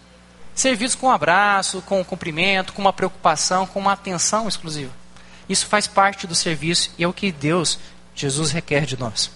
Servidos 0.55 0.95
com 0.95 1.09
um 1.09 1.11
abraço, 1.11 1.83
com 1.83 2.01
um 2.01 2.05
cumprimento, 2.05 2.73
com 2.75 2.81
uma 2.81 2.93
preocupação, 2.93 3.67
com 3.67 3.81
uma 3.81 3.95
atenção 3.95 4.47
exclusiva. 4.47 4.93
Isso 5.49 5.67
faz 5.67 5.87
parte 5.89 6.29
do 6.29 6.35
serviço 6.35 6.93
e 6.97 7.05
é 7.05 7.09
o 7.09 7.13
que 7.13 7.31
Deus 7.33 7.79
Jesus 8.17 8.51
requer 8.51 8.87
de 8.87 8.99
nós. 8.99 9.31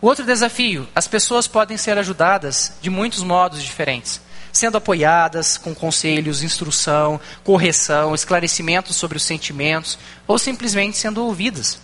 Outro 0.00 0.24
desafio: 0.24 0.88
as 0.94 1.08
pessoas 1.08 1.46
podem 1.46 1.76
ser 1.76 1.98
ajudadas 1.98 2.72
de 2.80 2.88
muitos 2.88 3.22
modos 3.22 3.62
diferentes, 3.62 4.20
sendo 4.52 4.78
apoiadas 4.78 5.58
com 5.58 5.74
conselhos, 5.74 6.42
instrução, 6.42 7.20
correção, 7.42 8.14
esclarecimentos 8.14 8.96
sobre 8.96 9.16
os 9.16 9.24
sentimentos, 9.24 9.98
ou 10.26 10.38
simplesmente 10.38 10.96
sendo 10.96 11.24
ouvidas. 11.24 11.80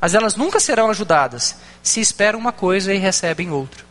Mas 0.00 0.14
elas 0.14 0.36
nunca 0.36 0.60
serão 0.60 0.90
ajudadas 0.90 1.56
se 1.82 2.00
esperam 2.00 2.38
uma 2.38 2.52
coisa 2.52 2.92
e 2.92 2.98
recebem 2.98 3.50
outra. 3.50 3.84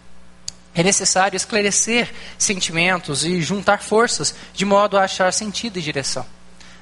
É 0.74 0.82
necessário 0.84 1.36
esclarecer 1.36 2.14
sentimentos 2.38 3.26
e 3.26 3.42
juntar 3.42 3.82
forças 3.82 4.34
de 4.54 4.64
modo 4.64 4.98
a 4.98 5.04
achar 5.04 5.34
sentido 5.34 5.78
e 5.78 5.82
direção. 5.82 6.26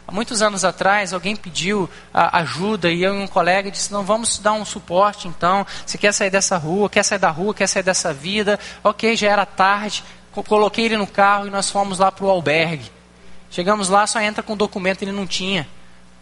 Há 0.10 0.12
muitos 0.12 0.42
anos 0.42 0.66
atrás, 0.66 1.14
alguém 1.14 1.36
pediu 1.36 1.88
ajuda 2.12 2.90
e 2.90 3.04
eu 3.04 3.14
e 3.14 3.20
um 3.20 3.28
colega 3.28 3.70
disse: 3.70 3.94
Não, 3.94 4.04
vamos 4.04 4.40
dar 4.40 4.54
um 4.54 4.66
suporte 4.66 5.28
então. 5.28 5.64
Você 5.86 6.00
quer 6.00 6.12
sair 6.12 6.32
dessa 6.32 6.58
rua, 6.58 6.90
quer 6.90 7.04
sair 7.04 7.20
da 7.20 7.30
rua, 7.30 7.54
quer 7.54 7.68
sair 7.68 7.84
dessa 7.84 8.12
vida. 8.12 8.60
Ok, 8.84 9.16
já 9.16 9.30
era 9.30 9.46
tarde. 9.46 10.04
Coloquei 10.48 10.86
ele 10.86 10.98
no 10.98 11.06
carro 11.06 11.46
e 11.46 11.52
nós 11.52 11.70
fomos 11.70 12.00
lá 12.00 12.12
para 12.12 12.26
o 12.26 12.30
albergue. 12.32 12.92
Chegamos 13.52 13.88
lá, 13.88 14.08
só 14.08 14.20
entra 14.20 14.42
com 14.42 14.58
documento, 14.58 15.04
ele 15.04 15.12
não 15.12 15.28
tinha. 15.28 15.68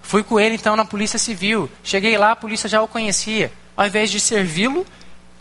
Fui 0.02 0.22
com 0.22 0.38
ele 0.38 0.56
então 0.56 0.76
na 0.76 0.84
Polícia 0.84 1.18
Civil. 1.18 1.72
Cheguei 1.82 2.18
lá, 2.18 2.32
a 2.32 2.36
polícia 2.36 2.68
já 2.68 2.82
o 2.82 2.90
conhecia. 2.90 3.54
Ao 3.78 3.88
invés 3.88 4.12
de 4.12 4.20
servi-lo, 4.20 4.86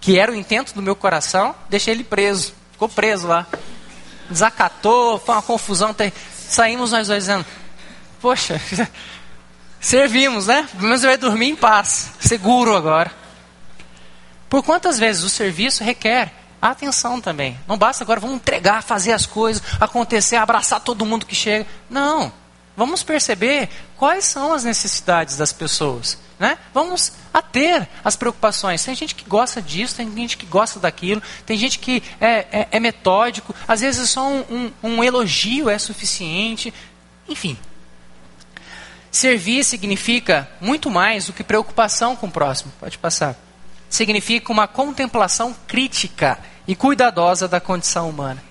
que 0.00 0.20
era 0.20 0.30
o 0.30 0.36
intento 0.36 0.72
do 0.72 0.80
meu 0.80 0.94
coração, 0.94 1.52
deixei 1.68 1.94
ele 1.94 2.04
preso. 2.04 2.54
Ficou 2.70 2.88
preso 2.88 3.26
lá. 3.26 3.44
Desacatou, 4.30 5.18
foi 5.18 5.34
uma 5.34 5.42
confusão. 5.42 5.92
Saímos 6.32 6.92
nós 6.92 7.08
dois 7.08 7.24
dizendo: 7.24 7.44
Poxa, 8.20 8.60
servimos, 9.80 10.46
né? 10.46 10.68
Pelo 10.72 10.84
menos 10.84 11.02
vai 11.02 11.16
dormir 11.16 11.48
em 11.48 11.56
paz, 11.56 12.12
seguro 12.20 12.74
agora. 12.76 13.10
Por 14.48 14.62
quantas 14.62 14.98
vezes 14.98 15.22
o 15.22 15.28
serviço 15.28 15.84
requer 15.84 16.32
atenção 16.60 17.20
também? 17.20 17.58
Não 17.66 17.76
basta 17.76 18.04
agora, 18.04 18.20
vamos 18.20 18.36
entregar, 18.36 18.82
fazer 18.82 19.12
as 19.12 19.26
coisas, 19.26 19.62
acontecer, 19.80 20.36
abraçar 20.36 20.80
todo 20.80 21.04
mundo 21.04 21.26
que 21.26 21.34
chega. 21.34 21.66
Não. 21.90 22.32
Vamos 22.76 23.02
perceber 23.02 23.68
quais 23.96 24.24
são 24.26 24.52
as 24.52 24.62
necessidades 24.62 25.36
das 25.36 25.52
pessoas. 25.52 26.18
Né? 26.38 26.58
Vamos 26.74 27.12
ater 27.32 27.88
as 28.04 28.14
preocupações. 28.14 28.84
Tem 28.84 28.94
gente 28.94 29.14
que 29.14 29.24
gosta 29.24 29.62
disso, 29.62 29.94
tem 29.96 30.14
gente 30.14 30.36
que 30.36 30.44
gosta 30.44 30.78
daquilo, 30.78 31.22
tem 31.46 31.56
gente 31.56 31.78
que 31.78 32.02
é, 32.20 32.46
é, 32.52 32.68
é 32.72 32.80
metódico, 32.80 33.54
às 33.66 33.80
vezes 33.80 34.10
só 34.10 34.28
um, 34.28 34.44
um, 34.50 34.72
um 34.82 35.04
elogio 35.04 35.70
é 35.70 35.78
suficiente. 35.78 36.72
Enfim, 37.26 37.58
Servir 39.10 39.64
significa 39.64 40.48
muito 40.60 40.90
mais 40.90 41.26
do 41.26 41.32
que 41.32 41.44
preocupação 41.44 42.14
com 42.16 42.26
o 42.26 42.30
próximo. 42.30 42.72
Pode 42.78 42.98
passar. 42.98 43.36
Significa 43.88 44.52
uma 44.52 44.66
contemplação 44.66 45.54
crítica 45.66 46.38
e 46.66 46.74
cuidadosa 46.74 47.46
da 47.46 47.60
condição 47.60 48.10
humana. 48.10 48.42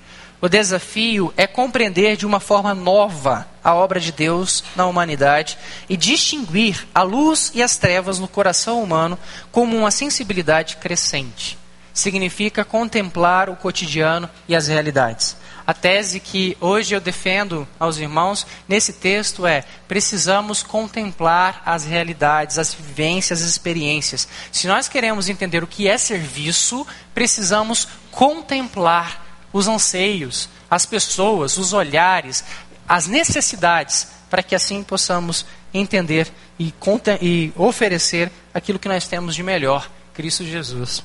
O 0.42 0.50
desafio 0.50 1.34
é 1.38 1.48
compreender 1.48 2.18
de 2.18 2.26
uma 2.26 2.40
forma 2.40 2.74
nova 2.74 3.48
a 3.64 3.74
obra 3.74 4.00
de 4.00 4.12
Deus 4.12 4.64
na 4.76 4.86
humanidade 4.86 5.58
e 5.90 5.98
distinguir 5.98 6.86
a 6.94 7.02
luz 7.02 7.52
e 7.56 7.64
as 7.64 7.78
trevas 7.78 8.20
no 8.20 8.28
coração 8.28 8.84
humano 8.84 9.18
como 9.52 9.76
uma 9.76 9.90
sensibilidade 9.92 10.78
crescente. 10.78 11.58
Significa 11.94 12.66
contemplar 12.66 13.50
o 13.50 13.56
cotidiano 13.56 14.30
e 14.48 14.56
as 14.56 14.68
realidades. 14.68 15.36
A 15.68 15.74
tese 15.74 16.20
que 16.20 16.56
hoje 16.62 16.94
eu 16.94 17.02
defendo 17.02 17.68
aos 17.80 17.98
irmãos 17.98 18.46
nesse 18.68 18.94
texto 18.94 19.48
é: 19.48 19.64
precisamos 19.88 20.62
contemplar 20.62 21.64
as 21.66 21.86
realidades, 21.86 22.60
as 22.60 22.74
vivências, 22.74 23.42
as 23.42 23.50
experiências. 23.50 24.28
Se 24.52 24.68
nós 24.68 24.88
queremos 24.88 25.28
entender 25.28 25.64
o 25.64 25.68
que 25.68 25.88
é 25.88 25.98
serviço, 25.98 26.86
precisamos 27.16 27.88
contemplar 28.12 29.26
os 29.52 29.68
anseios, 29.68 30.50
as 30.70 30.86
pessoas, 30.86 31.58
os 31.58 31.74
olhares, 31.74 32.44
as 32.88 33.08
necessidades, 33.08 34.08
para 34.30 34.44
que 34.44 34.54
assim 34.54 34.84
possamos 34.84 35.48
entender 35.74 36.32
e, 36.60 36.74
e 37.22 37.52
oferecer 37.56 38.32
aquilo 38.54 38.78
que 38.78 38.88
nós 38.88 39.08
temos 39.08 39.34
de 39.34 39.42
melhor, 39.42 39.90
Cristo 40.14 40.46
Jesus. 40.46 41.04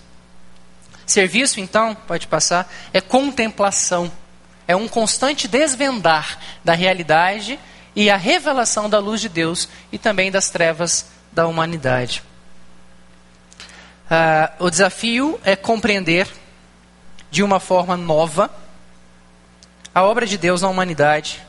Serviço, 1.07 1.61
então, 1.61 1.95
pode 2.07 2.27
passar, 2.27 2.71
é 2.93 3.01
contemplação 3.01 4.13
é 4.71 4.77
um 4.77 4.87
constante 4.87 5.49
desvendar 5.49 6.39
da 6.65 6.75
realidade 6.75 7.59
e 7.97 8.09
a 8.09 8.17
revelação 8.17 8.89
da 8.89 9.01
luz 9.01 9.21
de 9.21 9.29
Deus 9.29 9.69
e 9.91 9.99
também 9.99 10.31
das 10.31 10.49
trevas 10.49 11.07
da 11.33 11.49
humanidade. 11.49 12.23
Uh, 14.07 14.65
o 14.67 14.71
desafio 14.71 15.41
é 15.45 15.57
compreender 15.57 16.29
de 17.33 17.43
uma 17.43 17.59
forma 17.59 17.97
nova 17.97 18.49
a 19.93 20.05
obra 20.05 20.25
de 20.25 20.39
Deus 20.39 20.63
na 20.63 20.69
humanidade, 20.69 21.43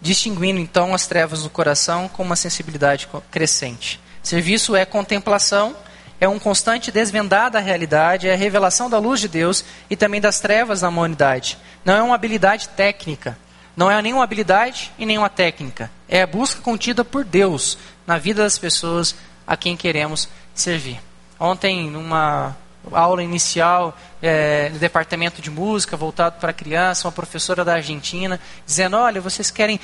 distinguindo 0.00 0.60
então 0.60 0.94
as 0.94 1.08
trevas 1.08 1.42
do 1.42 1.50
coração 1.50 2.06
com 2.06 2.22
uma 2.22 2.36
sensibilidade 2.36 3.08
crescente. 3.28 4.00
Serviço 4.22 4.76
é 4.76 4.84
contemplação 4.84 5.74
é 6.20 6.28
um 6.28 6.38
constante 6.38 6.90
desvendar 6.90 7.50
da 7.50 7.60
realidade, 7.60 8.28
é 8.28 8.34
a 8.34 8.36
revelação 8.36 8.90
da 8.90 8.98
luz 8.98 9.20
de 9.20 9.28
Deus 9.28 9.64
e 9.88 9.96
também 9.96 10.20
das 10.20 10.40
trevas 10.40 10.80
da 10.80 10.88
humanidade. 10.88 11.58
Não 11.84 11.94
é 11.94 12.02
uma 12.02 12.14
habilidade 12.14 12.68
técnica, 12.70 13.38
não 13.76 13.90
é 13.90 14.02
nenhuma 14.02 14.24
habilidade 14.24 14.92
e 14.98 15.06
nenhuma 15.06 15.30
técnica. 15.30 15.90
É 16.08 16.22
a 16.22 16.26
busca 16.26 16.60
contida 16.60 17.04
por 17.04 17.24
Deus 17.24 17.78
na 18.06 18.18
vida 18.18 18.42
das 18.42 18.58
pessoas 18.58 19.14
a 19.46 19.56
quem 19.56 19.76
queremos 19.76 20.28
servir. 20.54 21.00
Ontem, 21.38 21.88
numa 21.88 22.56
aula 22.92 23.22
inicial 23.22 23.96
é, 24.22 24.68
no 24.70 24.78
departamento 24.78 25.40
de 25.40 25.50
música 25.50 25.96
voltado 25.96 26.38
para 26.40 26.52
criança, 26.52 27.06
uma 27.06 27.12
professora 27.12 27.64
da 27.64 27.74
Argentina, 27.74 28.40
dizendo: 28.66 28.96
olha, 28.96 29.20
vocês 29.20 29.50
querem 29.50 29.78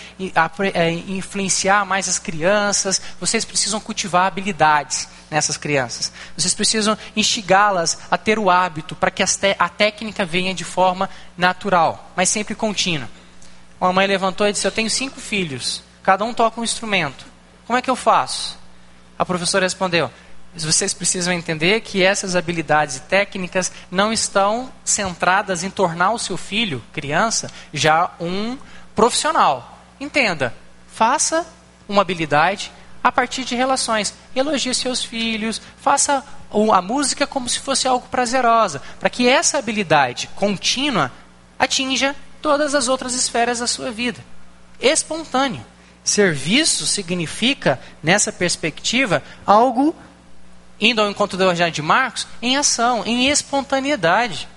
é, 0.73 0.91
influenciar 0.91 1.85
mais 1.85 2.09
as 2.09 2.19
crianças, 2.19 3.01
vocês 3.21 3.45
precisam 3.45 3.81
cultivar 3.81 4.27
habilidades 4.27 5.09
nessas 5.31 5.57
crianças. 5.57 6.13
Vocês 6.37 6.55
precisam 6.55 6.97
instigá-las 7.17 7.99
a 8.11 8.17
ter 8.17 8.39
o 8.39 8.51
hábito 8.51 8.95
para 8.95 9.11
que 9.11 9.23
a 9.23 9.69
técnica 9.69 10.25
venha 10.25 10.55
de 10.55 10.65
forma 10.65 11.09
natural, 11.37 12.11
mas 12.17 12.29
sempre 12.29 12.55
contínua. 12.55 13.09
Uma 13.81 13.93
mãe 13.93 14.07
levantou 14.07 14.47
e 14.49 14.53
disse: 14.53 14.67
Eu 14.67 14.73
tenho 14.73 14.91
cinco 14.91 15.21
filhos, 15.21 15.83
cada 16.03 16.25
um 16.25 16.33
toca 16.33 16.61
um 16.61 16.65
instrumento. 16.65 17.27
Como 17.67 17.79
é 17.79 17.83
que 17.83 17.91
eu 17.91 17.97
faço? 17.97 18.59
A 19.19 19.25
professora 19.25 19.65
respondeu: 19.65 20.11
vocês 20.63 20.95
precisam 20.95 21.33
entender 21.33 21.81
que 21.81 22.03
essas 22.03 22.37
habilidades 22.37 22.97
e 22.97 23.01
técnicas 23.01 23.73
não 23.91 24.13
estão 24.13 24.71
centradas 24.85 25.65
em 25.65 25.71
tornar 25.71 26.13
o 26.13 26.19
seu 26.19 26.37
filho, 26.37 26.83
criança, 26.93 27.51
já 27.73 28.13
um 28.21 28.57
profissional. 28.95 29.81
Entenda, 29.99 30.55
faça 30.87 31.45
uma 31.89 32.03
habilidade 32.03 32.71
a 33.03 33.11
partir 33.11 33.45
de 33.45 33.55
relações. 33.55 34.15
Elogie 34.35 34.75
seus 34.75 35.03
filhos, 35.03 35.61
faça 35.81 36.25
a 36.73 36.83
música 36.83 37.27
como 37.27 37.49
se 37.49 37.59
fosse 37.59 37.89
algo 37.89 38.07
prazerosa, 38.09 38.81
para 39.01 39.11
que 39.11 39.29
essa 39.29 39.59
habilidade 39.59 40.29
contínua 40.37 41.11
atinja 41.59 42.15
todas 42.41 42.75
as 42.75 42.89
outras 42.89 43.15
esferas 43.15 43.59
da 43.59 43.67
sua 43.67 43.91
vida. 43.91 44.25
Espontâneo. 44.81 45.65
Serviço 46.05 46.87
significa, 46.87 47.81
nessa 48.03 48.31
perspectiva, 48.31 49.23
algo 49.47 49.97
indo 50.81 51.01
ao 51.01 51.11
encontro 51.11 51.37
do 51.37 51.45
Evangelho 51.45 51.73
de 51.73 51.83
Marcos, 51.83 52.27
em 52.43 52.57
ação, 52.57 53.03
em 53.05 53.29
espontaneidade. 53.29 54.49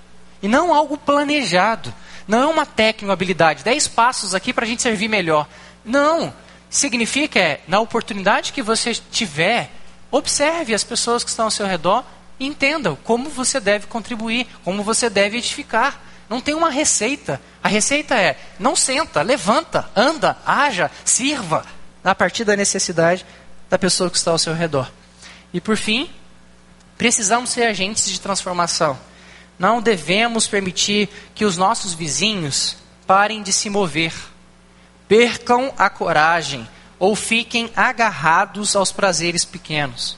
E 0.42 0.48
não 0.48 0.74
algo 0.74 0.98
planejado. 0.98 1.94
Não 2.28 2.44
é 2.44 2.46
uma 2.46 2.66
técnica, 2.66 3.06
uma 3.06 3.14
habilidade. 3.14 3.64
Dez 3.64 3.88
passos 3.88 4.36
aqui 4.36 4.54
para 4.54 4.66
a 4.66 4.68
gente 4.68 4.82
servir 4.82 5.08
melhor. 5.08 5.48
Não. 5.84 6.34
Significa 6.70 7.40
é, 7.40 7.62
na 7.68 7.80
oportunidade 7.80 8.52
que 8.52 8.62
você 8.62 8.94
tiver, 8.94 9.72
observe 10.12 10.74
as 10.74 10.84
pessoas 10.84 11.24
que 11.24 11.30
estão 11.30 11.46
ao 11.46 11.52
seu 11.52 11.66
redor 11.66 12.04
e 12.40 12.46
entenda 12.46 12.98
como 13.04 13.30
você 13.30 13.60
deve 13.60 13.88
contribuir, 13.88 14.48
como 14.64 14.84
você 14.84 15.10
deve 15.10 15.38
edificar. 15.38 16.02
Não 16.30 16.42
tem 16.42 16.54
uma 16.54 16.70
receita. 16.70 17.42
A 17.64 17.70
receita 17.70 18.16
é: 18.16 18.38
não 18.60 18.76
senta, 18.76 19.22
levanta, 19.22 19.90
anda, 19.96 20.38
haja, 20.46 20.92
sirva, 21.06 21.66
a 22.04 22.14
partir 22.14 22.44
da 22.44 22.56
necessidade 22.56 23.26
da 23.70 23.80
pessoa 23.80 24.10
que 24.10 24.18
está 24.18 24.32
ao 24.32 24.38
seu 24.38 24.54
redor. 24.54 24.92
E 25.58 25.60
por 25.60 25.76
fim, 25.76 26.08
precisamos 27.00 27.50
ser 27.50 27.64
agentes 27.64 28.08
de 28.08 28.22
transformação. 28.22 28.96
Não 29.58 29.82
devemos 29.82 30.48
permitir 30.48 31.10
que 31.34 31.46
os 31.46 31.58
nossos 31.58 31.96
vizinhos 31.96 32.78
parem 33.08 33.42
de 33.42 33.52
se 33.52 33.68
mover, 33.68 34.14
percam 35.08 35.74
a 35.76 35.90
coragem 35.90 36.70
ou 37.00 37.16
fiquem 37.16 37.72
agarrados 37.76 38.76
aos 38.76 38.92
prazeres 38.92 39.44
pequenos. 39.44 40.16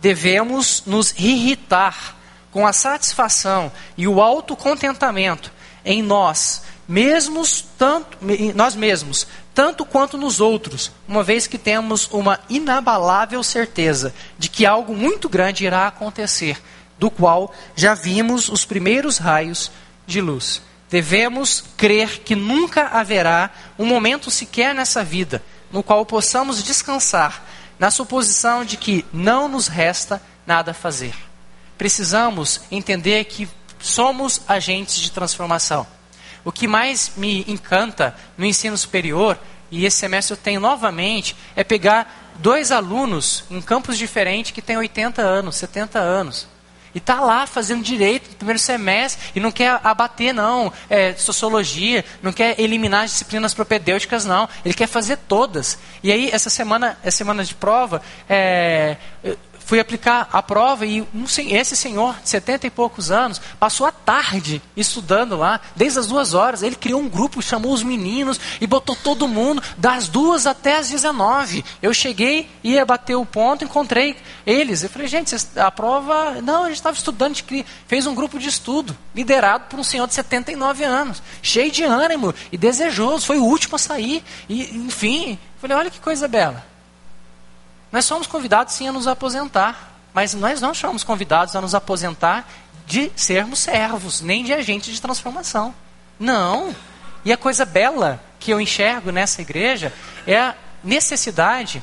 Devemos 0.00 0.82
nos 0.86 1.12
irritar 1.18 2.16
com 2.50 2.66
a 2.66 2.72
satisfação 2.72 3.70
e 3.94 4.08
o 4.08 4.22
autocontentamento 4.22 5.52
em 5.84 6.02
nós, 6.02 6.62
mesmos 6.88 7.64
tanto 7.76 8.18
nós 8.54 8.74
mesmos, 8.74 9.26
tanto 9.54 9.84
quanto 9.84 10.16
nos 10.16 10.40
outros, 10.40 10.90
uma 11.06 11.22
vez 11.22 11.46
que 11.46 11.58
temos 11.58 12.08
uma 12.12 12.40
inabalável 12.48 13.42
certeza 13.42 14.14
de 14.38 14.48
que 14.48 14.64
algo 14.64 14.94
muito 14.94 15.28
grande 15.28 15.64
irá 15.64 15.86
acontecer, 15.86 16.60
do 16.98 17.10
qual 17.10 17.54
já 17.76 17.94
vimos 17.94 18.48
os 18.48 18.64
primeiros 18.64 19.18
raios 19.18 19.70
de 20.06 20.20
luz. 20.20 20.62
Devemos 20.90 21.64
crer 21.76 22.20
que 22.20 22.34
nunca 22.34 22.88
haverá 22.88 23.50
um 23.78 23.84
momento 23.84 24.30
sequer 24.30 24.74
nessa 24.74 25.04
vida 25.04 25.42
no 25.70 25.82
qual 25.82 26.04
possamos 26.06 26.62
descansar 26.62 27.44
na 27.78 27.90
suposição 27.90 28.64
de 28.64 28.76
que 28.76 29.04
não 29.12 29.48
nos 29.48 29.68
resta 29.68 30.20
nada 30.46 30.72
a 30.72 30.74
fazer. 30.74 31.14
Precisamos 31.76 32.62
entender 32.70 33.24
que 33.24 33.48
somos 33.78 34.42
agentes 34.48 34.96
de 34.96 35.10
transformação. 35.10 35.86
O 36.44 36.52
que 36.52 36.66
mais 36.66 37.12
me 37.16 37.44
encanta 37.48 38.14
no 38.36 38.44
ensino 38.44 38.76
superior, 38.76 39.38
e 39.70 39.84
esse 39.84 39.98
semestre 39.98 40.32
eu 40.34 40.36
tenho 40.36 40.60
novamente, 40.60 41.36
é 41.54 41.62
pegar 41.62 42.32
dois 42.36 42.70
alunos 42.72 43.44
em 43.50 43.60
campos 43.60 43.98
diferentes 43.98 44.50
que 44.50 44.62
têm 44.62 44.76
80 44.76 45.20
anos, 45.20 45.56
70 45.56 45.98
anos. 45.98 46.48
E 46.94 46.98
está 46.98 47.20
lá 47.20 47.46
fazendo 47.46 47.82
direito 47.82 48.30
no 48.30 48.36
primeiro 48.36 48.58
semestre 48.58 49.32
e 49.34 49.40
não 49.40 49.52
quer 49.52 49.78
abater, 49.84 50.32
não, 50.32 50.72
é, 50.88 51.12
sociologia, 51.14 52.04
não 52.22 52.32
quer 52.32 52.58
eliminar 52.58 53.04
as 53.04 53.10
disciplinas 53.10 53.52
propedêuticas, 53.52 54.24
não. 54.24 54.48
Ele 54.64 54.74
quer 54.74 54.86
fazer 54.86 55.18
todas. 55.28 55.78
E 56.02 56.10
aí, 56.10 56.30
essa 56.32 56.48
semana, 56.48 56.98
essa 57.04 57.18
semana 57.18 57.44
de 57.44 57.54
prova, 57.54 58.00
é, 58.28 58.96
fui 59.68 59.78
aplicar 59.78 60.30
a 60.32 60.42
prova 60.42 60.86
e 60.86 61.02
um, 61.02 61.24
esse 61.46 61.76
senhor 61.76 62.18
de 62.22 62.30
70 62.30 62.66
e 62.66 62.70
poucos 62.70 63.10
anos 63.10 63.38
passou 63.60 63.86
a 63.86 63.92
tarde 63.92 64.62
estudando 64.74 65.36
lá, 65.36 65.60
desde 65.76 65.98
as 65.98 66.06
duas 66.06 66.32
horas. 66.32 66.62
Ele 66.62 66.74
criou 66.74 66.98
um 67.02 67.08
grupo, 67.08 67.42
chamou 67.42 67.74
os 67.74 67.82
meninos 67.82 68.40
e 68.62 68.66
botou 68.66 68.96
todo 68.96 69.28
mundo 69.28 69.62
das 69.76 70.08
duas 70.08 70.46
até 70.46 70.78
as 70.78 70.88
19. 70.88 71.62
Eu 71.82 71.92
cheguei, 71.92 72.48
ia 72.64 72.82
bater 72.86 73.14
o 73.14 73.26
ponto, 73.26 73.62
encontrei 73.62 74.16
eles. 74.46 74.84
Eu 74.84 74.88
falei, 74.88 75.06
gente, 75.06 75.36
a 75.56 75.70
prova. 75.70 76.40
Não, 76.40 76.64
a 76.64 76.68
gente 76.68 76.76
estava 76.76 76.96
estudando, 76.96 77.32
a 77.32 77.34
gente 77.34 77.66
fez 77.86 78.06
um 78.06 78.14
grupo 78.14 78.38
de 78.38 78.48
estudo, 78.48 78.96
liderado 79.14 79.66
por 79.68 79.78
um 79.78 79.84
senhor 79.84 80.06
de 80.06 80.14
79 80.14 80.82
anos, 80.82 81.22
cheio 81.42 81.70
de 81.70 81.84
ânimo 81.84 82.34
e 82.50 82.56
desejoso. 82.56 83.26
Foi 83.26 83.36
o 83.36 83.44
último 83.44 83.76
a 83.76 83.78
sair. 83.78 84.24
E, 84.48 84.74
enfim, 84.78 85.38
falei, 85.60 85.76
olha 85.76 85.90
que 85.90 86.00
coisa 86.00 86.26
bela. 86.26 86.77
Nós 87.90 88.04
somos 88.04 88.26
convidados 88.26 88.74
sim 88.74 88.88
a 88.88 88.92
nos 88.92 89.06
aposentar, 89.06 89.94
mas 90.12 90.34
nós 90.34 90.60
não 90.60 90.74
somos 90.74 91.02
convidados 91.02 91.56
a 91.56 91.60
nos 91.60 91.74
aposentar 91.74 92.46
de 92.86 93.10
sermos 93.16 93.58
servos, 93.58 94.20
nem 94.20 94.44
de 94.44 94.52
agentes 94.52 94.94
de 94.94 95.00
transformação. 95.00 95.74
Não. 96.18 96.74
E 97.24 97.32
a 97.32 97.36
coisa 97.36 97.64
bela 97.64 98.22
que 98.38 98.50
eu 98.50 98.60
enxergo 98.60 99.10
nessa 99.10 99.42
igreja 99.42 99.92
é 100.26 100.38
a 100.38 100.54
necessidade, 100.82 101.82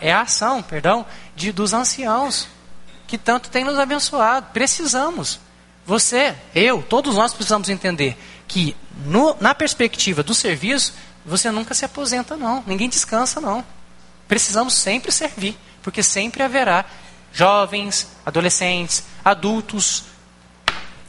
é 0.00 0.12
a 0.12 0.22
ação, 0.22 0.62
perdão, 0.62 1.04
de, 1.34 1.52
dos 1.52 1.72
anciãos, 1.72 2.48
que 3.06 3.18
tanto 3.18 3.50
tem 3.50 3.64
nos 3.64 3.78
abençoado. 3.78 4.46
Precisamos. 4.52 5.40
Você, 5.84 6.34
eu, 6.54 6.82
todos 6.82 7.16
nós 7.16 7.32
precisamos 7.32 7.68
entender 7.68 8.16
que 8.46 8.76
no, 9.04 9.36
na 9.40 9.54
perspectiva 9.54 10.22
do 10.22 10.34
serviço, 10.34 10.94
você 11.24 11.50
nunca 11.50 11.74
se 11.74 11.84
aposenta, 11.84 12.36
não. 12.36 12.62
Ninguém 12.66 12.88
descansa, 12.88 13.40
não 13.40 13.64
precisamos 14.32 14.72
sempre 14.72 15.12
servir, 15.12 15.54
porque 15.82 16.02
sempre 16.02 16.42
haverá 16.42 16.86
jovens, 17.34 18.08
adolescentes, 18.24 19.04
adultos, 19.22 20.04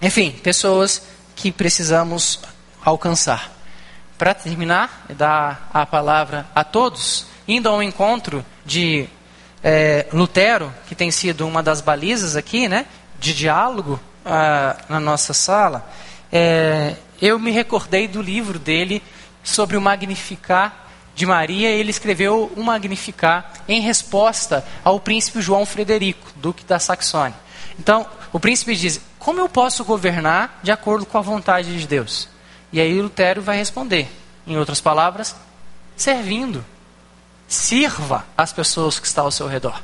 enfim, 0.01 0.31
pessoas 0.31 1.03
que 1.33 1.49
precisamos 1.49 2.41
alcançar. 2.83 3.49
Para 4.17 4.33
terminar, 4.33 5.05
dar 5.15 5.69
a 5.73 5.85
palavra 5.85 6.45
a 6.53 6.65
todos, 6.65 7.25
indo 7.47 7.69
ao 7.69 7.81
encontro 7.81 8.45
de 8.65 9.07
é, 9.63 10.05
Lutero, 10.11 10.73
que 10.89 10.93
tem 10.93 11.09
sido 11.09 11.47
uma 11.47 11.63
das 11.63 11.79
balizas 11.79 12.35
aqui, 12.35 12.67
né, 12.67 12.85
de 13.21 13.33
diálogo 13.33 14.01
ah, 14.25 14.75
na 14.89 14.99
nossa 14.99 15.33
sala, 15.33 15.89
é, 16.29 16.97
eu 17.21 17.39
me 17.39 17.51
recordei 17.51 18.05
do 18.05 18.21
livro 18.21 18.59
dele 18.59 19.01
sobre 19.41 19.77
o 19.77 19.81
Magnificar 19.81 20.82
de 21.15 21.25
Maria, 21.25 21.69
ele 21.69 21.91
escreveu 21.91 22.51
um 22.57 22.63
Magnificat 22.63 23.61
em 23.67 23.81
resposta 23.81 24.65
ao 24.83 24.99
príncipe 24.99 25.41
João 25.41 25.65
Frederico, 25.65 26.31
duque 26.35 26.63
da 26.63 26.79
Saxônia. 26.79 27.35
Então, 27.77 28.05
o 28.31 28.39
príncipe 28.39 28.75
diz: 28.75 28.99
Como 29.19 29.39
eu 29.39 29.47
posso 29.47 29.83
governar 29.83 30.59
de 30.63 30.71
acordo 30.71 31.05
com 31.05 31.17
a 31.17 31.21
vontade 31.21 31.77
de 31.77 31.87
Deus? 31.87 32.27
E 32.71 32.81
aí 32.81 32.99
Lutero 32.99 33.41
vai 33.41 33.57
responder, 33.57 34.09
em 34.47 34.57
outras 34.57 34.81
palavras, 34.81 35.35
servindo. 35.95 36.65
Sirva 37.47 38.25
as 38.35 38.51
pessoas 38.51 38.99
que 38.99 39.05
estão 39.05 39.25
ao 39.25 39.31
seu 39.31 39.47
redor. 39.47 39.79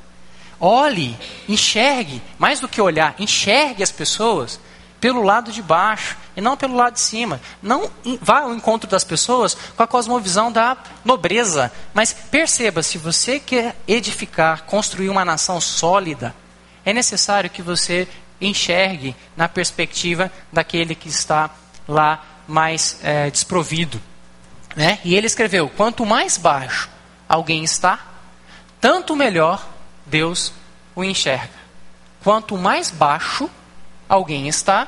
Olhe, 0.59 1.15
enxergue, 1.47 2.21
mais 2.37 2.59
do 2.59 2.67
que 2.67 2.81
olhar, 2.81 3.15
enxergue 3.19 3.83
as 3.83 3.91
pessoas 3.91 4.59
pelo 4.99 5.21
lado 5.21 5.51
de 5.51 5.61
baixo 5.61 6.17
e 6.35 6.41
não 6.41 6.57
pelo 6.57 6.75
lado 6.75 6.93
de 6.93 6.99
cima. 6.99 7.39
Não 7.61 7.89
vá 8.21 8.41
ao 8.41 8.53
encontro 8.53 8.89
das 8.89 9.03
pessoas 9.03 9.55
com 9.75 9.83
a 9.83 9.87
cosmovisão 9.87 10.51
da 10.51 10.77
nobreza, 11.03 11.71
mas 11.93 12.13
perceba, 12.13 12.83
se 12.83 12.97
você 12.97 13.39
quer 13.39 13.75
edificar, 13.87 14.63
construir 14.63 15.09
uma 15.09 15.25
nação 15.25 15.59
sólida, 15.61 16.35
é 16.85 16.93
necessário 16.93 17.49
que 17.49 17.61
você 17.61 18.07
enxergue 18.41 19.15
na 19.35 19.49
perspectiva 19.49 20.31
daquele 20.51 20.95
que 20.95 21.09
está 21.09 21.49
lá 21.87 22.23
mais 22.47 22.99
é, 23.03 23.29
desprovido. 23.29 24.01
Né? 24.75 24.99
E 25.03 25.15
ele 25.15 25.27
escreveu: 25.27 25.69
quanto 25.69 26.05
mais 26.05 26.37
baixo 26.37 26.89
alguém 27.27 27.63
está, 27.63 27.99
tanto 28.79 29.15
melhor 29.15 29.65
Deus 30.05 30.53
o 30.95 31.03
enxerga. 31.03 31.59
Quanto 32.23 32.57
mais 32.57 32.91
baixo 32.91 33.49
alguém 34.09 34.47
está, 34.47 34.87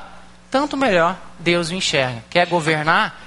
tanto 0.50 0.76
melhor 0.76 1.16
Deus 1.38 1.70
o 1.70 1.74
enxerga. 1.74 2.22
Quer 2.28 2.46
governar 2.48 3.18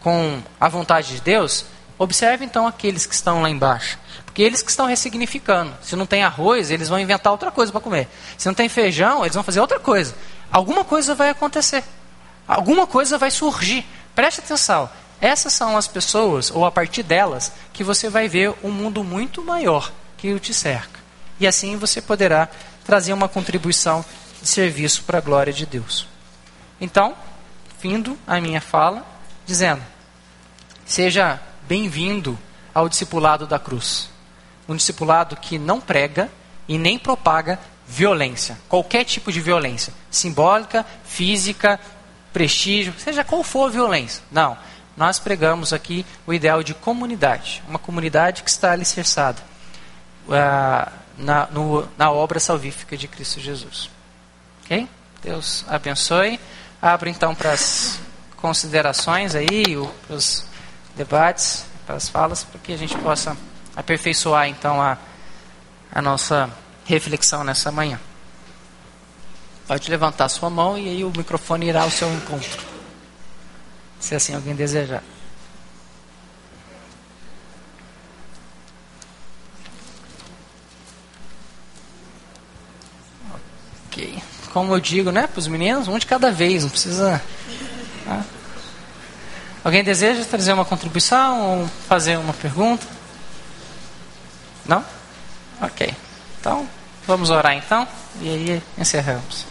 com 0.00 0.42
a 0.60 0.68
vontade 0.68 1.14
de 1.14 1.20
Deus? 1.20 1.64
Observe 1.96 2.44
então 2.44 2.66
aqueles 2.66 3.06
que 3.06 3.14
estão 3.14 3.40
lá 3.40 3.48
embaixo. 3.48 3.98
Porque 4.24 4.42
eles 4.42 4.62
que 4.62 4.70
estão 4.70 4.86
ressignificando. 4.86 5.72
Se 5.80 5.94
não 5.94 6.06
tem 6.06 6.24
arroz, 6.24 6.70
eles 6.72 6.88
vão 6.88 6.98
inventar 6.98 7.32
outra 7.32 7.52
coisa 7.52 7.70
para 7.70 7.80
comer. 7.80 8.08
Se 8.36 8.46
não 8.46 8.54
tem 8.54 8.68
feijão, 8.68 9.22
eles 9.22 9.34
vão 9.34 9.44
fazer 9.44 9.60
outra 9.60 9.78
coisa. 9.78 10.14
Alguma 10.50 10.84
coisa 10.84 11.14
vai 11.14 11.30
acontecer. 11.30 11.84
Alguma 12.46 12.86
coisa 12.86 13.16
vai 13.16 13.30
surgir. 13.30 13.86
Preste 14.14 14.40
atenção. 14.40 14.90
Essas 15.20 15.52
são 15.52 15.76
as 15.76 15.86
pessoas, 15.86 16.50
ou 16.50 16.66
a 16.66 16.70
partir 16.70 17.02
delas, 17.04 17.52
que 17.72 17.84
você 17.84 18.10
vai 18.10 18.28
ver 18.28 18.52
um 18.62 18.70
mundo 18.70 19.02
muito 19.04 19.42
maior 19.42 19.90
que 20.18 20.34
o 20.34 20.40
te 20.40 20.52
cerca. 20.52 20.98
E 21.38 21.46
assim 21.46 21.76
você 21.76 22.02
poderá 22.02 22.48
trazer 22.84 23.12
uma 23.12 23.28
contribuição 23.28 24.04
de 24.44 24.50
serviço 24.50 25.02
para 25.04 25.18
a 25.18 25.22
glória 25.22 25.52
de 25.52 25.64
Deus. 25.64 26.06
Então, 26.78 27.16
findo 27.78 28.16
a 28.26 28.38
minha 28.40 28.60
fala, 28.60 29.04
dizendo: 29.46 29.82
seja 30.84 31.40
bem-vindo 31.66 32.38
ao 32.74 32.88
discipulado 32.88 33.46
da 33.46 33.58
cruz. 33.58 34.10
Um 34.68 34.76
discipulado 34.76 35.34
que 35.36 35.58
não 35.58 35.80
prega 35.80 36.30
e 36.68 36.78
nem 36.78 36.98
propaga 36.98 37.58
violência, 37.86 38.58
qualquer 38.68 39.04
tipo 39.04 39.32
de 39.32 39.40
violência, 39.40 39.92
simbólica, 40.10 40.84
física, 41.04 41.80
prestígio, 42.32 42.94
seja 42.98 43.24
qual 43.24 43.42
for 43.42 43.68
a 43.68 43.72
violência. 43.72 44.22
Não. 44.30 44.56
Nós 44.96 45.18
pregamos 45.18 45.72
aqui 45.72 46.06
o 46.26 46.32
ideal 46.32 46.62
de 46.62 46.72
comunidade, 46.72 47.62
uma 47.66 47.78
comunidade 47.78 48.42
que 48.42 48.50
está 48.50 48.72
alicerçada 48.72 49.42
uh, 50.28 50.92
na, 51.18 51.46
no, 51.50 51.88
na 51.98 52.12
obra 52.12 52.38
salvífica 52.38 52.96
de 52.96 53.08
Cristo 53.08 53.40
Jesus. 53.40 53.93
Ok? 54.64 54.88
Deus 55.22 55.64
abençoe. 55.68 56.40
Abro 56.80 57.08
então 57.08 57.34
para 57.34 57.52
as 57.52 57.98
considerações 58.36 59.34
aí, 59.34 59.64
para 60.06 60.16
os 60.16 60.44
debates, 60.96 61.64
para 61.86 61.96
as 61.96 62.08
falas, 62.08 62.44
para 62.44 62.60
que 62.60 62.72
a 62.72 62.76
gente 62.76 62.96
possa 62.98 63.36
aperfeiçoar 63.76 64.48
então 64.48 64.80
a, 64.80 64.98
a 65.92 66.02
nossa 66.02 66.50
reflexão 66.84 67.42
nessa 67.44 67.70
manhã. 67.70 67.98
Pode 69.66 69.90
levantar 69.90 70.28
sua 70.28 70.50
mão 70.50 70.76
e 70.76 70.88
aí 70.88 71.04
o 71.04 71.12
microfone 71.14 71.68
irá 71.68 71.82
ao 71.82 71.90
seu 71.90 72.12
encontro. 72.12 72.62
Se 73.98 74.14
assim 74.14 74.34
alguém 74.34 74.54
desejar. 74.54 75.02
Ok 83.86 84.33
como 84.54 84.72
eu 84.72 84.78
digo, 84.78 85.10
né, 85.10 85.26
para 85.26 85.40
os 85.40 85.48
meninos, 85.48 85.88
um 85.88 85.98
de 85.98 86.06
cada 86.06 86.30
vez, 86.30 86.62
não 86.62 86.70
precisa. 86.70 87.20
Né? 88.06 88.24
Alguém 89.64 89.82
deseja 89.82 90.24
trazer 90.24 90.52
uma 90.52 90.64
contribuição 90.64 91.40
ou 91.40 91.70
fazer 91.88 92.16
uma 92.16 92.32
pergunta? 92.32 92.86
Não? 94.64 94.84
Ok. 95.60 95.92
Então, 96.38 96.68
vamos 97.04 97.30
orar 97.30 97.54
então 97.56 97.86
e 98.20 98.28
aí 98.28 98.62
encerramos. 98.78 99.44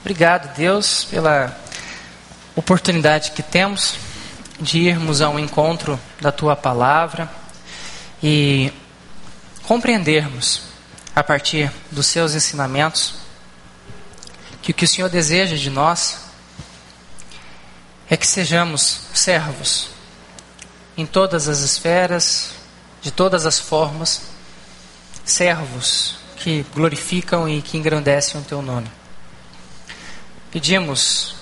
Obrigado, 0.00 0.52
Deus, 0.56 1.04
pela 1.04 1.56
oportunidade 2.56 3.30
que 3.30 3.44
temos 3.44 3.94
de 4.58 4.80
irmos 4.80 5.20
ao 5.20 5.38
encontro 5.38 6.00
da 6.20 6.32
tua 6.32 6.56
palavra 6.56 7.30
e 8.20 8.72
compreendermos 9.62 10.62
a 11.14 11.22
partir 11.22 11.70
dos 11.92 12.08
seus 12.08 12.34
ensinamentos 12.34 13.21
que 14.62 14.70
o 14.70 14.74
que 14.74 14.84
o 14.84 14.88
Senhor 14.88 15.10
deseja 15.10 15.56
de 15.56 15.68
nós 15.68 16.20
é 18.08 18.16
que 18.16 18.26
sejamos 18.26 19.00
servos 19.12 19.88
em 20.96 21.04
todas 21.04 21.48
as 21.48 21.60
esferas, 21.60 22.52
de 23.00 23.10
todas 23.10 23.44
as 23.44 23.58
formas, 23.58 24.22
servos 25.24 26.16
que 26.36 26.64
glorificam 26.74 27.48
e 27.48 27.60
que 27.60 27.76
engrandecem 27.76 28.40
o 28.40 28.44
teu 28.44 28.62
nome. 28.62 28.90
Pedimos 30.50 31.34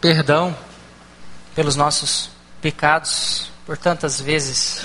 perdão 0.00 0.56
pelos 1.54 1.76
nossos 1.76 2.30
pecados, 2.60 3.50
por 3.66 3.76
tantas 3.78 4.20
vezes 4.20 4.84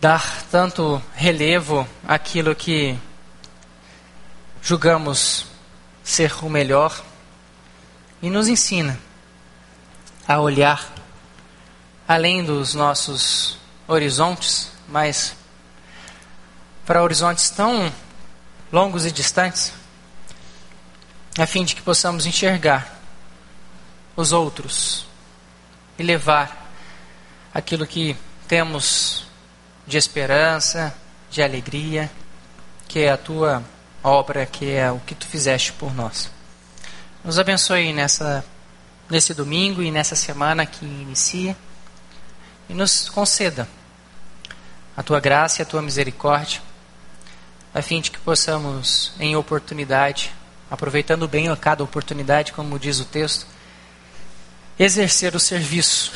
dar 0.00 0.44
tanto 0.50 1.02
relevo 1.14 1.86
àquilo 2.06 2.54
que 2.54 2.96
julgamos 4.62 5.47
ser 6.08 6.32
o 6.42 6.48
melhor 6.48 7.04
e 8.22 8.30
nos 8.30 8.48
ensina 8.48 8.98
a 10.26 10.40
olhar 10.40 10.90
além 12.08 12.42
dos 12.42 12.72
nossos 12.72 13.58
horizontes, 13.86 14.72
mas 14.88 15.36
para 16.86 17.02
horizontes 17.02 17.50
tão 17.50 17.92
longos 18.72 19.04
e 19.04 19.12
distantes, 19.12 19.70
a 21.38 21.46
fim 21.46 21.62
de 21.62 21.76
que 21.76 21.82
possamos 21.82 22.24
enxergar 22.24 22.98
os 24.16 24.32
outros 24.32 25.06
e 25.98 26.02
levar 26.02 26.72
aquilo 27.52 27.86
que 27.86 28.16
temos 28.48 29.26
de 29.86 29.98
esperança, 29.98 30.94
de 31.30 31.42
alegria, 31.42 32.10
que 32.88 33.00
é 33.00 33.10
a 33.10 33.18
tua 33.18 33.62
obra, 34.02 34.46
que 34.46 34.70
é 34.70 34.90
o 34.90 35.00
que 35.00 35.14
tu 35.14 35.26
fizeste 35.26 35.72
por 35.72 35.94
nós. 35.94 36.30
Nos 37.24 37.38
abençoe 37.38 37.92
nessa, 37.92 38.44
nesse 39.10 39.34
domingo 39.34 39.82
e 39.82 39.90
nessa 39.90 40.14
semana 40.14 40.64
que 40.64 40.84
inicia 40.84 41.56
e 42.68 42.74
nos 42.74 43.08
conceda 43.08 43.68
a 44.96 45.02
tua 45.02 45.20
graça 45.20 45.60
e 45.60 45.62
a 45.62 45.66
tua 45.66 45.80
misericórdia, 45.80 46.60
a 47.74 47.82
fim 47.82 48.00
de 48.00 48.10
que 48.10 48.18
possamos, 48.18 49.12
em 49.20 49.36
oportunidade, 49.36 50.32
aproveitando 50.70 51.28
bem 51.28 51.48
a 51.48 51.56
cada 51.56 51.84
oportunidade, 51.84 52.52
como 52.52 52.78
diz 52.78 52.98
o 53.00 53.04
texto, 53.04 53.46
exercer 54.78 55.34
o 55.34 55.40
serviço 55.40 56.12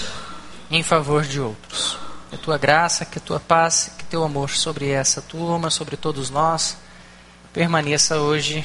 em 0.70 0.83
favor 0.83 1.24
de 1.24 1.41
outros. 1.41 1.99
Que 2.28 2.37
a 2.37 2.39
tua 2.39 2.59
graça, 2.59 3.05
que 3.05 3.18
a 3.18 3.20
tua 3.20 3.39
paz, 3.39 3.93
que 3.99 4.05
teu 4.05 4.24
amor 4.24 4.51
sobre 4.51 4.89
essa 4.89 5.20
turma, 5.20 5.70
sobre 5.70 5.97
todos 5.97 6.30
nós, 6.30 6.76
permaneça 7.53 8.20
hoje 8.20 8.64